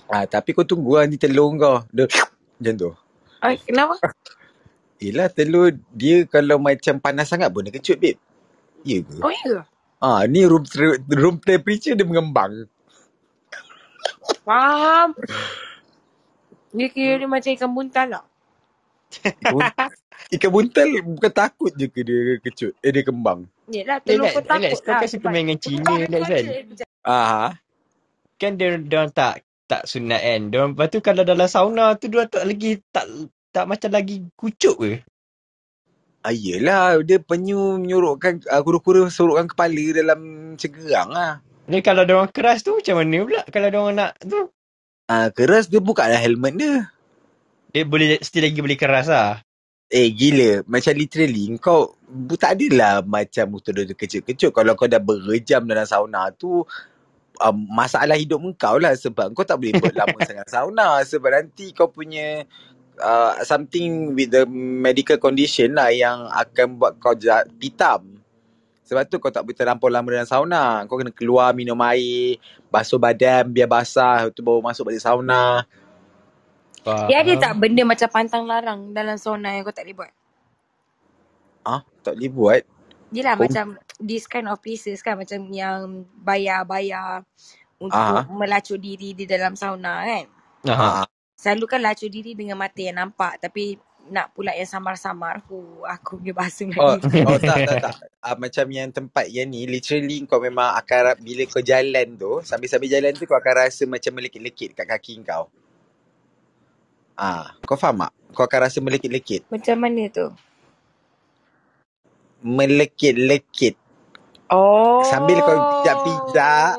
[0.07, 1.85] Ah tapi kau tunggu lah nanti telur kau.
[1.93, 2.09] Dia
[2.57, 2.91] macam tu.
[3.39, 3.95] Ay, kenapa?
[5.01, 8.17] Yelah telur dia kalau macam panas sangat pun dia kecut babe.
[8.81, 9.17] Ya ke?
[9.17, 9.61] Oh, ya ke?
[10.01, 10.65] Ah ni room
[11.07, 12.65] room temperature dia mengembang.
[14.41, 15.13] Faham.
[16.73, 18.23] Dia kira dia macam ikan buntal lah.
[20.31, 22.71] Ikan buntal bukan takut je ke dia kecut?
[22.79, 23.45] Eh dia kembang.
[23.67, 24.99] Yelah, Eh, telur pun eh, takut Lex, kau lah.
[25.01, 26.43] kan suka Sebab main dengan Cina, Bukan, Lex kan?
[26.69, 26.87] bukan.
[27.03, 27.49] Ah.
[28.37, 29.33] Kan dia, dia orang tak
[29.67, 30.41] tak sunat kan.
[30.47, 33.05] Dia orang, lepas tu kalau dalam sauna tu dia orang tak lagi tak
[33.51, 34.91] tak macam lagi kucuk ke?
[36.21, 41.41] Ah, yelah, dia penyu menyorokkan, uh, kura-kura sorokkan kepala dalam cegerang lah.
[41.65, 44.41] Ni kalau dia orang keras tu macam mana pula kalau dia orang nak tu?
[45.09, 46.93] Ah, keras dia bukanlah helmet dia.
[47.73, 49.41] Dia boleh still lagi boleh keras lah.
[49.91, 50.63] Eh, gila.
[50.71, 51.99] Macam literally, kau
[52.39, 54.49] tak adalah macam betul-betul kecil-kecil.
[54.55, 56.63] Kalau kau dah berjam dalam sauna tu,
[57.43, 58.95] um, masalah hidup kau lah.
[58.95, 61.03] Sebab kau tak boleh buat lama sangat sauna.
[61.03, 62.47] Sebab nanti kau punya
[63.01, 68.21] uh, something with the medical condition lah yang akan buat kau ja- pitam.
[68.85, 70.83] Sebab tu kau tak boleh terlampau lama dalam sauna.
[70.83, 72.37] Kau kena keluar minum air,
[72.67, 75.63] basuh badan biar basah, tu baru masuk balik sauna.
[76.81, 77.41] Dia ada Faham.
[77.41, 80.11] tak benda macam pantang larang dalam sauna yang kau tak boleh buat?
[81.61, 82.61] Ah, tak boleh buat.
[83.11, 83.43] Yelah Oh.
[83.43, 83.65] macam
[84.01, 87.21] this kind of places kan macam yang bayar-bayar
[87.77, 88.25] untuk Ah.
[88.27, 90.25] melacur diri di dalam sauna kan.
[90.67, 91.05] Aha.
[91.41, 93.81] Ah, Selalu kan lacur diri dengan mata yang nampak tapi
[94.13, 95.41] nak pula yang samar-samar.
[95.49, 97.25] Huh, aku punya bahasa Oh, Melayu.
[97.25, 97.95] oh tak, tak, tak.
[98.21, 102.89] Uh, macam yang tempat yang ni, literally kau memang akan, bila kau jalan tu, sambil-sambil
[102.93, 105.49] jalan tu kau akan rasa macam melekit-lekit kat kaki kau.
[107.17, 108.13] Ah, kau faham tak?
[108.33, 109.45] Kau akan rasa melekit-lekit.
[109.49, 110.29] Macam mana tu?
[112.41, 113.77] Melekit-lekit.
[114.49, 115.05] Oh.
[115.09, 116.73] Sambil kau pijak-pijak.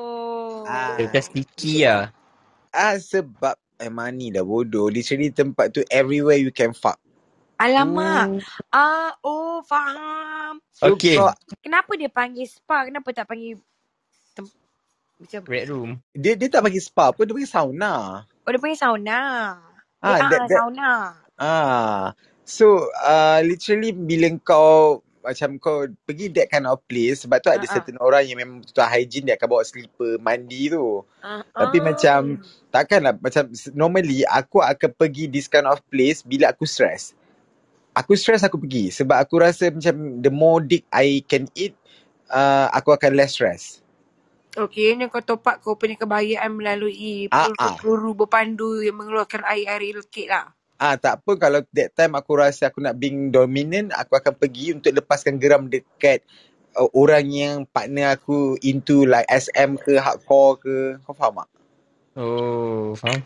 [0.67, 0.95] Ah.
[0.99, 2.11] Dia macam sticky lah.
[2.73, 4.89] Ah, sebab emang ni dah bodoh.
[4.89, 6.99] Literally tempat tu everywhere you can fuck.
[7.61, 8.31] Alamak.
[8.31, 8.43] Hmm.
[8.73, 10.61] Ah, oh faham.
[10.73, 11.17] So Okay.
[11.17, 11.33] kau,
[11.63, 12.87] Kenapa dia panggil spa?
[12.89, 13.59] Kenapa tak panggil
[14.35, 14.57] tem-
[15.21, 15.91] macam Red room.
[16.15, 18.25] dia, dia tak bagi spa pun, dia bagi sauna.
[18.47, 19.21] Oh dia panggil sauna.
[20.05, 20.91] Eh, Ah, ah, that, that, sauna.
[21.39, 22.15] Ah,
[22.49, 27.63] so uh, literally bila kau macam kau pergi that kind of place sebab tu ada
[27.63, 27.75] Ah, ah.
[27.79, 31.07] certain orang yang memang betul hygiene dia akan bawa slipper mandi tu.
[31.23, 32.43] Ah, Tapi macam
[32.75, 37.15] takkanlah macam normally aku akan pergi this kind of place bila aku stress.
[37.95, 41.77] Aku stress aku pergi sebab aku rasa macam the more dick I can eat
[42.29, 43.79] uh, aku akan less stress.
[44.53, 47.73] Okay, ni kau top up kau punya kebahagiaan melalui Ah ah.
[47.81, 50.53] peluru berpandu yang mengeluarkan air-air lekit lah.
[50.83, 54.75] Ah tak apa kalau that time aku rasa aku nak being dominant aku akan pergi
[54.75, 56.27] untuk lepaskan geram dekat
[56.75, 60.75] uh, orang yang partner aku into like SM ke hardcore ke
[61.07, 61.49] kau faham tak?
[62.19, 63.23] Oh, faham.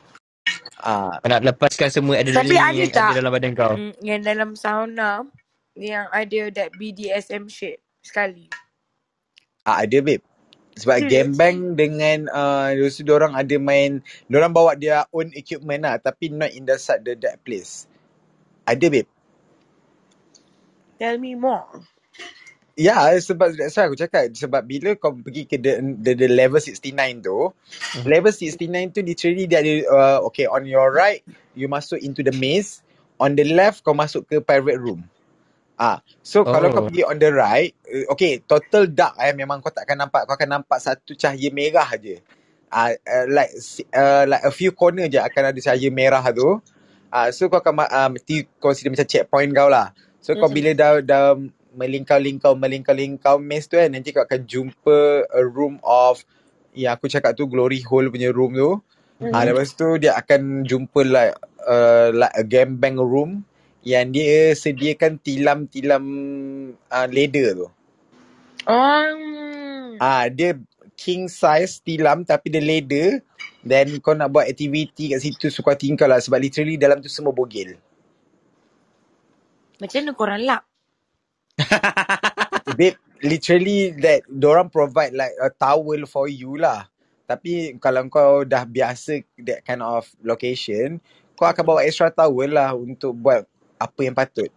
[0.84, 3.72] Ah nak lepaskan semua Tapi adrenaline ada yang tak ada dalam badan kau.
[3.72, 5.24] mm, yang dalam sauna
[5.72, 8.52] yang ada that BDSM shit sekali?
[9.64, 10.20] ah ada babe.
[10.76, 11.08] Sebab Serius?
[11.08, 16.28] gambang dengan uh, lepas tu diorang ada main diorang bawa dia own equipment lah tapi
[16.32, 17.88] not in the side the that place.
[18.68, 19.08] Ada babe.
[20.98, 21.84] Tell me more.
[22.76, 26.58] Ya, sebab that's why aku cakap sebab bila kau pergi ke the, the, the level
[26.58, 26.90] 69
[27.22, 27.54] tu,
[27.94, 28.10] Hmm.
[28.10, 31.22] level 69 tu literally dia ada uh, okay on your right
[31.54, 32.82] you masuk into the maze,
[33.22, 35.06] on the left kau masuk ke private room.
[35.76, 36.88] Ah, so kalau kau Oh.
[36.88, 40.32] pergi on the right, uh, okay, total dark eh memang kau tak akan nampak, kau
[40.32, 42.16] akan nampak satu cahaya merah je.
[42.72, 43.52] Ah, uh, like
[43.92, 46.64] uh, like a few corner je akan ada cahaya merah tu.
[47.12, 49.92] Ah, so kau akan uh, mesti consider macam checkpoint kau lah.
[50.24, 50.48] So kau Mm-mm.
[50.48, 51.36] bila dah dah
[51.76, 56.24] melingkau-lingkau, melingkau-lingkau maze tu kan, nanti kau akan jumpa a room of,
[56.72, 58.80] yang aku cakap tu glory hole punya room tu.
[59.20, 59.34] Mhm.
[59.34, 61.36] Ah, lepas tu dia akan jumpa like,
[61.68, 63.44] uh, like a game bang room
[63.86, 66.04] yang dia sediakan tilam-tilam
[66.90, 67.68] uh, ladder tu.
[68.66, 69.94] Oh.
[70.02, 70.58] Ah, dia
[70.98, 73.22] king size tilam tapi dia ladder.
[73.62, 77.30] Then kau nak buat aktiviti kat situ suka tingkau lah sebab literally dalam tu semua
[77.30, 77.78] bogel.
[79.78, 80.62] Macam mana korang lap?
[82.78, 86.90] Babe, literally that orang provide like a towel for you lah.
[87.30, 90.98] Tapi kalau kau dah biasa that kind of location,
[91.38, 93.46] kau akan bawa extra towel lah untuk buat
[93.76, 94.48] apa yang patut.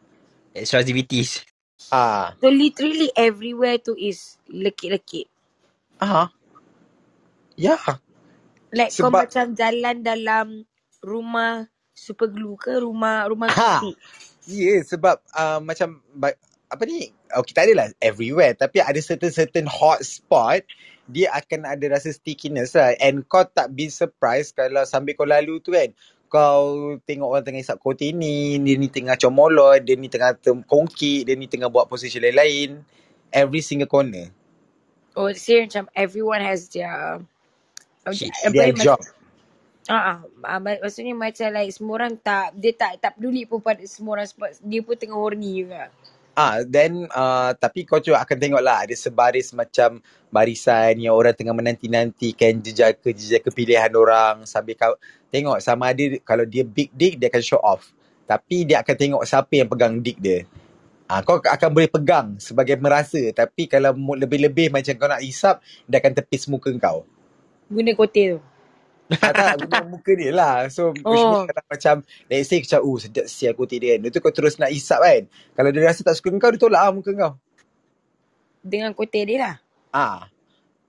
[0.55, 1.43] Extra activities.
[1.89, 5.27] Ah, So literally everywhere tu is lekit-lekit.
[5.99, 6.29] ah.
[7.59, 7.75] Ya.
[8.71, 10.47] Like kau Sebab- macam jalan dalam
[11.01, 11.65] rumah
[11.95, 13.83] super glue ke rumah rumah Ha.
[14.47, 15.99] Ya, yeah, sebab uh, macam
[16.69, 17.11] apa ni?
[17.33, 20.63] Okay, tak adalah everywhere tapi ada certain certain hot spot
[21.09, 25.57] dia akan ada rasa stickiness lah and kau tak be surprised kalau sambil kau lalu
[25.61, 25.89] tu kan
[26.29, 31.25] kau tengok orang tengah isap koti ni, dia ni tengah comolot, dia ni tengah kongkit,
[31.25, 32.79] dia ni tengah buat posisi lain-lain.
[33.33, 34.29] Every single corner.
[35.17, 37.19] Oh, serius macam everyone has their
[38.13, 38.31] Shit.
[38.45, 39.01] apa Their job.
[39.89, 43.81] Ah, ah, mak- maksudnya macam like semua orang tak dia tak tak peduli pun pada
[43.89, 45.89] semua orang sebab dia pun tengah horny juga.
[46.37, 49.99] Ah, then uh, tapi kau juga akan tengok lah ada sebaris macam
[50.31, 54.95] barisan yang orang tengah menanti-nantikan jejaka-jejaka pilihan orang sambil kau
[55.33, 57.91] tengok sama ada kalau dia big dick dia akan show off.
[58.29, 60.45] Tapi dia akan tengok siapa yang pegang dick dia.
[61.09, 65.97] Ah, kau akan boleh pegang sebagai merasa tapi kalau lebih-lebih macam kau nak hisap dia
[65.99, 67.03] akan tepis muka kau.
[67.67, 68.48] Guna kotel tu.
[69.09, 70.69] Ah, tak, guna muka dia lah.
[70.69, 71.45] So, which means Oh.
[71.49, 71.95] kalau macam,
[72.29, 74.05] let's say macam, oh sedap sial kotik dia kan.
[74.05, 75.25] Lepas tu kau terus nak hisap kan.
[75.57, 77.33] Kalau dia rasa tak suka kau, dia tolak lah muka kau.
[78.61, 79.55] Dengan kotel dia lah.
[79.89, 80.21] Ah,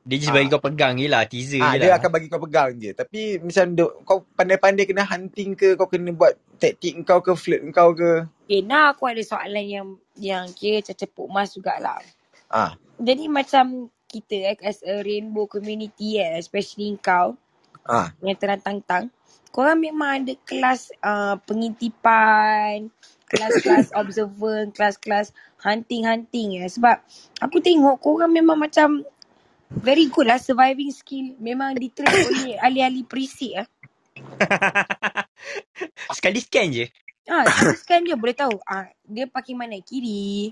[0.00, 0.36] Dia just Ah.
[0.36, 1.22] bagi kau pegang je lah.
[1.24, 2.00] Teaser ah je dia lah.
[2.00, 2.90] akan bagi kau pegang je.
[2.92, 7.60] Tapi macam dia, kau pandai-pandai kena hunting ke, kau kena buat taktik kau ke, flirt
[7.70, 8.24] kau ke.
[8.44, 9.86] Okay, now aku ada soalan yang
[10.16, 12.00] yang kira macam cepuk mas jugalah.
[12.48, 17.36] Ah, Jadi macam kita eh, as a rainbow community eh, especially kau
[17.86, 18.12] ah.
[18.20, 19.08] yang terantang-tang,
[19.50, 22.88] korang memang ada kelas uh, pengintipan,
[23.30, 25.30] kelas-kelas observer, kelas-kelas
[25.62, 26.68] hunting-hunting eh.
[26.70, 26.96] Sebab
[27.38, 29.04] aku tengok korang memang macam
[29.70, 31.38] very good lah surviving skill.
[31.38, 33.68] Memang ditrain oleh ahli-ahli perisik eh.
[36.16, 36.86] Sekali scan je.
[37.30, 38.58] Ah, teruskan dia boleh tahu.
[38.66, 39.78] Ah, dia parking mana?
[39.78, 40.50] Kiri.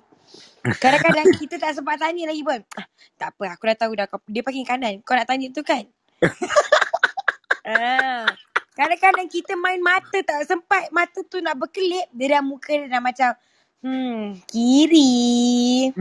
[0.63, 2.61] Kadang-kadang kita tak sempat tanya lagi pun.
[2.79, 2.87] Ah,
[3.19, 4.07] tak apa, aku dah tahu dah.
[4.07, 5.03] Kau- Dia parking kanan.
[5.03, 5.83] Kau nak tanya tu kan?
[7.69, 8.25] Ah,
[8.73, 10.89] kadang-kadang kita main mata tak sempat.
[10.91, 12.09] Mata tu nak berkelip.
[12.17, 13.31] Dia dah muka dia dah macam,
[13.85, 15.93] hmm, kiri.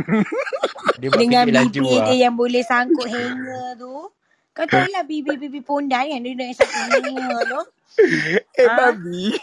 [0.98, 2.06] Dia Dengan bibir lah.
[2.10, 4.10] dia yang boleh sangkut hanger tu.
[4.56, 6.20] Kau tahu lah bibir-bibir pondan kan?
[6.24, 7.62] Dia dah sangkut hanger tu.
[8.58, 8.76] Eh, Ah.
[8.78, 9.34] babi.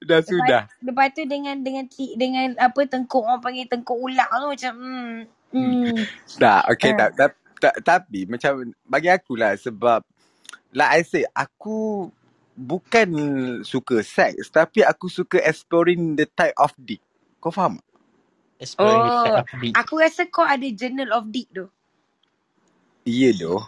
[0.00, 0.64] Dah sudah.
[0.80, 1.84] Lepas, lepas tu dengan dengan
[2.16, 5.16] dengan apa tengkuk orang panggil tengkuk ulak tu macam hmm.
[5.52, 5.96] hmm.
[6.40, 6.96] Dah, okay.
[6.96, 6.96] Ah.
[6.96, 7.30] Tak, tak,
[7.60, 10.00] tak, tapi macam bagi aku lah sebab
[10.74, 12.10] like I say, aku
[12.58, 13.08] bukan
[13.64, 17.00] suka seks tapi aku suka exploring the type of dick.
[17.40, 17.78] Kau faham?
[18.60, 19.78] Exploring the Oh, type of dick.
[19.78, 21.70] aku rasa kau ada journal of dick tu.
[23.06, 23.62] Iya doh.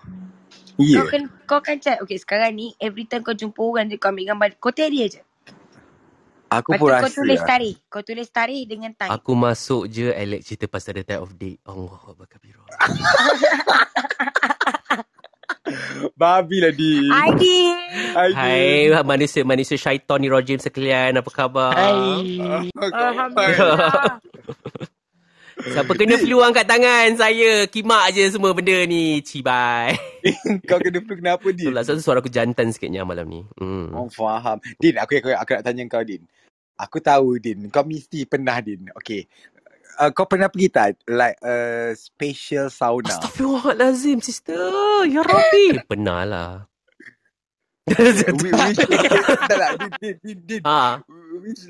[0.90, 1.04] Kau Iya.
[1.06, 2.00] kan kau kan chat.
[2.02, 5.06] Okay, sekarang ni every time kau jumpa orang je kau ambil gambar kau tell dia
[5.12, 5.20] je.
[6.50, 7.44] Aku Lepas pun tu kau rasa tulis lah.
[7.44, 7.76] tarikh.
[7.92, 9.10] Kau tulis tarikh dengan time.
[9.10, 11.60] Aku masuk je Alex cerita pasal the type of date.
[11.68, 12.64] Allah Akbar kabira.
[16.20, 17.06] Babi lah di.
[17.08, 17.44] ID.
[18.34, 21.18] Hai manusia-manusia syaitan ni rojim sekalian.
[21.18, 21.72] Apa khabar?
[21.74, 22.38] Hai.
[22.76, 24.20] Alhamdulillah.
[25.60, 27.08] Siapa kena flu angkat tangan?
[27.20, 29.20] Saya kimak je semua benda ni.
[29.20, 29.92] Cibai.
[30.68, 31.68] Kau kena flu kenapa Din?
[31.68, 33.44] Itulah satu suara aku jantan sikitnya malam ni.
[33.60, 33.92] Hmm.
[33.92, 34.56] Oh faham.
[34.80, 36.24] Din, aku, aku, aku nak tanya kau Din.
[36.80, 38.88] Aku tahu Din, kau mesti pernah Din.
[38.96, 39.28] Okay.
[39.98, 43.08] Uh, kau pernah pergi tak like uh, spatial sauna?
[43.10, 44.60] Astaghfirullahalazim sister.
[45.08, 45.82] Ya Rabbi.
[45.88, 46.52] Pernah lah.
[47.90, 48.86] which, location,
[49.50, 49.58] tak
[50.62, 51.02] ha.
[51.42, 51.66] Which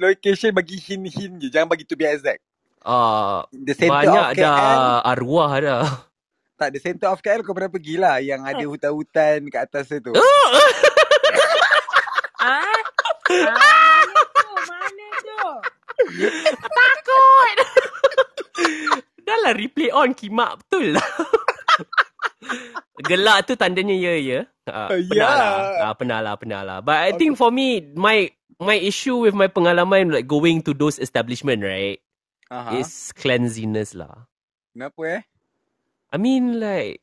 [0.53, 1.49] bagi hint-hint je.
[1.49, 2.45] Jangan bagi to be exact.
[2.81, 4.45] Ah, The center banyak of KL.
[4.45, 5.85] dah arwah dah.
[6.61, 8.21] Tak, the center of KL kau pernah pergi lah.
[8.21, 10.13] Yang ada hutan-hutan kat atas tu.
[12.41, 12.65] Ah?
[13.29, 14.49] Ah, mana tu?
[14.65, 15.45] Mana tu?
[16.57, 17.57] Takut.
[19.21, 21.07] Dah lah replay on kimak betul lah.
[23.01, 24.41] Gelak tu tandanya ya ya.
[24.69, 25.41] Ha, Oh, pernah ya.
[25.41, 25.53] lah.
[25.81, 26.79] Ha, pernah lah, pernah lah.
[26.81, 28.29] But I think for me, my
[28.61, 31.99] my issue with my pengalaman like going to those establishment, right?
[32.51, 32.75] Aha.
[32.77, 34.27] is cleanliness lah.
[34.71, 35.23] Kenapa eh?
[36.11, 36.99] I mean like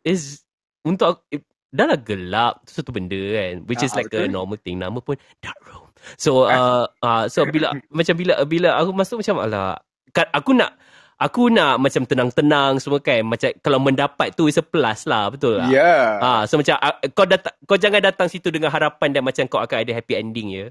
[0.00, 0.40] is
[0.80, 4.32] untuk eh, dah lah gelap tu satu benda kan which is Ah, like a betul.
[4.32, 5.84] normal thing nama pun dark room
[6.16, 9.76] so uh, uh, so bila macam bila bila aku masuk macam alah
[10.32, 10.72] aku nak
[11.16, 15.60] aku nak macam tenang-tenang semua kan macam kalau mendapat tu is a plus lah betul
[15.60, 16.20] tak Ya.
[16.20, 19.60] Ah, so macam uh, kau datang kau jangan datang situ dengan harapan dan macam kau
[19.60, 20.66] akan ada happy ending ya.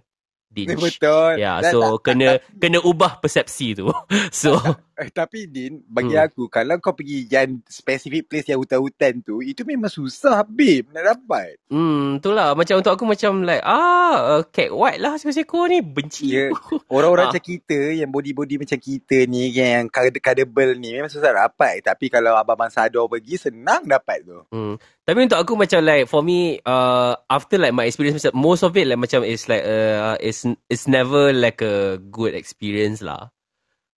[0.47, 0.71] Din.
[0.71, 1.35] Betul.
[1.35, 3.91] Ya, Dan so kena kena ubah persepsi tu.
[4.31, 4.55] So
[4.95, 6.23] Eh, tapi Din, bagi Hmm.
[6.23, 11.19] aku kalau kau pergi yang specific place yang hutan-hutan tu, itu memang susah babe nak
[11.19, 11.59] dapat.
[11.67, 16.39] Hmm, itulah macam untuk aku macam like ah uh, cat white lah seko-seko ni benci
[16.39, 16.79] aku.
[16.95, 17.29] Orang-orang Ah.
[17.35, 21.83] macam kita yang body-body macam kita ni yang credible ni memang susah dapat.
[21.83, 24.47] Tapi kalau abang-abang Sador pergi senang dapat tu.
[24.47, 24.79] Hmm.
[25.05, 28.73] Tapi untuk aku macam like for me uh, after like my experience macam most of
[28.73, 33.29] it like macam is like uh, is it's never like a good experience lah.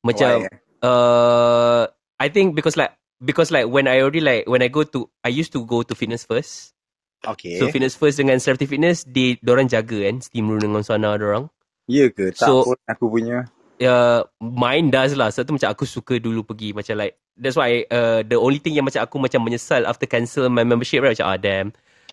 [0.04, 0.52] Macam Why?
[0.84, 1.88] uh
[2.20, 2.92] I think because like
[3.24, 5.96] because like when I already like when I go to I used to go to
[5.96, 6.76] fitness first.
[7.24, 7.56] Okay.
[7.56, 11.48] So fitness first dengan celebrity fitness dia orang jaga kan steam room dengan sauna orang.
[11.88, 12.36] ya ke?
[12.36, 13.48] Tak So- pun aku punya.
[13.82, 15.30] Uh, mine does lah.
[15.30, 18.74] Sebab tu macam aku suka dulu pergi macam like that's why uh, the only thing
[18.74, 21.68] yang macam aku macam menyesal after cancel my membership right macam ah damn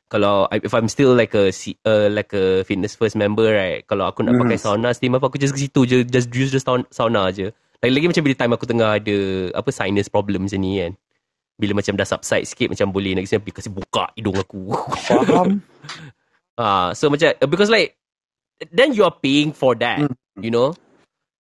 [0.06, 4.06] kalau I- if I'm still like a uh, like a fitness first member right kalau
[4.06, 4.46] aku nak Hmm.
[4.46, 7.50] pakai sauna steam apa aku just ke situ je just use the sauna, je
[7.82, 9.18] lagi-lagi macam bila time aku tengah ada
[9.58, 10.94] apa sinus problem macam ni kan
[11.58, 14.78] bila macam dah subside sikit macam boleh nak kasi kasi buka hidung aku
[15.10, 15.58] Faham?
[16.56, 18.00] Ah, so macam uh, because like
[18.72, 20.16] then you are paying for that, Hmm.
[20.40, 20.72] you know.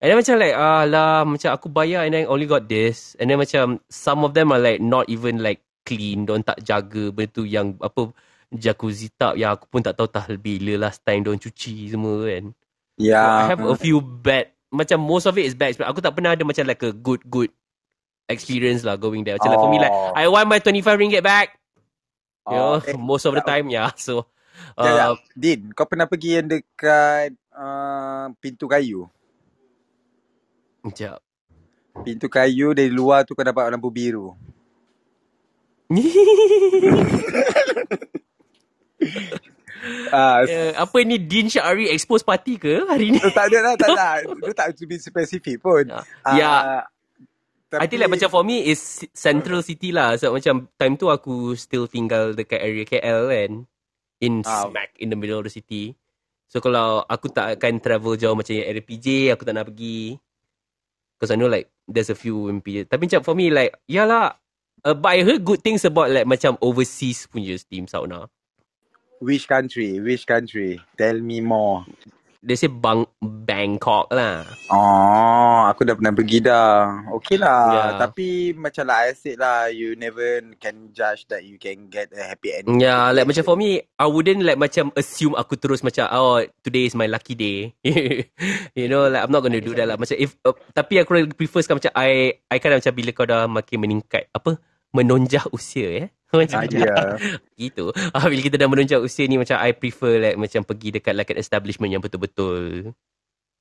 [0.05, 3.25] And then macam like ah lah macam aku bayar and then only got this and
[3.25, 7.33] then macam some of them are like not even like clean, don't tak jaga benda
[7.33, 8.13] tu yang apa
[8.53, 12.53] jacuzzi tub yang aku pun tak tahu tak bila last time don cuci semua kan.
[13.01, 13.17] So, ya.
[13.17, 15.89] I have a few bad macam most of it is bad experience.
[15.97, 17.49] Aku tak pernah ada macam like a good good
[18.29, 19.41] experience lah going there.
[19.41, 20.13] Macam like for me like Oh.
[20.13, 21.57] I want my 25 ringgit back.
[22.45, 23.89] You know, Oh, eh, most of the time yeah.
[23.97, 24.29] So
[24.75, 25.05] Ya, ya.
[25.11, 29.07] uh, Din, kau pernah pergi yang dekat uh, pintu kayu?
[30.85, 31.17] Sekejap.
[32.05, 34.37] Pintu kayu dari luar tu kau dapat lampu biru.
[40.09, 43.21] Ah, uh, apa ni Din Syari expose party ke hari ni?
[43.21, 44.25] tak ada lah, tak ada.
[44.41, 45.85] Dia tak to be spesifik pun.
[45.85, 46.01] Ya.
[46.25, 46.53] Ah, Ya.
[47.69, 48.81] tapi, I think like macam for me is
[49.13, 50.17] central city lah.
[50.17, 53.51] So macam time tu aku still tinggal dekat area KL kan.
[54.23, 54.65] In Ah.
[54.65, 55.93] smack in the middle of the city.
[56.49, 60.17] So kalau aku tak akan travel jauh macam yang area PJ, aku tak nak pergi.
[61.15, 62.91] Because I know like there's a few PJ.
[62.91, 64.35] Tapi macam for me like, yalah.
[64.85, 68.29] Uh, but I heard good things about like macam overseas punya steam sauna.
[69.17, 69.97] Which country?
[69.97, 70.77] Which country?
[70.99, 71.87] Tell me more.
[72.45, 74.45] They say bang Bangkok lah.
[74.69, 77.09] Oh, aku dah pernah pergi dah.
[77.17, 77.65] Okay lah.
[77.73, 77.83] Ya.
[78.05, 82.21] Tapi macam like I said lah, you never can judge that you can get a
[82.21, 82.85] happy ending.
[82.85, 86.85] Yeah, like macam for me, I wouldn't like macam assume aku terus macam oh today
[86.85, 87.73] is my lucky day.
[88.77, 89.97] you know, like I'm not gonna do that lah.
[89.97, 93.49] Macam if uh, tapi aku prefer sekarang macam I I kan macam bila kau dah
[93.49, 94.61] makin meningkat apa
[94.93, 96.07] menonjah usia eh.
[96.27, 96.77] Macam Ah, tu.
[96.77, 96.95] ya.
[97.61, 97.85] gitu.
[98.09, 101.29] Ah, bila kita dah menonjah usia ni macam I prefer like macam pergi dekat like
[101.29, 102.91] an establishment yang betul-betul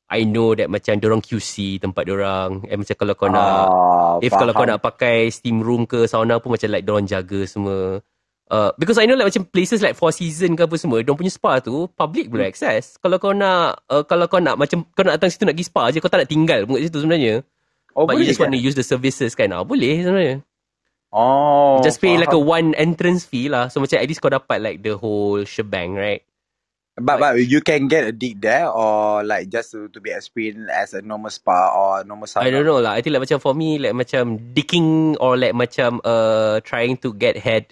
[0.07, 2.61] I know that macam dorang QC tempat dorang.
[2.65, 4.71] And macam kalau kau nak Ah, If kalau kau faham.
[4.71, 8.05] nak pakai steam room ke sauna pun macam like diorang jaga semua.
[8.45, 11.33] Uh, because I know like macam places like Four Season ke apa semua, diorang punya
[11.33, 12.99] spa tu public boleh access.
[12.99, 15.89] Kalau kau nak uh, kalau kau nak macam kau nak datang situ nak pergi spa
[15.89, 17.41] je, kau tak nak tinggal pun kat situ sebenarnya.
[17.95, 18.57] Oh, But you boleh just want ke?
[18.57, 19.49] to use the services kan.
[19.51, 20.45] Ah, boleh sebenarnya.
[21.15, 22.59] Oh, just pay like a faham.
[22.59, 23.71] one entrance fee lah.
[23.71, 26.27] So macam at least kau dapat like the whole shebang, right?
[26.95, 30.71] But, but you can get a dig there or like just to, to be experienced
[30.71, 32.47] as a normal spa or normal sauna.
[32.47, 32.95] I don't know lah.
[32.95, 37.15] I think like macam for me like macam dicking or like macam uh trying to
[37.15, 37.71] get head.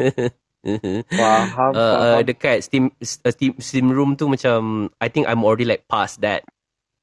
[0.62, 2.22] Faham, uh, uh, faham.
[2.22, 6.46] dekat steam uh, steam steam room tu macam I think I'm already like past that.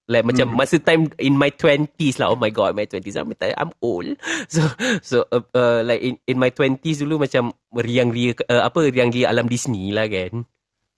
[0.10, 0.58] Like macam Hmm.
[0.58, 2.34] masa time in my 20s lah.
[2.34, 3.14] Oh my god, my 20s.
[3.14, 4.10] I'm, I'm old.
[4.50, 4.66] So
[5.06, 9.14] so uh, uh, like in in my 20s dulu macam riang ria uh, apa riang
[9.14, 10.50] ria alam Disney lah kan.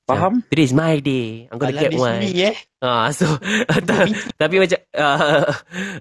[0.08, 0.40] Faham?
[0.48, 1.52] Today is my day.
[1.52, 2.24] I'm gonna Alam get one.
[2.24, 2.56] Disney eh.
[2.88, 3.28] Ah, so
[3.88, 4.10] ta-
[4.40, 5.44] tapi macam uh,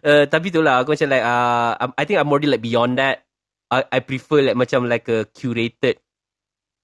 [0.00, 3.26] uh, tapi tu lah aku macam like uh, I think I'm already like beyond that.
[3.74, 5.98] I, I prefer like macam like a curated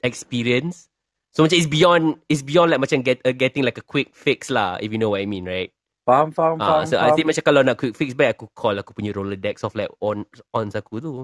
[0.03, 0.91] experience.
[1.33, 4.49] So macam it's beyond it's beyond like macam get uh, getting like a quick fix
[4.49, 5.71] lah if you know what I mean, right?
[6.07, 6.87] Faham, faham, Ah, faham.
[6.87, 7.17] so I faham.
[7.19, 10.25] think macam kalau nak quick fix baik aku call aku punya Rolodex of like on
[10.55, 11.15] ons aku tu.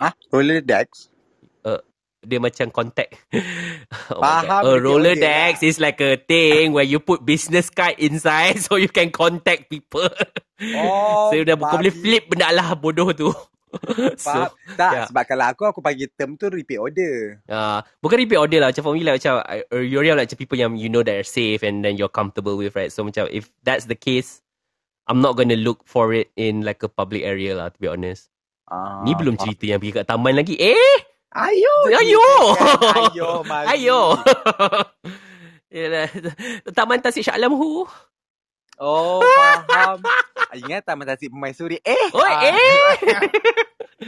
[0.00, 1.10] Ah, roller decks?
[2.24, 3.16] dia macam contact.
[4.12, 5.64] oh Faham, A roller dex lah.
[5.64, 10.08] is like a thing where you put business card inside so you can contact people.
[10.72, 13.32] Oh, so dah kau boleh flip benda lah bodoh tu.
[14.26, 14.50] Faham?
[14.50, 15.06] so, tak, yeah.
[15.06, 17.38] sebab kalau aku, aku panggil term tu repeat order.
[17.46, 20.58] Uh, bukan repeat order lah Macam for me like Macam uh, You're like macam people
[20.58, 23.50] yang You know that are safe And then you're comfortable with right So macam If
[23.62, 24.42] that's the case
[25.06, 28.30] I'm not gonna look for it In like a public area lah To be honest
[28.70, 30.94] Ah, Ni belum cerita yang pergi kat taman lagi Eh
[31.30, 31.74] Ayo.
[31.94, 32.26] Ayo.
[33.06, 33.30] Ayo.
[33.46, 34.00] Ayo
[35.70, 36.10] Yalah,
[36.74, 37.86] Taman Tasik Shah Alam Hu
[38.80, 39.20] Oh,
[39.68, 40.00] faham.
[40.56, 41.78] Ingat Taman Tasik Permaisuri?
[41.84, 42.06] Eh.
[42.10, 42.42] Oh ah.
[42.42, 42.90] eh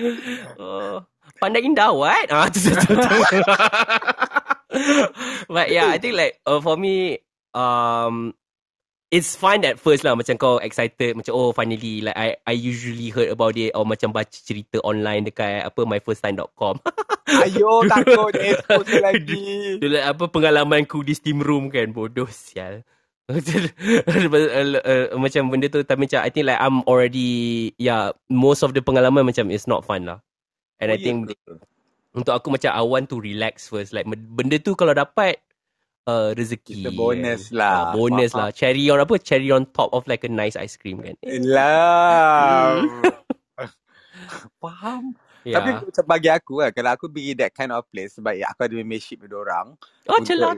[0.58, 0.96] oh,
[1.38, 3.38] Pandai indah what ah, tu, tu, tu, tu.
[5.46, 7.22] But yeah I think like uh, For me
[7.54, 8.34] um,
[9.12, 13.12] It's fun at first lah Macam kau excited Macam oh finally Like I I usually
[13.14, 16.82] heard about it Or macam baca cerita online Dekat apa myfirstime.com
[17.32, 19.80] Ayo, takut expose lagi.
[19.80, 22.84] Dulu apa pengalamanku di steam room kan bodoh sial.
[25.22, 29.24] macam benda tu tapi macam I think like I'm already yeah most of the pengalaman
[29.26, 30.18] macam is not fun lah.
[30.82, 31.52] And Oh, I think ya ke?
[32.12, 35.38] untuk aku macam I want to relax first like benda tu kalau dapat
[36.10, 36.82] uh, rezeki.
[36.82, 37.58] It's a bonus kan.
[37.62, 37.76] lah.
[37.78, 38.40] Uh, bonus Faham.
[38.42, 38.48] lah.
[38.50, 39.14] Cherry on apa?
[39.22, 41.14] Cherry on top of like a nice ice cream kan.
[41.46, 42.82] Lah.
[44.62, 45.14] Faham.
[45.42, 45.58] Yeah.
[45.58, 48.62] Tapi macam bagi aku lah, kalau aku pergi that kind of place, sebab ya, aku
[48.62, 49.66] ada membership dengan orang.
[50.06, 50.54] oh celat.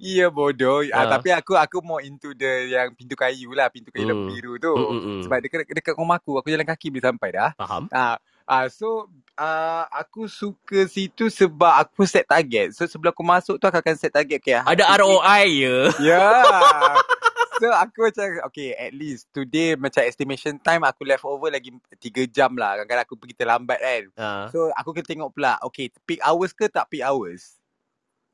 [0.00, 0.84] Ya bodoh.
[0.92, 1.04] Ah.
[1.04, 1.06] Ah.
[1.18, 4.28] tapi aku aku more into the yang pintu kayu lah, pintu kayu hmm.
[4.28, 4.72] biru tu.
[4.72, 5.20] Mm, mm, mm.
[5.26, 7.50] Sebab dekat dekat rumah aku, aku jalan kaki boleh sampai dah.
[7.56, 7.88] Faham?
[7.92, 12.76] Ah, ah so ah, aku suka situ sebab aku set target.
[12.76, 14.60] So sebelum aku masuk tu aku akan set target okay.
[14.60, 15.76] Ada ROI ya.
[16.00, 16.24] Ya.
[17.60, 22.24] So aku macam okay at least today macam estimation time aku left over lagi 3
[22.32, 22.80] jam lah.
[22.80, 24.02] Kadang-kadang aku pergi terlambat kan.
[24.16, 27.59] Ah, So aku kena tengok pula okay peak hours ke tak peak hours.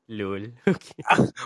[0.07, 0.51] Lol.
[0.67, 0.99] Okay.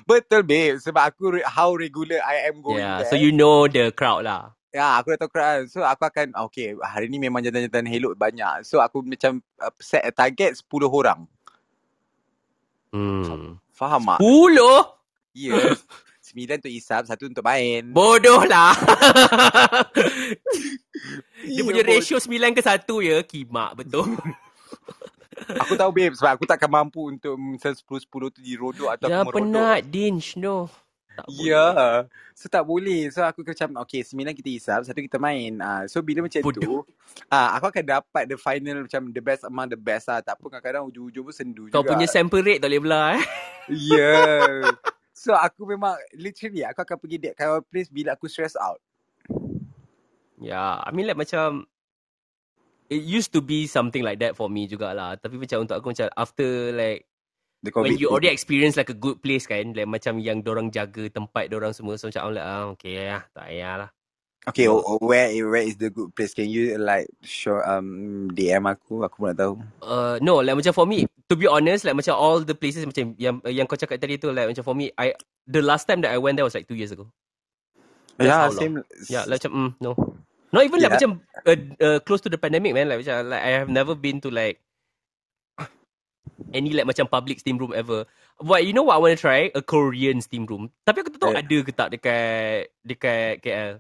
[0.06, 3.10] Betul babe sebab aku how regular I am going Yeah, there.
[3.10, 4.54] so you know the crowd lah.
[4.72, 5.68] Ya, aku dah tahu crowd.
[5.68, 8.64] So aku akan okay, hari ni memang jantan-jantan hello banyak.
[8.64, 11.28] So aku macam uh, set a target 10 orang.
[12.96, 13.60] Hmm.
[13.76, 14.20] Faham tak?
[14.24, 14.84] Puluh?
[15.36, 15.84] Yes.
[16.32, 17.92] Sembilan untuk isap, satu untuk main.
[17.92, 18.72] Bodoh lah.
[21.42, 23.18] Dia Ya, punya ratio 9 ke 1 ya.
[23.26, 24.16] Kimak betul.
[25.68, 29.36] Aku tahu babe sebab aku takkan mampu untuk misal 10-10 tu dirodok atau aku merodok.
[29.38, 30.70] penat Dinch no.
[31.12, 31.44] Tak boleh.
[31.44, 31.68] Ya.
[32.32, 33.02] So tak boleh.
[33.12, 35.60] So aku macam okay, sembilan kita isap, satu kita main.
[35.60, 36.64] Ah, so bila macam Bodoh.
[36.64, 36.76] tu,
[37.28, 40.24] ah aku akan dapat the final macam the best among the best lah.
[40.24, 41.94] Tak apa kadang-kadang ujung-ujung pun sendu Kau juga.
[41.94, 43.24] punya sample rate tak boleh belah eh.
[43.70, 44.18] Ya.
[45.22, 48.82] So aku memang literally aku akan pergi that kind place bila aku stress out.
[50.42, 51.70] Ya, I mean like macam
[52.92, 55.16] It used to be something like that for me jugalah.
[55.16, 57.08] Tapi macam untuk aku macam after like
[57.62, 58.02] The when COVID.
[58.02, 61.78] you already experience like a good place kan, like macam yang dorang jaga tempat dorang
[61.78, 63.90] semua, so macam I'm like, ah, okay lah, tak payah lah.
[64.50, 66.34] Okay, oh, oh, where where is the good place?
[66.34, 69.06] Can you like show um DM aku?
[69.06, 69.54] Aku pun nak tahu.
[69.86, 73.14] Uh, no, like macam for me, to be honest, like macam all the places macam
[73.22, 75.14] yang yang kau cakap tadi tu, like macam for me, I
[75.46, 77.14] the last time that I went there was like two years ago.
[78.18, 78.58] That's yeah, how long.
[78.58, 78.74] same.
[79.06, 79.94] Yeah, like macam mm, no,
[80.52, 80.96] not even like Yeah.
[80.96, 81.12] macam
[81.48, 82.88] uh, uh, close to the pandemic, man.
[82.88, 84.60] Like macam like I have never been to like
[86.52, 88.06] any like macam public steam room ever.
[88.42, 89.54] But you know what I want to try?
[89.54, 90.74] A Korean steam room.
[90.84, 91.42] Tapi aku tak tahu Eh.
[91.42, 93.74] ada ke tak dekat dekat KL.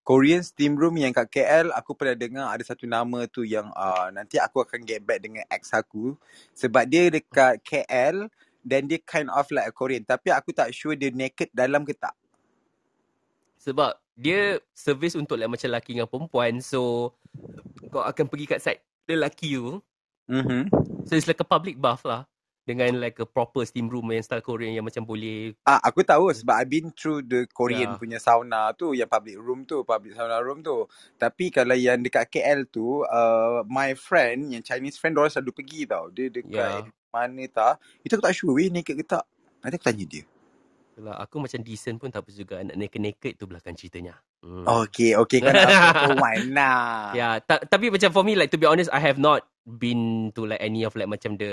[0.00, 4.10] Korean steam room yang kat KL aku pernah dengar ada satu nama tu yang uh,
[4.10, 6.16] nanti aku akan get back dengan ex aku
[6.50, 8.26] sebab dia dekat KL
[8.64, 11.94] dan dia kind of like a Korean tapi aku tak sure dia naked dalam ke
[11.94, 12.16] tak.
[13.60, 16.60] Sebab dia service untuk like macam lelaki dengan perempuan.
[16.60, 17.12] So
[17.88, 19.80] kau akan pergi kat side lelaki tu.
[20.28, 20.68] Mhm.
[21.08, 22.28] So it's like a public bath lah.
[22.60, 26.30] Dengan like a proper steam room yang style Korean yang macam boleh Ah aku tahu
[26.30, 27.98] sebab I've been through the Korean Yeah.
[27.98, 30.86] punya sauna tu yang public room tu, public sauna room tu.
[31.18, 35.88] Tapi kalau yang dekat KL tu uh, my friend yang Chinese friend dia selalu pergi
[35.88, 36.12] tau.
[36.12, 37.10] Dia dekat Yeah.
[37.10, 37.74] mana tak.
[38.06, 39.24] Itu aku tak sure weh naked ke tak.
[39.64, 40.22] Nanti aku tanya dia.
[40.90, 42.60] Itulah, aku macam decent pun tak apa juga.
[42.66, 44.18] Nak naked-naked tu belakang ceritanya.
[44.42, 44.66] Hmm.
[44.66, 45.38] Okay, okay.
[45.38, 47.14] Kau nak one lah.
[47.14, 50.48] Yeah, ta- tapi macam for me like to be honest I have not been to
[50.48, 51.52] like any of like macam the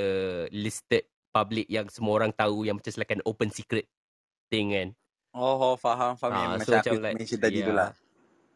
[0.50, 3.86] listed public yang semua orang tahu yang macam like an open secret
[4.50, 4.90] thing kan.
[5.38, 6.34] Oh, oh faham, faham.
[6.34, 7.78] Ah, yang so macam macam aku like mention tadi tu yeah.
[7.78, 7.90] lah.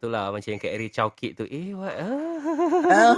[0.02, 1.46] Itulah macam yang kat area Chowkit tu.
[1.46, 1.94] Eh what?
[1.94, 3.14] Oh,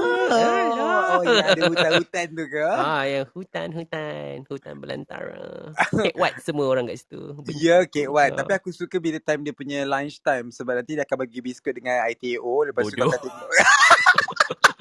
[1.16, 2.60] oh yang ada hutan-hutan tu ke?
[2.60, 5.72] Ah, yang hutan-hutan, hutan belantara.
[5.96, 7.40] Cake what semua orang kat situ.
[7.56, 8.36] Ya, Kek Wan.
[8.36, 8.44] Ya.
[8.44, 11.72] Tapi aku suka bila time dia punya lunch time sebab nanti dia akan bagi biskut
[11.72, 12.68] dengan ITO.
[12.68, 13.16] Lepas tu kau Bodoh.
[13.16, 13.48] tengok.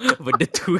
[0.23, 0.75] Benda tu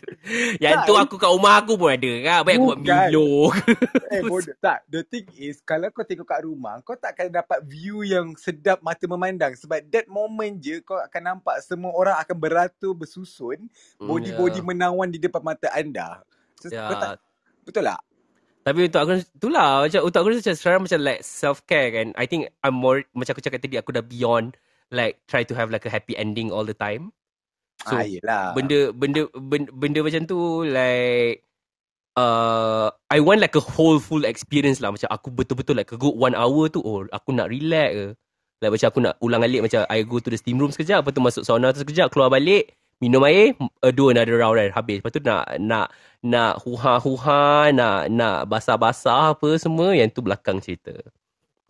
[0.64, 2.12] Yang tu aku kat rumah aku pun ada.
[2.20, 2.38] Kan?
[2.44, 2.96] Baik aku buat Bukan.
[3.08, 3.28] Milo.
[4.14, 4.56] Eh bodoh.
[4.60, 8.32] Tak The thing is Kalau kau tengok kat rumah Kau tak akan dapat view yang
[8.36, 9.52] sedap mata memandang.
[9.56, 13.68] Sebab that moment je Kau akan nampak Semua orang akan beratur Bersusun
[14.00, 14.64] Body-body Ya.
[14.64, 16.20] menawan Di depan mata anda.
[16.60, 16.72] So.
[16.72, 17.20] Kau tak
[17.64, 18.00] Betul tak?
[18.64, 19.86] Tapi untuk aku Itulah.
[19.86, 22.06] Macam, Untuk aku macam Sekarang macam like Self-care kan.
[22.16, 24.56] I think I'm more Macam aku cakap tadi Aku dah beyond
[24.88, 27.12] Like try to have like a happy ending all the time
[27.86, 28.58] So ah, yelah.
[28.58, 31.46] benda benda benda, benda macam tu like
[32.18, 34.90] uh, I want like a whole full experience lah.
[34.90, 38.06] Macam aku betul-betul like a good one hour tu oh aku nak relax ke?
[38.58, 41.14] Like macam aku nak ulang alik macam I go to the steam room sekejap lepas
[41.14, 43.54] tu masuk sauna tu sekejap keluar balik minum air
[43.86, 44.74] uh, do another round kan?
[44.74, 44.98] Habis.
[44.98, 45.94] Lepas tu nak nak
[46.26, 50.98] nak huha-huha nak nak basah-basah apa semua yang tu belakang cerita.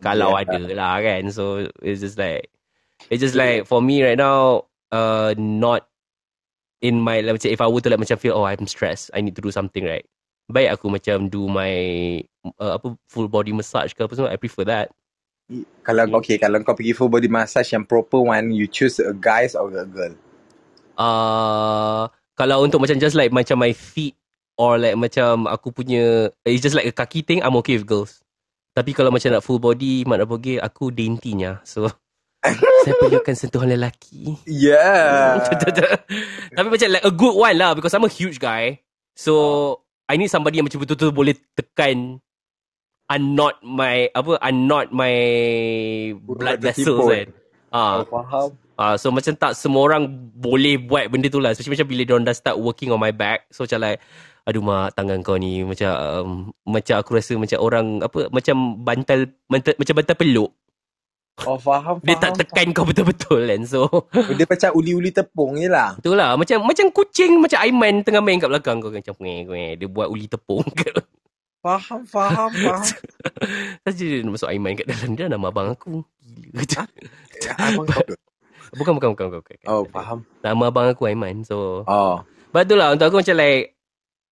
[0.01, 0.41] Kalau Yeah.
[0.41, 1.29] ada lah kan?
[1.29, 2.49] So it's just like
[3.13, 5.88] it's just like for me right now uh not
[6.79, 9.21] in my like, macam if I were to like macam feel oh I'm stressed I
[9.21, 10.07] need to do something right?
[10.49, 11.73] Baik aku macam do my
[12.57, 14.89] uh, apa full body massage ke apa semua I prefer that.
[15.81, 19.57] Kalau okay Kalau kau pergi full body massage Yang proper one You choose a guys
[19.57, 20.13] or a girl?
[20.99, 24.19] Uh, kalau untuk macam just like macam my feet
[24.59, 28.19] or like macam aku punya it's just like a kaki thing I'm okay with girls.
[28.75, 31.87] Tapi kalau macam nak full body mak nak pergi aku daintynya so
[32.87, 35.43] saya perlukan sentuhan lelaki Yeah
[36.55, 38.79] Tapi macam like a good one lah because I'm a huge guy.
[39.11, 39.33] So
[40.07, 42.23] I need somebody yang macam betul-betul boleh tekan
[43.09, 45.15] unknot my apa unknot my
[46.23, 47.27] blood vessels kan.
[47.69, 48.49] Ah, Oh faham
[48.79, 50.07] ah so macam tak semua orang
[50.39, 51.51] boleh buat benda tu lah.
[51.51, 53.51] Especially macam bila diorang dah start working on my back.
[53.51, 53.99] So macam like
[54.47, 56.29] aduh mak tangan kau ni macam um,
[56.63, 60.49] macam aku rasa macam orang apa macam bantal, bantal macam bantal peluk.
[61.47, 63.61] Oh faham Dia tak faham, tekan kau betul-betul kan.
[63.63, 64.35] So faham.
[64.35, 68.49] Dia macam uli-uli tepung je lah Itulah macam macam kucing macam Aiman tengah main kat
[68.51, 70.91] belakang kau macam kueh kueh dia buat uli tepung ke.
[71.59, 72.83] Faham faham faham
[73.87, 76.03] Saja dia masuk Aiman kat dalam dia nama abang aku.
[76.23, 76.63] Gila.
[77.39, 78.15] Ya, Abang kau tu
[78.79, 79.39] bukan bukan bukan bukan.
[79.41, 79.57] bukan.
[79.65, 81.43] Oh faham Nama abang aku Aiman.
[81.43, 83.77] So Oh but itulah untuk aku macam like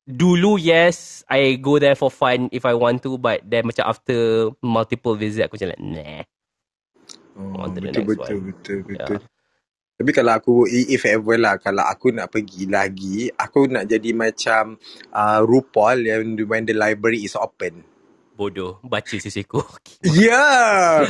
[0.07, 4.49] dulu yes I go there for fun if I want to but then macam after
[4.63, 6.23] multiple visit aku macam like nah.
[7.37, 8.49] Oh, On to the betul, next betul, one.
[8.51, 9.07] betul, Ya.
[9.07, 9.19] betul.
[9.97, 14.77] Tapi kalau aku, if ever lah, kalau aku nak pergi lagi, aku nak jadi macam
[15.15, 17.81] uh, RuPaul yang when the library is open.
[18.37, 19.61] Bodoh baca sisiku.
[20.05, 21.03] Ya!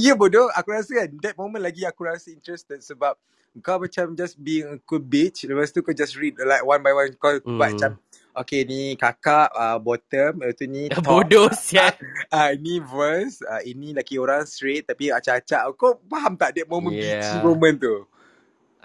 [0.00, 3.18] Ya bodoh, aku rasa kan, that moment lagi aku rasa interested sebab
[3.60, 6.94] kau macam just being a cool bitch, lepas tu kau just read like one by
[6.94, 7.98] one, kau buat macam,
[8.36, 11.90] okay ni kakak uh, bottom, lepas tu ni top, Bodoh sial.
[12.34, 15.72] Ah, ini verse, ah, ini laki orang straight tapi acak-acak.
[15.74, 17.18] Kau faham tak that moment Yeah.
[17.18, 17.96] bitchy moment tu?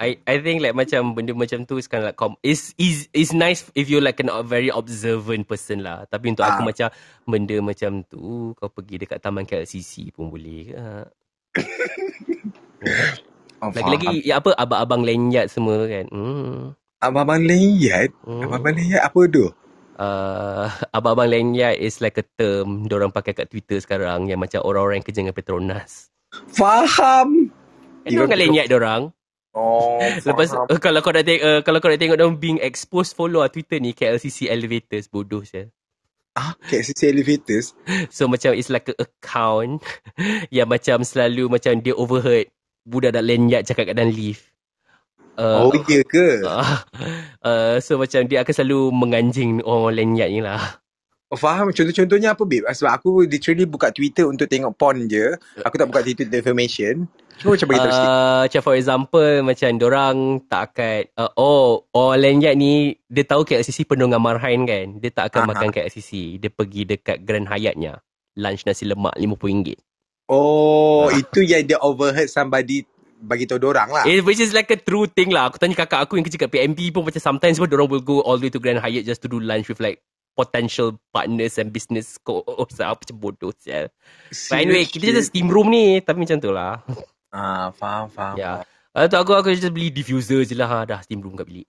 [0.02, 3.69] I I think like macam benda macam tu is like com- is is is nice
[3.78, 6.10] if you like an, a very observant person lah.
[6.10, 6.68] Tapi untuk aku Ah.
[6.73, 6.88] macam
[7.30, 10.86] benda macam tu kau pergi dekat taman KLCC pun boleh ke?
[13.61, 16.10] Lagi-lagi ya apa abang-abang lenyat semua kan.
[16.10, 16.73] Hmm.
[17.02, 18.14] Abang-abang leyat?
[18.23, 18.45] hmm.
[18.45, 19.45] Abang-abang leyat apa tu?
[20.02, 20.65] Uh,
[20.98, 25.06] abang-abang lenyat is like a term orang pakai kat Twitter sekarang yang macam orang-orang yang
[25.06, 26.10] kerja dengan Petronas.
[26.53, 27.53] Faham.
[28.06, 29.14] Kan orang lenyat orang.
[29.52, 29.99] Oh,
[30.30, 30.72] Lepas faham.
[30.72, 33.52] uh, kalau kau dah tengok uh, kalau kau dah tengok orang being exposed follow lah
[33.52, 35.68] Twitter ni KLCC elevators bodoh saya.
[36.32, 37.76] Ah, KCC elevators.
[38.15, 39.84] So macam it's like a account
[40.48, 42.48] yang macam selalu macam dia overheard
[42.88, 44.48] budak dak lenyat cakap kat dalam lift.
[45.41, 46.45] Uh, oh, iya ke?
[46.45, 46.85] uh,
[47.49, 50.77] uh, so macam dia akan selalu menganjing orang lenyat ni lah.
[51.31, 51.72] Oh, faham.
[51.72, 52.68] Contoh-contohnya apa, babe?
[52.68, 55.31] Sebab aku literally buka Twitter untuk tengok porn je.
[55.63, 57.07] Aku tak buka Twitter information.
[57.39, 58.11] Cuma macam bagi tahu sikit.
[58.11, 60.15] Uh, macam for example macam orang
[60.45, 64.99] tak akan uh, oh orang lenyat ni dia tahu KLCC penuh dengan marhain kan.
[64.99, 65.49] Dia tak akan Aha.
[65.55, 66.38] makan KLCC.
[66.38, 68.03] Dia pergi dekat Grand Hyattnya.
[68.35, 69.80] Lunch nasi lemak RM50.
[70.31, 72.84] Oh, itu yang dia overheard somebody
[73.22, 74.03] bagi tahu dorang lah.
[74.10, 75.53] Eh, which is like a true thing lah.
[75.53, 78.19] Aku tanya kakak aku yang kerja kat PMP pun macam sometimes pun orang will go
[78.26, 80.02] all the way to Grand Hyatt just to do lunch with like
[80.34, 83.93] potential partners and business co apa macam bodoh sial.
[84.49, 86.81] But anyway, kita just steam room ni tapi macam tu lah.
[87.31, 88.35] Ah, faham, faham.
[88.35, 88.68] Ya.
[88.91, 89.07] Yeah.
[89.07, 90.80] tu aku aku just beli diffuser je lah ha.
[90.84, 91.64] dah steam room kat bilik.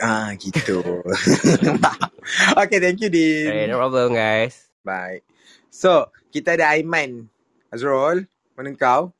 [0.00, 0.80] Ah, gitu.
[2.64, 3.52] okay, thank you, Din.
[3.52, 4.72] Okay, no problem guys.
[4.80, 5.28] Baik.
[5.68, 7.28] So, kita ada Aiman.
[7.68, 8.24] Azrul,
[8.56, 9.12] mana kau?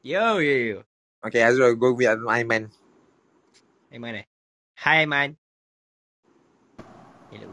[0.00, 0.78] Yo, yo, yo.
[1.20, 2.72] Okay, Azrul, go with Aiman.
[3.92, 4.24] Hai, mana?
[4.72, 5.36] Hai, Man.
[7.28, 7.52] Hello.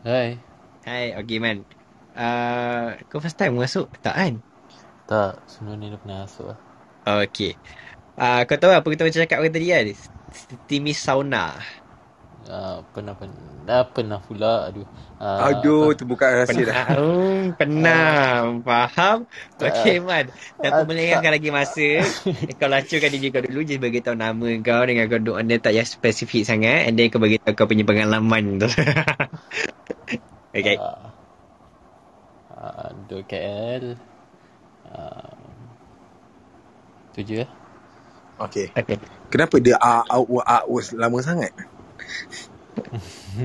[0.00, 0.40] Hai.
[0.88, 1.68] Hai, okay, Man.
[2.16, 3.92] Uh, kau first time masuk?
[4.00, 4.40] Tak kan?
[5.04, 6.58] Tak, sebelum ni dah pernah masuk lah.
[7.28, 7.52] Okay.
[8.16, 9.84] Uh, kau tahu apa kita macam cakap tadi kan?
[10.64, 11.60] Timis sauna.
[12.48, 14.88] Uh, pernah pernah pernah pula aduh
[15.24, 16.84] uh, Aduh, apa, tu buka rahsia dah.
[16.84, 17.00] Pernah.
[17.00, 18.12] Oh, pernah.
[18.60, 19.18] Faham?
[19.56, 20.28] Okey, Man.
[20.60, 21.88] Tak Ah, apa melengahkan lagi masa.
[22.60, 23.64] kau lacukan diri kau dulu.
[23.64, 26.84] Just beritahu nama kau dengan kau duk on kau tak payah spesifik sangat.
[26.84, 28.68] And then kau beritahu kau punya pengalaman tu.
[30.56, 30.76] okay.
[30.76, 31.08] uh,
[32.52, 33.96] uh, duduk KL
[34.92, 35.32] uh,
[37.16, 37.48] tu je
[38.34, 38.66] Okay.
[38.74, 38.98] Okay.
[39.30, 41.54] Kenapa dia ah out out was lama sangat?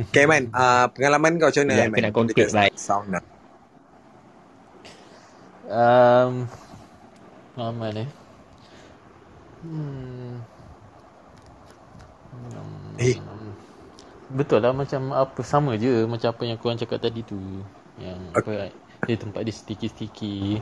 [0.10, 0.50] Okay, Man.
[0.54, 1.94] Uh, pengalaman kau macam mana, Ya, Man?
[1.94, 2.74] aku nak conclude, baik.
[2.78, 3.20] Sauna.
[5.70, 6.50] um,
[7.54, 8.10] pengalaman eh
[9.62, 10.34] hmm.
[12.30, 12.96] Hmm.
[12.98, 13.18] Eh.
[14.30, 17.38] Betul lah macam apa sama je macam apa yang korang cakap tadi tu.
[17.98, 18.52] Yang apa
[19.08, 20.62] dia tempat dia sticky-sticky.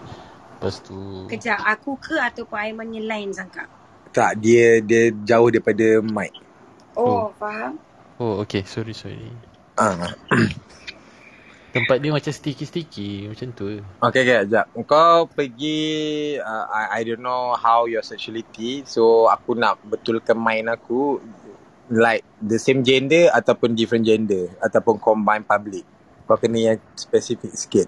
[0.57, 3.67] Lepas tu Kejap, aku ke ataupun Aiman yang lain sangka?
[4.15, 6.33] Tak, dia dia jauh daripada mic.
[6.97, 7.77] Oh, faham?
[8.17, 9.29] Oh okay sorry sorry.
[9.77, 9.93] Ah.
[11.77, 13.83] Tempat dia macam sticky-sticky macam tu.
[14.01, 14.65] Okay, okay, sekejap.
[14.89, 15.79] Kau pergi,
[16.41, 18.81] uh, I, I don't know how your sexuality.
[18.89, 21.21] So, aku nak betulkan mind aku.
[21.93, 24.49] Like, the same gender ataupun different gender.
[24.57, 25.85] Ataupun combine public.
[26.25, 27.87] Kau kena yang spesifik sikit.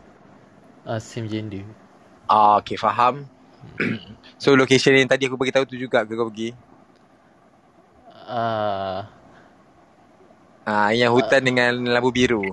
[0.85, 1.65] Ah same gender.
[2.29, 3.25] Ah, okay, faham.
[4.43, 6.53] so, location yang tadi aku bagi tahu tu juga ke kau pergi?
[8.29, 9.18] Ah
[10.63, 12.43] Ah, yang hutan dengan lampu biru.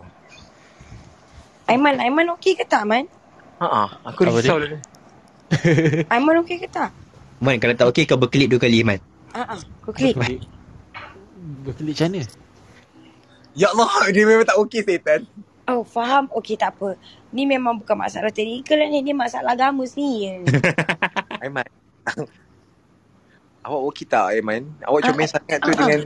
[1.67, 3.11] Aiman, Aiman okey ke tak, Man?
[3.59, 4.79] Ha ah, aku Apa risau dia?
[4.79, 4.81] lah.
[6.15, 6.95] Aiman okey ke tak?
[7.43, 9.03] Man, kalau tak okey kau berkelip dua kali, Man.
[9.35, 10.17] Ah, uh Kau klik.
[11.67, 12.23] berkelik macam mana?
[13.57, 15.25] Ya Allah, dia memang tak okey setan.
[15.67, 16.31] Oh, faham.
[16.31, 16.95] Okey, tak apa.
[17.35, 19.03] Ni memang bukan masalah teknikal ni.
[19.03, 20.47] Ni masalah agama sendiri.
[21.43, 21.67] Aiman.
[23.67, 24.71] Awak okey tak Aiman?
[24.81, 26.01] Awak Ah, comel ah, sangat tu ah, dengan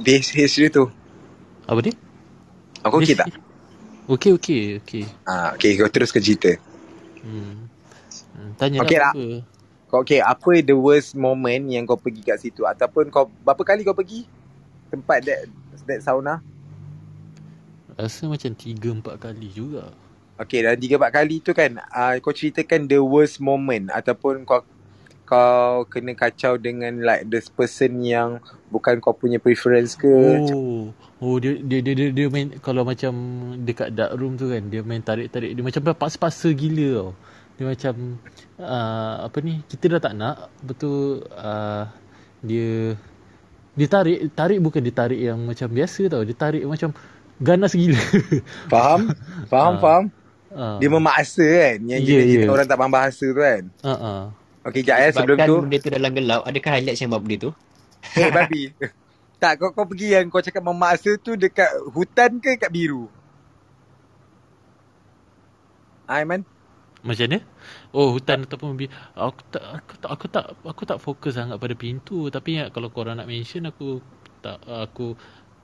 [0.00, 0.84] base haze dia tu.
[1.66, 1.94] Apa dia?
[2.86, 3.26] Aku okey tak?
[4.06, 5.04] Okey okey okey.
[5.26, 6.54] Ah, okey, kau teruskan cerita.
[7.26, 7.66] Hmm.
[8.38, 8.50] hmm.
[8.54, 9.26] Tanya Okey lah apa?
[9.90, 13.82] Kau okey, apa the worst moment yang kau pergi kat situ ataupun kau berapa kali
[13.82, 14.22] kau pergi
[14.94, 15.40] tempat that
[15.90, 16.38] that sauna?
[17.98, 19.90] Rasa macam 3 4 kali juga.
[20.38, 24.62] Okey, dalam 3 4 kali tu kan, uh, kau ceritakan the worst moment ataupun kau
[25.26, 28.38] kau kena kacau dengan like this person yang
[28.70, 30.06] bukan kau punya preference ke?
[30.06, 33.12] Oh, oh dia dia dia dia, dia main kalau macam
[33.62, 37.10] dekat dark room tu kan, dia main tarik-tarik dia macam paksa-paksa gila tau.
[37.56, 37.94] Dia macam
[38.58, 41.88] uh, apa ni, kita dah tak nak, betul uh,
[42.40, 42.92] dia
[43.72, 46.92] dia tarik tarik bukan dia tarik yang macam biasa tau, dia tarik macam
[47.36, 48.00] ganas gila.
[48.72, 49.12] Faham?
[49.48, 49.80] Faham, Ah.
[49.80, 50.04] faham?
[50.56, 50.76] Ah.
[50.80, 52.48] Dia memaksa kan Yang Ya, jenis ya.
[52.48, 54.22] orang tak faham bahasa tu kan Ha ah.
[54.64, 57.50] Okey sekejap ya sebelum tu benda tu dalam gelap, adakah highlights yang buat benda tu?
[58.16, 58.62] Eh babi
[59.36, 63.12] Tak kau, kau pergi yang kau cakap memaksa tu Dekat hutan ke kat biru?
[66.06, 66.46] Aiman
[67.02, 67.38] Macam mana?
[67.94, 71.74] Oh hutan ataupun bi aku tak aku tak aku tak aku tak fokus sangat pada
[71.78, 72.26] pintu.
[72.34, 74.02] Tapi ya, kalau korang nak mention aku
[74.42, 75.14] tak aku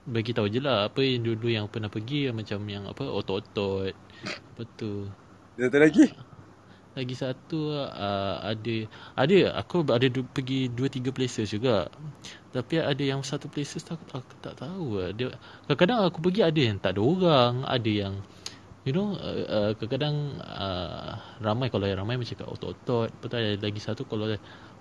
[0.07, 2.31] bagi tahu je lah apa yang dulu yang pernah pergi.
[2.31, 3.95] Macam yang apa otot-otot.
[4.55, 5.11] Apa tu?
[5.59, 6.07] Satu lagi
[6.93, 8.77] lagi satu uh, ada
[9.17, 11.89] ada aku ada du, pergi dua tiga places juga.
[12.53, 15.01] Tapi ada yang satu places tu aku, aku tak tahu.
[15.17, 15.33] Dia
[15.65, 18.15] kadang-kadang aku pergi ada yang tak ada orang ada yang
[18.85, 23.09] you know uh, uh, kadang-kadang uh, ramai kalau yang ramai macam kat otot-otot.
[23.09, 24.29] Lepas tu ada lagi satu kalau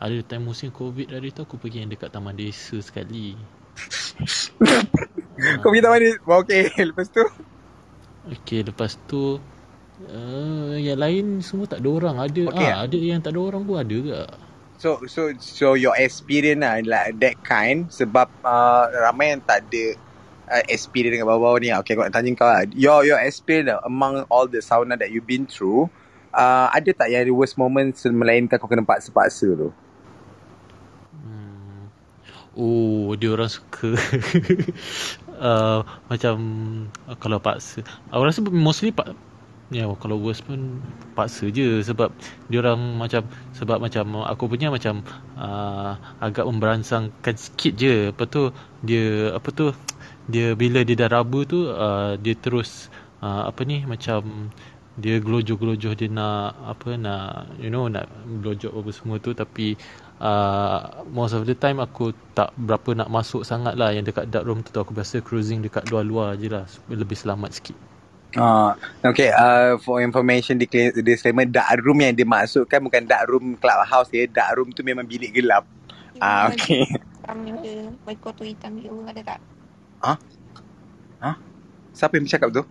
[0.02, 3.40] ada time musim covid hari tu aku pergi yang dekat taman desa sekali.
[5.64, 6.10] Kau pergi tahu mana
[6.44, 7.24] Okey lepas tu?
[8.30, 9.42] Okey, lepas tu
[10.10, 12.16] uh, yang lain semua tak ada orang.
[12.18, 12.70] Ada Okey.
[12.70, 14.20] ah, ada yang tak ada orang pun ada ke.
[14.82, 19.84] So so so your experience lah like that kind sebab uh, ramai yang tak ada
[20.50, 21.70] uh, experience dengan bawah-bawah ni.
[21.86, 22.66] Okay, kau nak tanya kau lah.
[22.74, 25.88] Your your experience lah, among all the sauna that you've been through,
[26.34, 29.70] uh, ada tak yang the worst moment melainkan kau kena paksa-paksa tu?
[31.14, 31.94] Hmm.
[32.58, 33.96] Oh, dia orang suka
[35.46, 36.36] uh, macam
[37.06, 37.86] uh, kalau paksa.
[38.10, 39.14] Aku rasa mostly pak
[39.72, 40.84] Ya, kalau worst pun
[41.16, 42.12] paksa je sebab
[42.52, 43.24] dia orang macam
[43.56, 45.00] sebab macam aku punya macam
[45.40, 48.12] uh, agak memberansangkan sikit je.
[48.12, 48.52] Lepas tu
[48.84, 49.72] dia apa tu
[50.28, 52.92] dia bila dia dah raba tu uh, dia terus
[53.24, 54.52] uh, apa ni macam
[55.00, 58.12] dia gelojoh-gelojoh dia nak apa nak you know nak
[58.44, 59.32] gelojok apa semua tu.
[59.32, 59.80] Tapi
[60.20, 63.96] uh, most of the time aku tak berapa nak masuk sangat lah.
[63.96, 66.68] Yang dekat dark room tu, tu aku biasa cruising dekat luar-luar je lah.
[66.92, 67.91] Lebih selamat sikit
[68.32, 68.72] Uh,
[69.04, 74.24] okay, uh, for information discla- disclaimer, dark room yang dimaksudkan bukan dark room clubhouse ya.
[74.32, 75.68] Dark room tu memang bilik gelap.
[76.24, 76.88] Ah, uh, okay.
[77.64, 77.92] je.
[78.08, 78.88] Baju kotor hitam je.
[78.88, 79.40] Ada tak?
[82.02, 82.64] Siapa yang bercakap tu?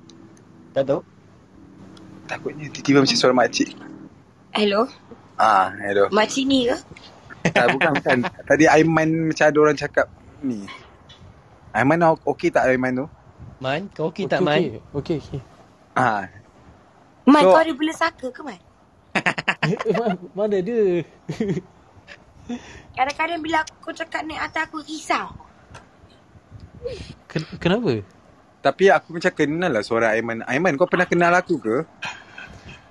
[0.74, 1.01] Tak tahu.
[2.27, 3.78] Takutnya tiba-tiba macam suara makcik.
[4.51, 4.91] Hello?
[5.39, 6.11] Ah, hello.
[6.11, 6.77] Makcik ni ke?
[7.55, 8.19] Tak, bukan, bukan.
[8.47, 10.07] Tadi Aiman macam ada orang cakap
[10.43, 10.66] ni.
[11.70, 13.07] Aiman okey tak Aiman tu?
[13.62, 14.59] Man, kau okey Okey, tak Man?
[14.59, 14.82] okey.
[14.99, 15.41] Okey, okey.
[16.01, 16.24] Ah,
[17.28, 18.60] Man, So- kau ada bela saka ke, Man?
[19.98, 21.05] Ma- mana dia?
[22.97, 25.28] Kadang-kadang bila kau cakap naik atas, aku risau.
[27.31, 28.02] Ken- kenapa?
[28.60, 30.44] tapi aku macam kenal lah suara Aiman.
[30.44, 31.77] Aiman, kau pernah kenal aku ke?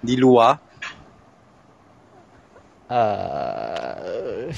[0.01, 0.57] Di luar?
[2.89, 4.49] Uh,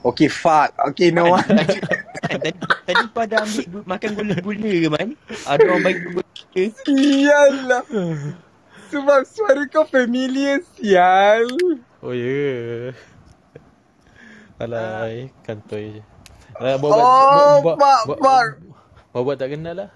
[0.00, 0.72] Okay, fuck.
[0.92, 1.44] Okay, no one.
[1.44, 2.50] tadi,
[2.88, 5.08] tadi pada ambil gu- makan gula-gula ke Man?
[5.44, 7.84] Ada orang bagi gula Sialah.
[8.90, 11.46] Sebab suara kau familiar, sial.
[12.00, 12.90] oh ya.
[12.90, 12.90] Yeah.
[14.58, 16.02] Alay, kantoi je.
[16.58, 18.48] Alah, buat buat Oh, buat buat fuck, buat, fuck.
[19.12, 19.90] buat, buat tak kenal lah.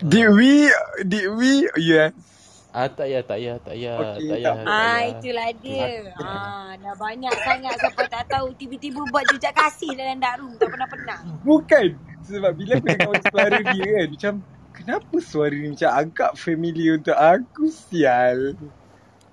[0.00, 0.68] Did we,
[1.04, 2.12] did we, yes.
[2.72, 4.52] Ah tak ya, tak ya, tak ya, Okey, tak ya.
[4.64, 5.12] Ah, ya.
[5.12, 6.08] itulah dia.
[6.16, 10.72] Ah, dah banyak sangat siapa tak tahu tiba-tiba buat jejak kasih dalam dark room tak
[10.72, 11.20] pernah-pernah.
[11.44, 11.86] Bukan.
[12.24, 14.34] Sebab bila aku dengar suara dia kan, macam,
[14.72, 18.56] kenapa suara ni macam agak familiar untuk aku, sial.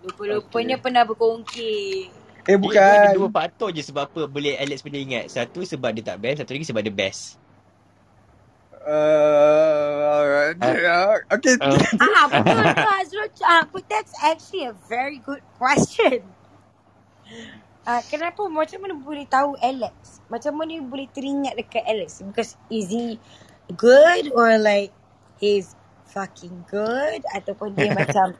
[0.03, 2.11] Lupa-lupanya pernah berkongki.
[2.43, 3.39] Eh, Dia, dia ada dua bukan.
[3.39, 5.31] faktor je sebab apa boleh Alex boleh ingat.
[5.31, 7.39] Satu sebab dia tak best, satu lagi sebab dia best.
[8.87, 10.55] Uh,
[11.31, 11.55] okay.
[11.59, 13.29] Uh, Ah, betul tu Azrul.
[13.43, 16.23] Ah, but that's actually a very good question.
[17.83, 20.21] Ah, kenapa macam mana boleh tahu Alex?
[20.31, 22.21] Macam mana boleh teringat dekat Alex?
[22.23, 23.17] Because is he
[23.73, 24.93] good or like
[25.41, 25.73] he's
[26.09, 28.37] fucking good ataupun dia macam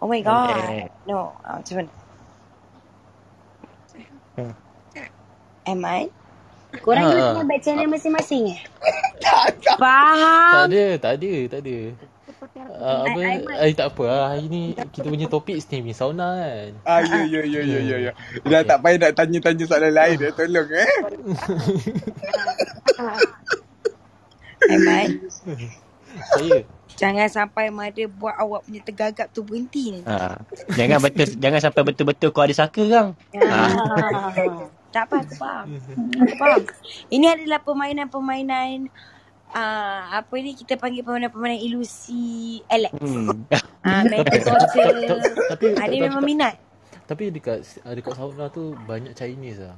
[0.00, 0.88] oh my god.
[1.04, 1.90] No, ah, macam mana?
[5.66, 6.08] Am I?
[6.82, 7.32] Korang ah.
[7.32, 8.60] tengah back channel masing-masing eh?
[9.22, 10.68] Tak Faham?
[10.68, 11.78] ada, tak ada, tak ada.
[12.76, 14.24] Uh, apa, I- I- eh, tak apa lah.
[14.34, 14.62] Hari ni
[14.92, 16.70] kita punya topik steamy sauna kan.
[16.84, 18.12] Ah, ya, ya, ya, ya, ya, ya.
[18.44, 20.30] Dah tak payah nak tanya-tanya soalan lain dah.
[20.36, 20.90] Tolong eh.
[24.66, 25.06] I?
[26.16, 26.58] Saya.
[26.96, 30.08] Jangan sampai Mada buat awak punya tergagap tu berhenti nanti.
[30.08, 30.40] ha.
[30.72, 33.08] Jangan betul jangan sampai betul-betul kau ada saka kang.
[33.36, 34.32] Ah.
[34.96, 35.66] Tak apa, aku faham.
[36.24, 36.62] Aku faham.
[37.12, 38.88] Ini adalah permainan-permainan
[39.52, 42.96] uh, apa ni kita panggil permainan-permainan ilusi Alex.
[42.96, 43.44] Hmm.
[43.84, 45.20] Uh, mental torture.
[45.52, 46.56] Tapi Ada memang minat.
[47.04, 49.76] Tapi dekat dekat sauna tu banyak Chinese lah.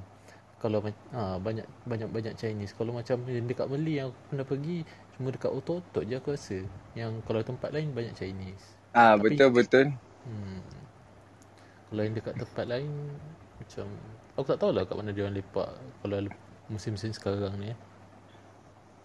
[0.63, 2.71] Kalau ha, banyak banyak banyak Chinese.
[2.79, 4.79] Kalau macam yang dekat Meli yang aku pernah pergi
[5.19, 6.63] cuma dekat otot-otot je aku rasa.
[6.95, 8.79] Yang kalau tempat lain banyak Chinese.
[8.95, 9.91] Ah, betul, betul.
[10.27, 10.63] Hmm.
[11.91, 12.91] Kalau yang dekat tempat lain
[13.59, 13.87] macam
[14.39, 15.69] aku tak tahulah kat mana dia orang lepak
[16.07, 16.17] kalau
[16.71, 17.79] musim-musim sekarang ni eh.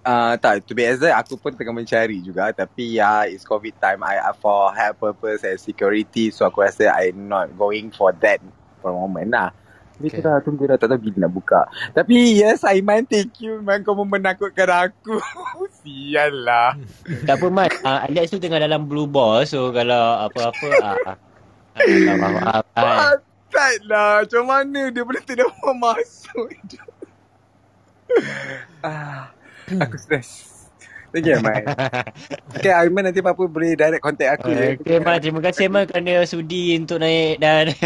[0.04, 2.52] Ah, tak, to be honest, aku pun tengah mencari juga.
[2.52, 4.04] Tapi ya, it's COVID time.
[4.04, 6.28] I uh, for health purpose and security.
[6.28, 8.44] So, aku rasa I not going for that
[8.84, 9.56] for a moment lah.
[9.96, 10.20] Tapi Okay.
[10.20, 10.28] okay.
[10.28, 11.62] dah tunggu dah tak tahu bila nak buka.
[11.96, 13.64] Tapi yes, Aiman, thank you.
[13.64, 15.24] Man, kau menakutkan aku.
[15.80, 16.76] Sial lah.
[17.28, 17.72] Tak apa Mat.
[17.80, 21.16] Uh, Alex tu tengah dalam blue ball so kalau apa-apa ah uh,
[21.80, 22.64] tak faham.
[22.76, 23.16] Uh,
[23.54, 24.26] Patat lah.
[24.26, 26.50] Macam mana dia boleh tidak mau masuk.
[28.82, 29.30] ah,
[29.70, 30.50] aku stress.
[31.14, 31.62] Thank you, Aiman.
[32.58, 34.82] Okay, Aiman nanti apa-apa boleh direct contact aku je.
[34.82, 35.22] Okay, Mat.
[35.22, 37.70] Terima kasih, Mat, kerana sudi untuk naik dan...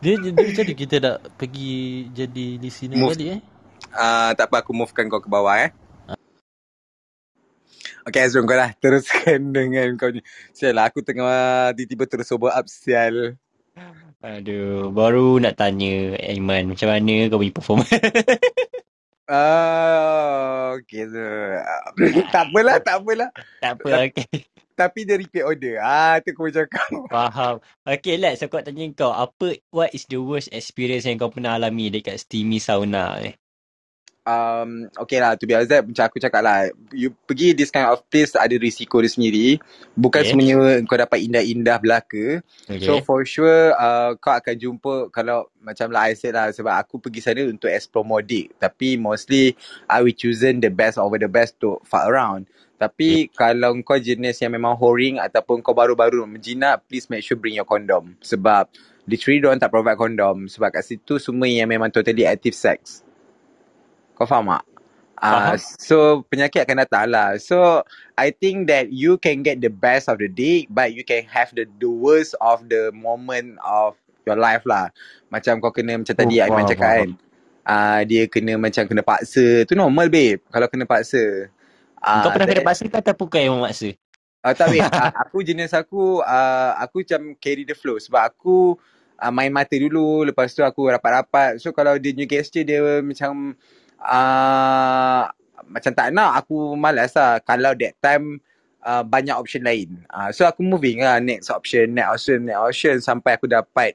[0.00, 3.12] Dia dia macam mana kita nak pergi jadi listener Move.
[3.12, 3.40] balik eh?
[3.92, 5.70] Ah, tak apa, aku movekan kau ke bawah eh.
[8.10, 10.18] Okay, Azrul, kau dah teruskan dengan kau ni.
[10.50, 13.38] Sial lah, aku tengah tiba-tiba terus sober up, sial.
[14.18, 17.86] Aduh, baru nak tanya Aiman, macam mana kau punya perform?
[19.30, 21.22] Ah, okay, so.
[22.34, 23.30] tak apalah, tak apalah.
[23.62, 24.26] tak apa, okay.
[24.74, 25.78] Tapi dia repeat order.
[25.78, 26.50] Ah, tu kau.
[27.06, 27.62] Faham.
[27.86, 31.54] Okay, Lex, aku nak tanya kau, apa, what is the worst experience yang kau pernah
[31.54, 33.30] alami dekat steamy sauna ni?
[34.24, 38.04] Um, okay lah, to be honest, macam aku cakap lah, you pergi this kind of
[38.08, 39.60] place ada risiko dia sendiri.
[39.96, 40.30] Bukan Okay.
[40.32, 42.44] semuanya kau dapat indah-indah belaka.
[42.68, 42.84] Okay.
[42.84, 47.00] So for sure, uh, kau akan jumpa, kalau macam lah I said lah, sebab aku
[47.00, 48.56] pergi sana untuk explore Modic.
[48.60, 49.56] Tapi mostly,
[49.88, 52.48] I will choosing the best over the best to fuck around.
[52.80, 57.52] Tapi kalau kau jenis yang memang whoring ataupun kau baru-baru menjinak, please make sure bring
[57.52, 58.16] your condom.
[58.24, 58.72] Sebab
[59.04, 60.48] literally diorang tak provide condom.
[60.48, 63.04] Sebab kat situ semua yang memang totally active sex.
[64.20, 64.68] Kau faham tak?
[65.20, 65.96] Uh, so
[66.32, 67.36] penyakit akan datang lah.
[67.40, 67.84] So
[68.16, 71.52] I think that you can get the best of the dick but you can have
[71.56, 73.96] the, the worst of the moment of
[74.28, 74.92] your life lah.
[75.32, 77.08] Macam kau kena macam tadi Oh, Aiman cakap kan.
[77.64, 79.64] Uh, dia kena macam kena paksa.
[79.68, 81.52] Tu normal babe kalau kena paksa.
[82.00, 83.92] Uh, Kau pernah kena then- paksa ke ataupun kau yang memaksa?
[84.40, 88.72] Uh, tak babe, uh, aku jenis aku uh, aku macam carry the flow sebab aku
[89.20, 91.60] uh, main mata dulu lepas tu aku rapat-rapat.
[91.60, 93.52] So kalau dia new gesture dia macam
[94.02, 95.28] uh,
[95.70, 98.42] macam tak nak aku malas lah kalau that time
[98.84, 100.02] uh, banyak option lain.
[100.10, 103.94] Uh, so aku moving lah next option, next option, next option sampai aku dapat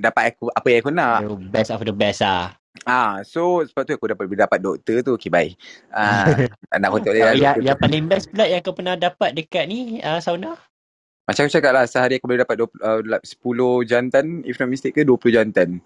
[0.00, 1.18] dapat aku apa yang aku nak.
[1.22, 2.56] The best of the best lah.
[2.88, 5.12] Ah, so sebab tu aku dapat dapat doktor tu.
[5.20, 5.52] Okay, bye.
[5.92, 6.24] Ah,
[6.80, 9.68] nak tak boleh lah yang, doktor yang paling best pula yang kau pernah dapat dekat
[9.68, 10.56] ni uh, sauna?
[11.28, 14.66] Macam aku cakap lah, sehari aku boleh dapat 20, uh, like 10 jantan, if not
[14.66, 15.78] mistake ke 20 jantan.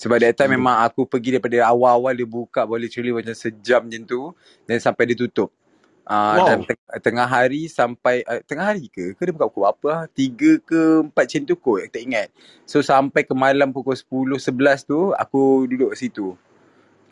[0.00, 0.64] Sebab that time Hmm.
[0.64, 4.22] memang aku pergi daripada awal-awal dia buka boleh literally macam sejam macam tu.
[4.64, 5.52] Dan sampai dia tutup.
[6.08, 6.46] Uh, Wow.
[6.48, 9.12] Dan teng- tengah hari sampai, uh, tengah hari ke?
[9.14, 10.02] Ke dia buka pukul apa lah?
[10.10, 12.28] 3 ke 4 macam tu kot, aku tak ingat.
[12.66, 16.34] So sampai ke malam pukul 10, 11 tu, aku duduk situ.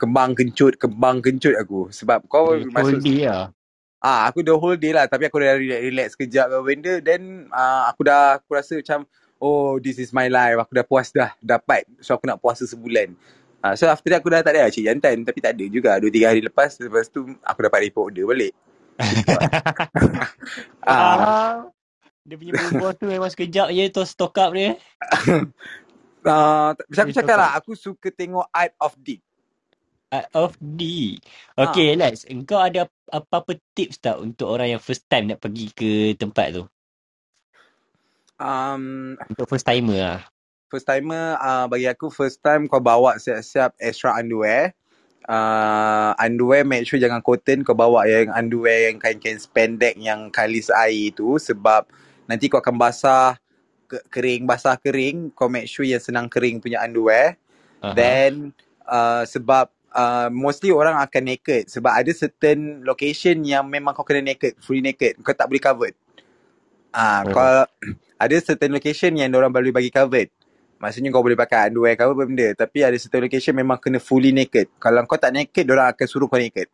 [0.01, 1.93] Kembang kencut, kembang kencut aku.
[1.93, 3.52] Sebab kau Eh, masuk whole day lah.
[3.98, 7.51] Ah, aku the whole day lah tapi aku dah relax, relax sekejap ke benda then
[7.51, 9.02] uh, aku dah aku rasa macam
[9.39, 13.15] oh this is my life aku dah puas dah dapat so aku nak puasa sebulan.
[13.59, 15.98] Uh, so after that aku dah tak ada lah cik jantan tapi tak ada juga
[15.98, 18.55] 2 3 hari lepas lepas tu aku dapat report order balik.
[20.89, 21.55] Ah, Ah.
[22.28, 24.77] Dia punya bubur tu memang sekejap je tu stock up dia.
[26.28, 29.24] uh, macam aku cakap lah aku suka tengok Art of Deep.
[30.12, 31.16] Art of D.
[31.56, 31.69] Ah.
[31.69, 32.28] Okay, Lex.
[32.28, 36.65] Engkau ada apa-apa tips tak untuk orang yang first time nak pergi ke tempat tu?
[38.39, 40.20] Um, Untuk first timer lah.
[40.69, 44.77] first timer uh, bagi aku first time kau bawa siap-siap extra underwear.
[45.28, 50.73] Uh, underwear make sure jangan cotton kau bawa yang underwear yang kain-kain spandex yang kalis
[50.73, 51.85] air tu sebab
[52.24, 53.36] nanti kau akan basah
[53.85, 57.36] ke- kering basah kering kau make sure yang senang kering punya underwear
[57.85, 57.93] Aha.
[57.93, 58.56] then
[58.89, 64.32] uh, sebab uh, mostly orang akan naked sebab ada certain location yang memang kau kena
[64.32, 65.97] naked fully naked kau tak boleh covered
[66.93, 67.47] ah uh, kau
[68.19, 70.32] ada certain location yang orang boleh bagi covered
[70.78, 74.31] Maksudnya kau boleh pakai underwear ke apa benda Tapi ada certain location memang kena fully
[74.31, 74.70] naked.
[74.78, 76.70] Kalau kau tak naked, orang akan suruh kau naked.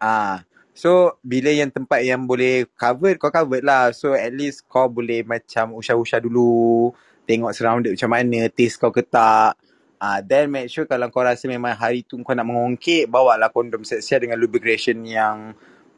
[0.00, 0.40] Ah,
[0.76, 3.96] So, bila yang tempat yang boleh covered, kau covered lah.
[3.96, 6.92] So, at least kau boleh macam usah-usah dulu
[7.24, 9.56] Tengok surrounded macam mana, taste kau ke tak
[9.96, 13.48] Ah, Then make sure kalau kau rasa memang hari tu kau nak mengongkek Bawa lah
[13.48, 15.56] kondom siap-siap dengan lubrication yang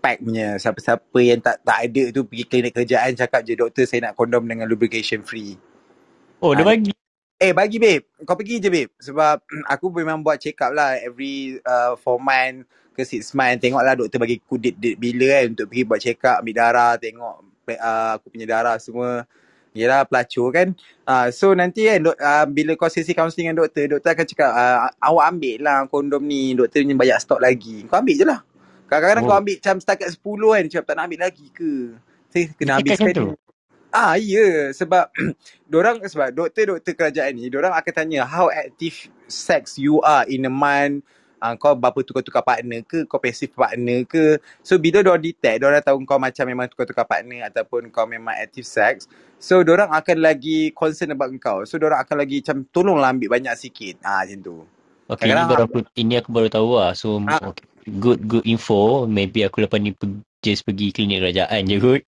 [0.08, 0.56] pack punya.
[0.56, 4.40] Siapa-siapa yang tak tak ada tu pergi klinik kerjaan Cakap je doktor saya nak kondom
[4.48, 5.60] dengan lubrication free.
[6.40, 6.92] Oh, dia Ah, bagi.
[7.36, 8.08] Eh bagi babe.
[8.24, 8.90] Kau pergi je babe.
[8.96, 9.44] Sebab
[9.74, 12.58] aku memang buat check up lah Every uh, 4 month
[12.96, 13.58] ke 6 month.
[13.60, 16.56] Tengok lah doktor bagi aku date, date bila kan Untuk pergi buat check up Ambil
[16.56, 17.34] darah Tengok
[17.76, 19.28] uh, aku punya darah semua.
[19.76, 20.72] Yelah pelacur kan?
[21.04, 24.50] Uh, So nanti kan dok, uh, Bila kau sesi counselling dengan doktor Doktor akan cakap
[24.56, 26.56] uh, Awak ambil lah kondom ni.
[26.56, 27.84] Doktor punya banyak stok lagi.
[27.86, 28.47] Kau ambil je lah
[28.88, 29.28] Kadang-kadang Oh.
[29.30, 31.70] kau ambil macam setakat 10 kan Cakap tak nak ambil lagi ke
[32.32, 33.28] Saya kena ambil macam sekali tu?
[33.88, 35.08] Ah ya sebab
[35.80, 40.52] orang sebab doktor-doktor kerajaan ni orang akan tanya how active sex you are in a
[40.52, 41.00] month
[41.40, 45.80] uh, kau berapa tukar-tukar partner ke kau passive partner ke so bila dia detect dia
[45.80, 49.08] tahu kau macam memang tukar-tukar partner ataupun kau memang active sex
[49.40, 53.54] so orang akan lagi concern about kau so orang akan lagi macam tolonglah ambil banyak
[53.56, 54.58] sikit ah macam tu
[55.08, 56.92] Okay, ini baru aku, ini aku baru tahu lah.
[56.92, 57.40] So, Ah.
[57.40, 57.64] okay.
[57.86, 59.06] Good good info.
[59.06, 59.94] Maybe aku lepas ni
[60.42, 62.02] just pergi klinik kerajaan je kot.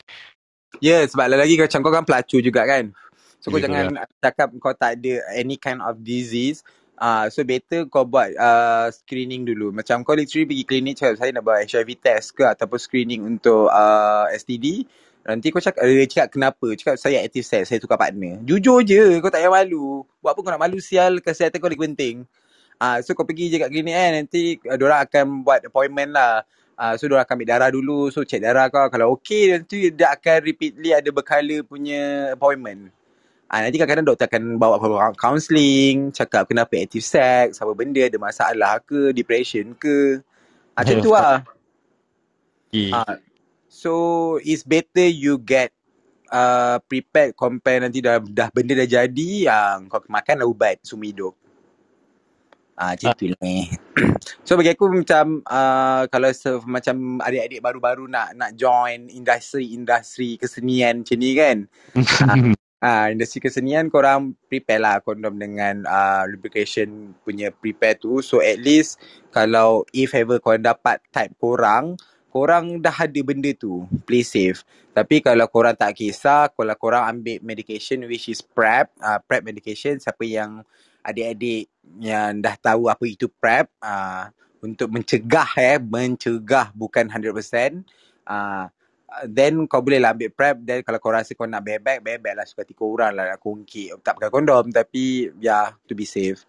[0.78, 2.94] Ya, yeah, sebab lagi macam kau kan pelacur juga kan.
[3.40, 6.62] So kau Ya, jangan cakap kau tak ada any kind of disease.
[7.00, 9.72] Ah, uh, so better kau buat uh, screening dulu.
[9.72, 13.72] Macam kau literally pergi klinik cakap saya nak buat HIV test ke ataupun screening untuk
[13.72, 14.84] uh, STD.
[15.24, 16.66] Nanti kau cakap, dia cakap kenapa?
[16.76, 18.40] Cakap saya active sex, saya tukar partner.
[18.44, 20.04] Jujur je, kau tak payah malu.
[20.20, 22.24] Buat apa kau nak malu sial, kesihatan kau lagi penting.
[22.80, 26.16] Ah, uh, so kau pergi je kat klinik kan, nanti uh, diorang akan buat appointment
[26.16, 26.48] lah.
[26.80, 28.88] Uh, so diorang akan ambil darah dulu So check darah kau.
[28.88, 32.88] Kalau okay Nanti dia akan repeatedly Ada berkala punya appointment.
[33.52, 38.16] Uh, Nanti kadang-kadang doktor akan Bawa kau counselling Cakap kenapa active sex Apa benda Ada
[38.16, 40.24] masalah ke Depression ke.
[40.72, 41.44] Uh, Macam tu lah.
[42.96, 43.16] uh,
[43.68, 43.92] So
[44.40, 45.76] It's better you get
[46.32, 51.12] uh, Prepared Compare nanti dah, dah Benda dah jadi uh, Kau makan lah ubat Semua
[51.12, 51.36] hidup
[52.80, 53.16] Ah, macam Ah.
[53.20, 53.68] tu lah eh.
[54.40, 61.04] So bagi aku macam uh, kalau se- macam adik-adik baru-baru nak nak join industri-industri kesenian
[61.04, 61.58] macam ni kan.
[62.80, 68.24] Ah, industri kesenian korang prepare lah kondom dengan uh, lubrication punya prepare tu.
[68.24, 68.96] So at least
[69.28, 72.00] kalau if ever korang dapat type korang,
[72.32, 74.64] korang dah ada benda tu, play safe.
[74.96, 80.00] Tapi kalau korang tak kisah, kalau korang ambil medication which is PrEP, uh, PrEP medication,
[80.00, 80.64] siapa yang
[81.04, 87.80] adik-adik yang dah tahu apa itu PrEP, uh, untuk mencegah eh, mencegah bukan 100%,
[88.28, 88.68] uh,
[89.26, 92.46] then kau boleh lah ambil PrEP then kalau kau rasa kau nak bebek, bebek lah
[92.46, 93.98] suka hati korang lah nak kongkit.
[94.04, 96.46] Tak pakai kondom tapi yeah, to be safe.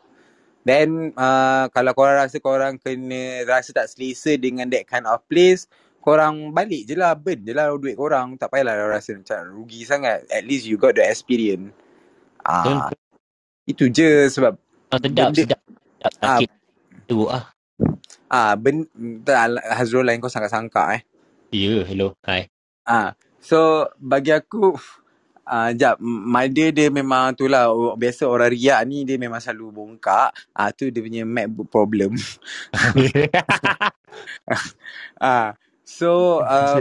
[0.61, 5.65] Then uh, kalau korang rasa korang kena rasa tak selesa dengan that kind of place,
[6.05, 8.37] korang balik je lah, burn je lah duit korang.
[8.37, 10.29] Tak payahlah rasa macam rugi sangat.
[10.29, 11.73] At least you got the experience.
[12.45, 12.93] Ah,
[13.65, 14.57] itu je sebab
[14.91, 15.61] Oh, sedap, benda, sedap.
[15.63, 16.49] sedap ah, sakit.
[17.07, 17.43] Tu ah.
[18.27, 18.83] ah, ben,
[19.23, 21.01] tak, Hazrul lain kau sangka-sangka eh.
[21.55, 22.11] Ya, hello.
[22.27, 22.51] Hai.
[22.83, 24.75] Ah, so bagi aku
[25.41, 29.73] Ah, uh, jap, Maldia dia memang tu lah Biasa orang riak ni dia memang selalu
[29.73, 32.13] bongkak Ah uh, tu dia punya MacBook problem
[35.19, 35.57] Ah,
[35.91, 36.79] So uh,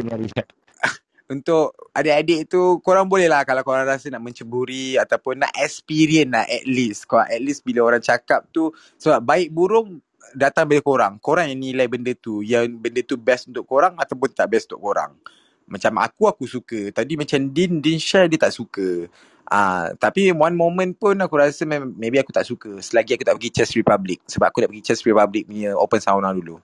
[1.30, 6.42] untuk adik-adik tu korang boleh lah kalau korang rasa nak menceburi ataupun nak experience lah
[6.42, 7.06] at least.
[7.06, 10.02] Kau at least bila orang cakap tu sebab baik burung
[10.34, 11.22] datang dari korang.
[11.22, 12.42] Korang yang nilai benda tu.
[12.42, 15.14] Yang benda tu best untuk korang ataupun tak best untuk korang.
[15.70, 16.90] Macam aku, aku suka.
[16.90, 19.06] Tadi macam Din, Din share dia tak suka.
[19.50, 22.78] Ah, uh, tapi one moment pun aku rasa maybe aku tak suka.
[22.82, 24.22] Selagi aku tak pergi Chess Republic.
[24.26, 26.58] Sebab aku nak pergi Chess Republic punya open sauna dulu.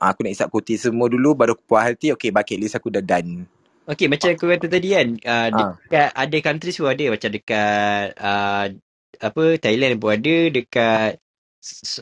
[0.00, 2.12] Uh, aku nak isap putih semua dulu baru aku puas hati.
[2.12, 3.59] Okay, bucket list aku dah done.
[3.88, 6.14] Okay, macam aku kata tadi kan, uh, dekat uh.
[6.14, 8.66] ada countries pun ada macam dekat uh,
[9.20, 11.10] apa Thailand pun ada, dekat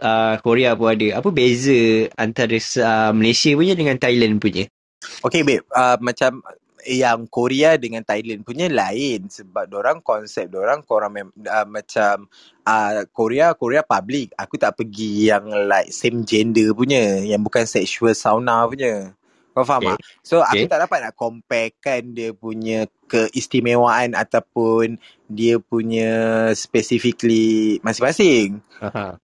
[0.03, 1.23] uh, Korea pun ada.
[1.23, 4.69] Apa beza antara uh, Malaysia punya dengan Thailand punya?
[5.23, 6.43] Okay babe, uh, macam
[6.89, 12.25] yang Korea dengan Thailand punya lain sebab orang konsep orang korang mem- uh, macam
[12.65, 18.17] uh, Korea Korea public aku tak pergi yang like same gender punya yang bukan sexual
[18.17, 19.13] sauna punya
[19.59, 19.91] kau faham okay.
[19.91, 19.99] tak?
[20.23, 20.63] So okay.
[20.63, 26.11] aku tak dapat nak comparekan dia punya keistimewaan ataupun dia punya
[26.55, 28.63] specifically masing-masing.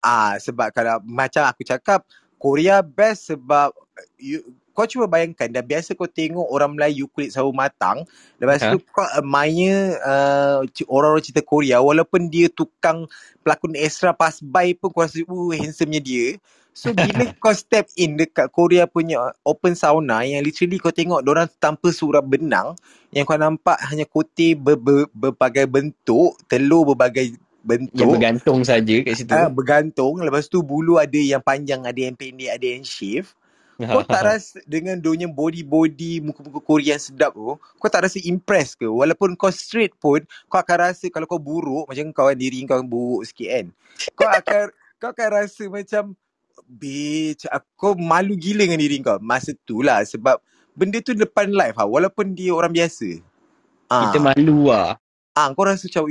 [0.03, 2.03] Ah sebab kalau macam aku cakap
[2.37, 3.71] Korea best sebab
[4.19, 4.43] you,
[4.77, 8.05] kau cuba bayangkan dah biasa kau tengok orang Melayu kulit sawo matang
[8.37, 8.77] lepas uh-huh.
[8.77, 13.09] tu kau admire uh, orang-orang cerita Korea walaupun dia tukang
[13.41, 16.37] pelakon extra pas by pun kau rasa uh handsomenya dia
[16.77, 21.49] so bila kau step in dekat Korea punya open sauna yang literally kau tengok orang
[21.57, 22.77] tanpa surat benang
[23.17, 29.01] yang kau nampak hanya kote ber, ber, berbagai bentuk telur berbagai bentuk yang bergantung saja
[29.01, 32.85] kat situ uh, bergantung lepas tu bulu ada yang panjang ada yang pendek ada yang
[32.85, 33.33] shave
[33.77, 38.89] kau tak rasa dengan dunia body-body muka-muka Korean sedap tu, kau tak rasa impress ke?
[38.89, 42.81] Walaupun kau straight pun, kau akan rasa kalau kau buruk, macam kau kan diri kau
[42.81, 43.67] buruk sikit kan.
[44.17, 46.17] Kau akan kau akan rasa macam,
[46.67, 49.17] bitch, aku malu gila dengan diri kau.
[49.23, 50.43] Masa tu lah sebab
[50.77, 53.23] benda tu depan live lah, walaupun dia orang biasa.
[53.87, 54.99] Kita malu lah.
[55.37, 56.11] Ah, kau rasa macam,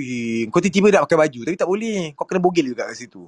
[0.49, 2.13] kau tiba-tiba nak pakai baju tapi tak boleh.
[2.13, 3.27] Kau kena bogel juga kat situ.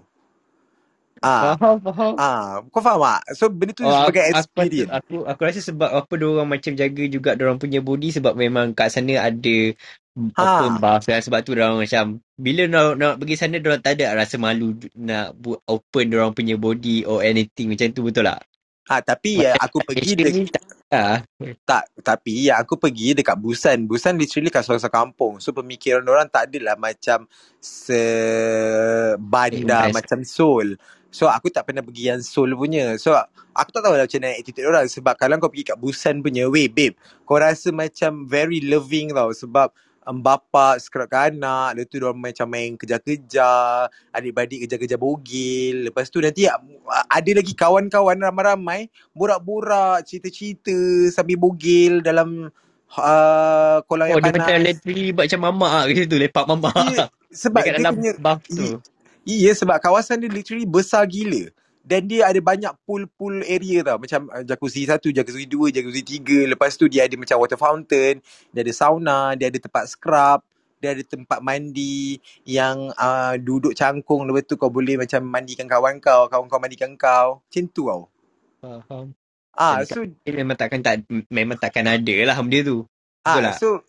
[1.23, 2.14] Ah, faham, faham.
[2.18, 3.22] Ah, kau faham tak?
[3.34, 4.91] So benda tu oh, sebagai aku, experience.
[4.91, 8.10] Aku, aku, aku rasa sebab apa dia orang macam jaga juga dia orang punya body
[8.14, 9.57] sebab memang kat sana ada
[10.38, 10.41] ha.
[10.41, 13.84] apa buff kan sebab tu dia orang macam bila nak nak pergi sana dia orang
[13.84, 18.06] tak ada rasa malu nak buat open dia orang punya body or anything macam tu
[18.06, 18.41] betul tak?
[18.88, 20.64] Ah, tapi ya aku pergi de- tak,
[20.95, 21.19] ah.
[21.68, 23.84] tak tapi ya aku pergi dekat Busan.
[23.84, 25.44] Busan literally kat seluruh kampung.
[25.44, 27.27] So pemikiran orang tak adalah macam
[27.60, 28.31] sebandar
[29.91, 30.80] macam Seoul.
[31.08, 33.00] So aku tak pernah pergi yang Seoul punya.
[33.00, 33.16] So
[33.56, 34.86] aku tak tahu lah macam mana attitude orang.
[34.86, 37.00] Sebab kalau kau pergi kat Busan punya way babe.
[37.24, 39.32] Kau rasa macam very loving tau.
[39.32, 39.72] Sebab
[40.04, 41.80] um, bapa sekerapkan anak.
[41.80, 43.88] Lepas tu diorang macam main kejar-kejar.
[44.12, 45.90] Adik-adik kejar-kejar bogil.
[45.90, 48.92] Lepas tu nanti ada lagi kawan-kawan ramai-ramai.
[49.16, 50.76] Borak-borak, cerita-cerita
[51.10, 52.52] sambil bogil dalam
[53.00, 54.28] uh, kolam oh, yang panas.
[54.28, 56.18] Oh dia macam literally macam mamak lah ke situ.
[56.20, 56.76] Lepak mamak.
[56.92, 58.68] Yeah, sebab Dekat dia dalam punya, buff tu.
[59.28, 61.52] Iya sebab kawasan dia literally besar gila.
[61.88, 63.99] Dan dia ada banyak pool-pool area tau.
[63.99, 66.48] Macam uh, jacuzzi satu, jacuzzi dua, jacuzzi tiga.
[66.48, 68.24] Lepas tu dia ada macam water fountain.
[68.52, 70.44] Dia ada sauna, dia ada tempat scrub.
[70.80, 74.28] Dia ada tempat mandi yang uh, duduk cangkung.
[74.28, 76.28] Lepas tu kau boleh macam mandikan kawan kau.
[76.28, 77.40] Kawan kau mandikan kau.
[77.44, 78.04] Macam tu tau.
[78.64, 79.16] Faham.
[79.58, 81.02] Ah, so, memang takkan tak
[81.34, 82.86] memang takkan ada lah benda tu.
[83.26, 83.56] Ah?
[83.58, 83.84] So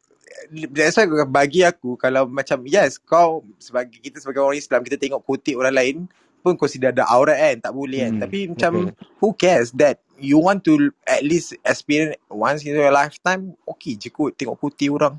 [0.73, 5.23] that's why bagi aku kalau macam yes kau sebagai kita sebagai orang Islam kita tengok
[5.25, 5.97] kutip orang lain
[6.41, 8.95] pun consider ada aurat kan tak boleh kan hmm, tapi macam okay.
[9.19, 14.09] who cares that you want to at least experience once in your lifetime okay je
[14.09, 15.19] kot tengok putih orang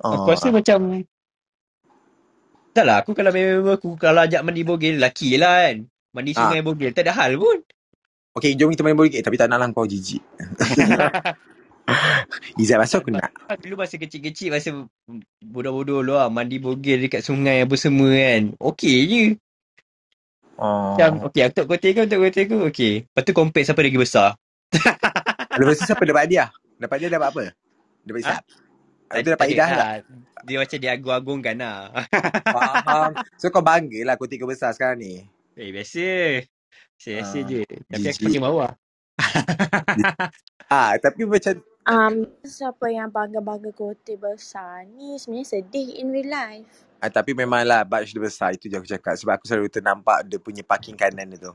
[0.00, 0.32] aku uh.
[0.32, 1.04] rasa macam
[2.70, 5.84] tak lah aku kalau memang aku kalau ajak mandi bogel lelaki lah kan
[6.16, 6.66] mandi sungai uh.
[6.66, 7.60] bogel tak ada hal pun
[8.30, 9.26] Okay, jom kita main board game.
[9.26, 10.22] Tapi tak nak lah kau jijik.
[12.60, 13.30] Izzat masuk aku nak.
[13.58, 14.70] Dulu masa kecil-kecil, masa
[15.40, 18.42] bodoh-bodoh lu lah, mandi bogel dekat sungai apa semua kan.
[18.56, 19.24] Okey je.
[20.60, 20.92] Oh.
[20.92, 22.60] Macam, okey, aku tak kotek kau, tak kotek kau.
[22.68, 22.92] Okey.
[23.04, 24.36] Lepas tu compare siapa lagi besar.
[25.58, 26.48] Lepas tu siapa dapat hadiah?
[26.76, 27.42] Dapat dia dapat apa?
[28.04, 28.42] Dapat isap?
[29.10, 29.80] Lepas tu dapat hadiah ada tak?
[29.80, 29.94] lah.
[30.40, 31.78] Dia macam diagung-agungkan lah.
[32.56, 33.10] Faham.
[33.36, 35.24] So kau bangga lah kotik kau besar sekarang ni.
[35.56, 36.06] eh, biasa.
[37.00, 37.60] Biasa-biasa Ah, je.
[37.88, 38.70] Tapi aku pakai bawah.
[40.68, 41.56] Ah, tapi macam
[42.44, 46.84] siapa yang bangga-bangga kotak besar ni sebenarnya sedih in real life.
[47.00, 50.36] ah, tapi memanglah batch dia besar itu je aku cakap sebab aku selalu ternampak dia
[50.36, 51.52] punya parking kanan dia tu.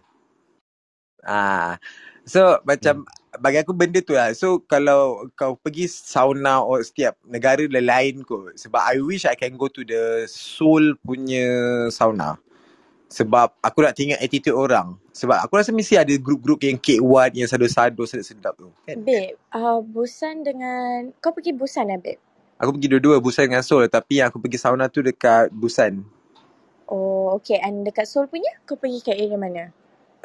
[1.21, 1.77] Ah.
[2.25, 3.05] So macam
[3.37, 4.33] bagi aku benda tu lah.
[4.33, 9.53] So kalau kau pergi sauna or setiap negara lain kot sebab I wish I can
[9.53, 11.45] go to the Seoul punya
[11.93, 12.41] sauna.
[13.13, 14.97] Sebab aku nak tengok attitude orang.
[15.15, 18.67] Sebab aku rasa mesti ada grup-grup yang K1 yang sado-sado sedap-sedap tu.
[18.83, 18.99] Kan?
[18.99, 21.15] Babe, uh, Busan dengan...
[21.23, 22.19] Kau pergi Busan eh, babe?
[22.59, 26.03] Aku pergi dua-dua Busan dengan Seoul tapi yang aku pergi sauna tu dekat Busan.
[26.91, 27.63] Oh, okay.
[27.63, 29.71] And dekat Seoul punya, kau pergi ke area mana?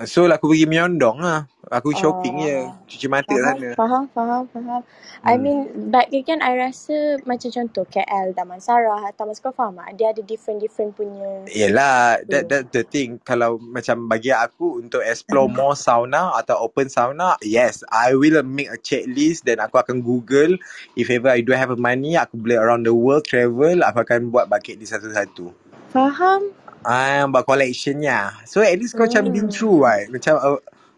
[0.08, 1.44] Seoul aku pergi Myeongdong lah.
[1.68, 2.56] Aku shopping je.
[2.64, 3.68] Oh, Cuci mata faham, sana.
[3.76, 4.82] faham, faham, faham.
[5.22, 5.42] I Hmm.
[5.44, 5.58] mean,
[5.92, 10.00] back again, I rasa macam contoh KL, Damansara, Taman kau faham tak?
[10.00, 11.44] Dia ada different-different punya...
[11.52, 13.20] Yelah, that, that the thing.
[13.20, 18.72] Kalau macam bagi aku untuk explore more sauna atau open sauna, yes, I will make
[18.72, 20.56] a checklist dan aku akan Google.
[20.96, 24.48] If ever I do have money, aku boleh around the world travel, aku akan buat
[24.48, 25.52] bucket list satu-satu.
[25.92, 26.56] Faham?
[26.80, 28.32] Ah, buat collectionnya.
[28.48, 29.52] So at least kau macam been Hmm.
[29.52, 30.08] through right?
[30.08, 30.48] Macam a,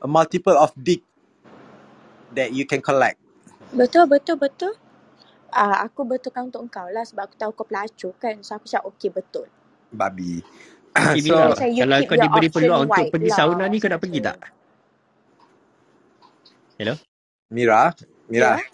[0.03, 1.03] a multiple of dick
[2.39, 3.19] that you can collect.
[3.75, 4.73] Betul, betul, betul.
[5.53, 8.39] Ah, aku betulkan untuk kau lah sebab aku tahu kau pelacur kan.
[8.47, 9.47] So aku cakap okay betul.
[9.93, 10.41] Babi.
[10.93, 11.35] Okay, so,
[11.67, 14.37] you kalau kau diberi peluang untuk pergi lah sauna ni, kau macam nak pergi tak?
[16.79, 16.95] Hello?
[17.53, 17.83] Mira,
[18.31, 18.57] Mira.
[18.57, 18.65] Ya?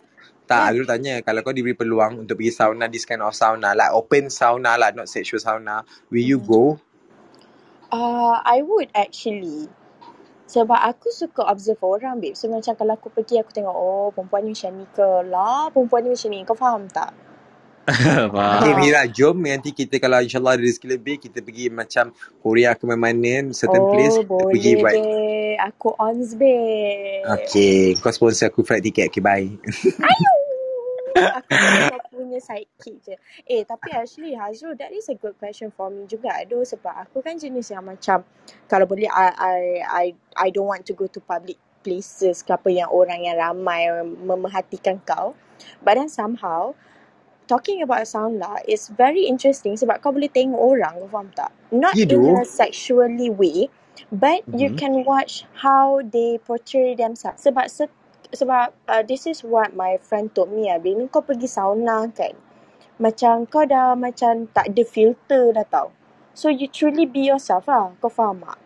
[0.49, 0.71] Tak, Ya.
[0.73, 4.33] aku tanya kalau kau diberi peluang untuk pergi sauna, this kind of sauna, like open
[4.33, 6.47] sauna lah, not sexual sauna, will you Mhm.
[6.47, 6.79] go?
[7.89, 9.69] Uh, I would actually.
[10.49, 12.33] Sebab aku suka observe orang, babe.
[12.33, 15.69] So macam kalau aku pergi, aku tengok, oh perempuan ni macam ni ke lah.
[15.73, 16.41] Perempuan ni macam ni.
[16.49, 17.13] Kau faham tak?
[18.59, 18.81] Okay, Faham.
[18.81, 23.49] Mira, jom nanti kita kalau insyaAllah ada rezeki lebih, kita pergi macam Korea ke mana,
[23.57, 24.97] certain place, Oh, kita pergi boleh buat.
[24.97, 25.57] babe.
[25.73, 27.25] Aku ons, babe.
[27.25, 29.09] Okay, kau sponsor aku flight ticket.
[29.13, 29.49] Okay, bye.
[30.05, 30.48] Ayu!
[31.27, 31.59] Aku
[32.13, 33.17] punya sidekick je.
[33.49, 36.35] Eh, tapi actually Hazrul, that is a good question for me juga.
[36.43, 38.25] Aduh, sebab aku kan jenis yang macam,
[38.71, 42.69] kalau boleh, I, I, I, I don't want to go to public places ke apa
[42.73, 45.35] yang orang yang ramai memerhatikan kau.
[45.85, 46.75] But then somehow,
[47.49, 51.51] talking about sauna is very interesting sebab kau boleh tengok orang, kau faham tak?
[51.75, 52.39] Not Ya, in doh.
[52.39, 53.69] a sexually way,
[54.13, 54.79] but you Mhm.
[54.79, 57.45] can watch how they portray themselves.
[57.45, 57.93] Sebab se-
[58.33, 60.81] sebab uh, this is what my friend told me lah.
[60.81, 62.37] Bila kau pergi sauna kan,
[63.01, 65.89] macam kau dah macam tak ada filter dah tau.
[66.37, 67.95] So you truly be yourself lah.
[67.99, 68.59] Kau faham tak?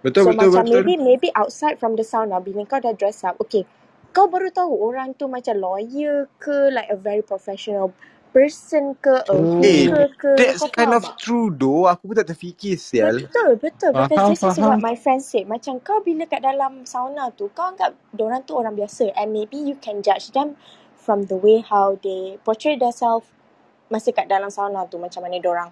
[0.00, 0.72] Betul, So betul, macam betul.
[0.72, 3.68] maybe maybe outside from the sauna bila kau dah dress up, okay,
[4.16, 7.92] kau baru tahu orang tu macam lawyer ke, like a very professional
[8.34, 11.16] person ke, a Eh, hooker ke, that's kau kind faham of tak?
[11.16, 11.86] true though.
[11.90, 13.28] Aku pun tak terfikir, sial.
[13.32, 13.92] Betul, betul.
[13.96, 14.82] Because Faham, this is what faham.
[14.82, 15.48] my friend said.
[15.50, 19.12] Macam kau bila kat dalam sauna tu, kau anggap diorang tu orang biasa.
[19.18, 20.56] And maybe you can judge them
[20.96, 23.28] from the way how they portray themselves
[23.92, 24.98] masa kat dalam sauna tu.
[25.02, 25.70] Macam mana diorang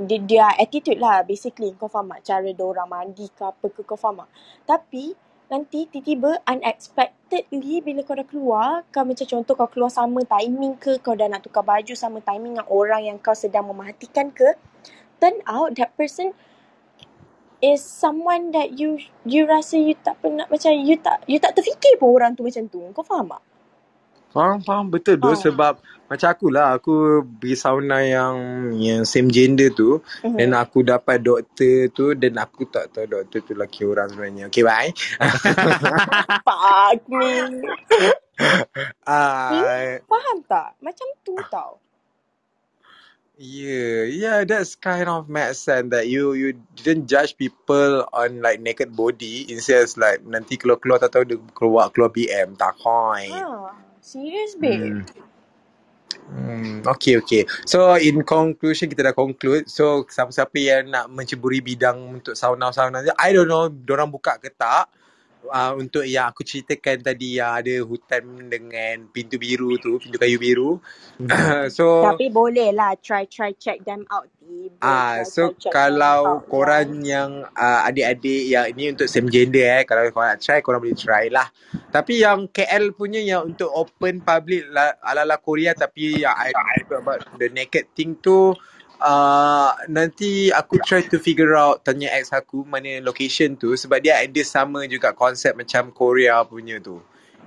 [0.00, 3.98] dia, dia attitude lah basically kau faham tak cara diorang mandi ke apa ke kau
[3.98, 4.24] faham
[4.66, 5.14] tak tapi
[5.52, 10.96] nanti tiba-tiba unexpectedly bila kau dah keluar kau macam contoh kau keluar sama timing ke
[11.04, 14.56] kau dah nak tukar baju sama timing dengan orang yang kau sedang memerhatikan ke
[15.20, 16.32] turn out that person
[17.64, 21.96] is someone that you you rasa you tak pernah macam you tak you tak terfikir
[21.96, 22.84] pun orang tu macam tu.
[22.92, 23.42] Kau faham tak
[24.34, 24.90] Faham, faham.
[24.90, 25.30] Betul tu.
[25.30, 25.78] ha Sebab
[26.10, 26.74] macam aku lah.
[26.74, 28.34] Aku pergi sauna yang
[28.74, 30.02] yang same gender tu.
[30.26, 32.18] Dan aku dapat doktor tu.
[32.18, 34.50] Dan aku tak tahu doktor tu lelaki orang sebenarnya.
[34.50, 34.90] Okay, bye.
[36.42, 37.62] fuck me hmm?
[39.06, 41.78] Ah, faham tak macam tu tau
[43.34, 48.62] Yeah, yeah, that's kind of make sense that you you didn't judge people on like
[48.62, 49.50] naked body.
[49.50, 53.34] Instead like nanti keluar-keluar tak tahu dia keluar keluar BM tak point.
[53.34, 55.24] ha serious babe Hmm.
[56.24, 57.42] Hmm, okay, okay.
[57.68, 59.68] So, in conclusion, kita dah conclude.
[59.68, 64.88] So, siapa-siapa yang nak menceburi bidang untuk sauna-sauna I don't know, dorang buka ke tak.
[65.50, 70.36] Uh, untuk yang aku ceritakan tadi yang ada hutan dengan pintu biru tu, pintu kayu
[70.40, 70.80] biru.
[71.20, 71.68] Hmm.
[71.76, 74.28] so Tapi boleh lah try try check them out.
[74.84, 76.48] Ah, try so try kalau out.
[76.52, 80.80] korang yang uh, adik-adik yang ini untuk same gender eh, kalau korang nak try, korang
[80.84, 81.48] boleh try lah.
[81.92, 87.00] Tapi yang KL punya yang untuk open public la, ala-ala Korea tapi yang I talk
[87.00, 88.52] about the naked thing tu
[89.04, 94.18] uh, nanti aku try to figure out tanya ex aku mana location tu sebab dia
[94.18, 96.98] ada sama juga konsep macam Korea punya tu.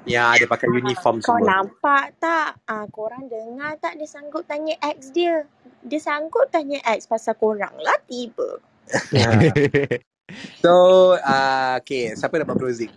[0.07, 1.47] Yang ada pakai uniform Kau semua.
[1.51, 2.63] nampak tak?
[2.63, 5.43] Ah, korang dengar tak dia sanggup tanya ex dia?
[5.83, 8.63] Dia sanggup tanya ex pasal korang lah tiba.
[10.63, 10.71] so,
[11.19, 12.93] uh, okay, siapa nak buat closing?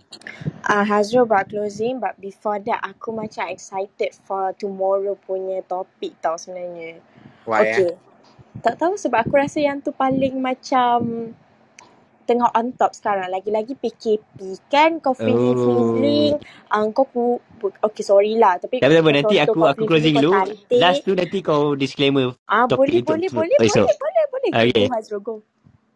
[0.71, 6.39] Uh, Hazrul buat closing but before that aku macam excited for tomorrow punya topik tau
[6.39, 7.03] sebenarnya.
[7.43, 7.91] Why eh?
[8.59, 11.31] Tak tahu sebab aku rasa yang tu paling macam
[12.27, 13.27] tengah on top sekarang.
[13.31, 14.37] Lagi-lagi PKP
[14.67, 16.39] kan kau feeling-feeling.
[16.71, 16.83] Oh.
[16.83, 17.23] Uh, kau ku,
[17.83, 18.59] okay sorry lah.
[18.59, 20.35] Tapi Tak apa, Nanti aku aku closing dulu.
[20.71, 24.49] Last tu nanti kau disclaimer Ah topik boleh untuk boleh tu- boleh boleh boleh boleh.
[24.51, 24.85] Okay.
[24.87, 25.35] go Hazrul go.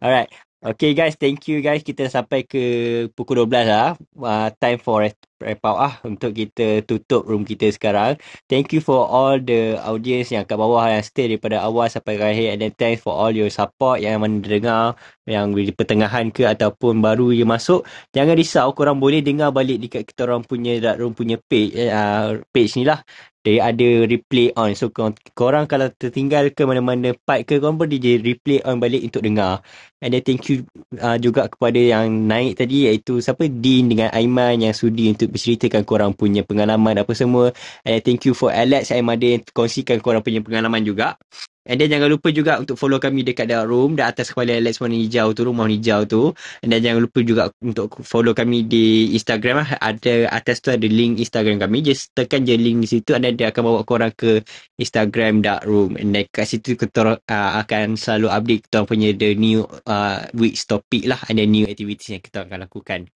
[0.00, 0.28] Alright.
[0.66, 1.84] Okay guys, thank you guys.
[1.84, 2.64] Kita sampai ke
[3.12, 3.94] pukul 12 lah.
[4.18, 5.04] Uh, time for
[5.40, 8.16] wrap up ah untuk kita tutup room kita sekarang.
[8.48, 12.46] Thank you for all the audience yang kat bawah yang stay daripada awal sampai akhir
[12.56, 14.96] and then thanks for all your support yang mana dengar
[15.26, 17.84] yang di pertengahan ke ataupun baru yang masuk.
[18.14, 22.40] Jangan risau korang boleh dengar balik dekat kita orang punya dark room punya page uh,
[22.54, 23.02] page ni lah.
[23.46, 24.74] Dia ada replay on.
[24.74, 29.06] So korang, korang kalau tertinggal ke mana-mana part ke korang boleh je replay on balik
[29.06, 29.62] untuk dengar.
[30.02, 30.66] And then thank you
[30.98, 35.82] uh, juga kepada yang naik tadi iaitu siapa Dean dengan Aiman yang sudi untuk berceritakan
[35.86, 37.52] korang punya pengalaman apa semua.
[37.84, 41.18] And then thank you for Alex Aiman yang kongsikan korang punya pengalaman juga.
[41.66, 44.78] And then jangan lupa juga untuk follow kami dekat dark room dan atas kepala Alex
[44.78, 46.30] warna hijau tu, rumah hijau tu.
[46.62, 49.68] And then jangan lupa juga untuk follow kami di Instagram lah.
[49.82, 51.82] Ada atas tu ada link Instagram kami.
[51.82, 54.46] Just tekan je link di situ and then dia akan bawa korang ke
[54.78, 55.98] Instagram dark room.
[55.98, 60.70] And then kat situ kita uh, akan selalu update kita punya the new uh, week's
[60.70, 61.18] topic lah.
[61.26, 63.10] And then new activities yang kita akan lakukan.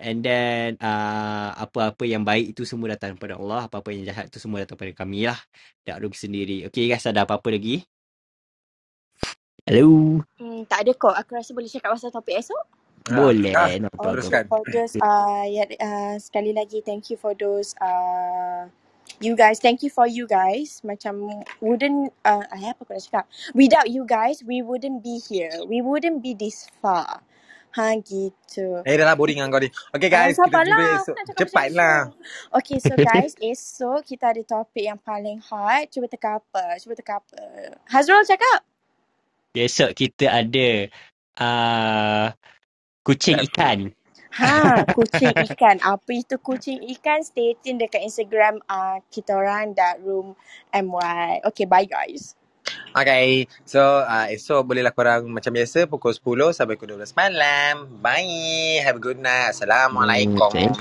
[0.00, 3.68] And then uh, apa-apa yang baik itu semua datang daripada Allah.
[3.68, 5.36] Apa-apa yang jahat itu semua datang daripada kami lah.
[5.84, 6.64] Dark room sendiri.
[6.72, 7.84] Okay guys, ada apa-apa lagi?
[9.68, 10.18] Hello?
[10.40, 11.12] Hmm, tak ada kok.
[11.12, 12.64] Aku rasa boleh cakap pasal topik esok.
[13.12, 13.52] Boleh.
[13.52, 14.24] Ah, No problem.
[14.24, 14.44] teruskan.
[14.48, 18.68] for those uh, yeah, uh, sekali lagi thank you for those uh,
[19.20, 19.60] you guys.
[19.60, 20.80] Thank you for you guys.
[20.84, 23.24] Macam wouldn't uh, ah, apa aku nak cakap?
[23.52, 25.52] Without you guys, we wouldn't be here.
[25.68, 27.24] We wouldn't be this far.
[27.76, 28.82] Ha gitu.
[28.82, 29.70] Eh dah lah boring dengan kau ni.
[29.94, 31.16] Okay Ah, guys, kita jumpa esok.
[31.16, 31.98] nak cakap Cepat macam lah.
[31.98, 32.14] esok.
[32.58, 35.86] Okay, so guys, esok kita ada topik yang paling hot.
[35.92, 36.78] Cuba teka apa?
[36.82, 37.42] Cuba teka apa?
[37.90, 38.66] Hazrul cakap.
[39.54, 40.70] Besok kita ada
[41.42, 42.26] uh,
[43.02, 43.90] kucing ikan.
[44.38, 45.82] Ha, kucing ikan.
[45.82, 47.20] Apa itu kucing ikan?
[47.26, 50.38] Stay tune dekat Instagram uh, kita orang Room
[50.70, 51.42] MY.
[51.50, 52.39] Okay, bye guys.
[52.90, 57.86] Okay, so uh, esok bolehlah korang macam biasa pukul 10 sampai pukul 12 malam.
[58.02, 58.82] Bye.
[58.82, 59.54] Have a good night.
[59.54, 60.50] Hmm, Assalamualaikum.
[60.50, 60.80] thank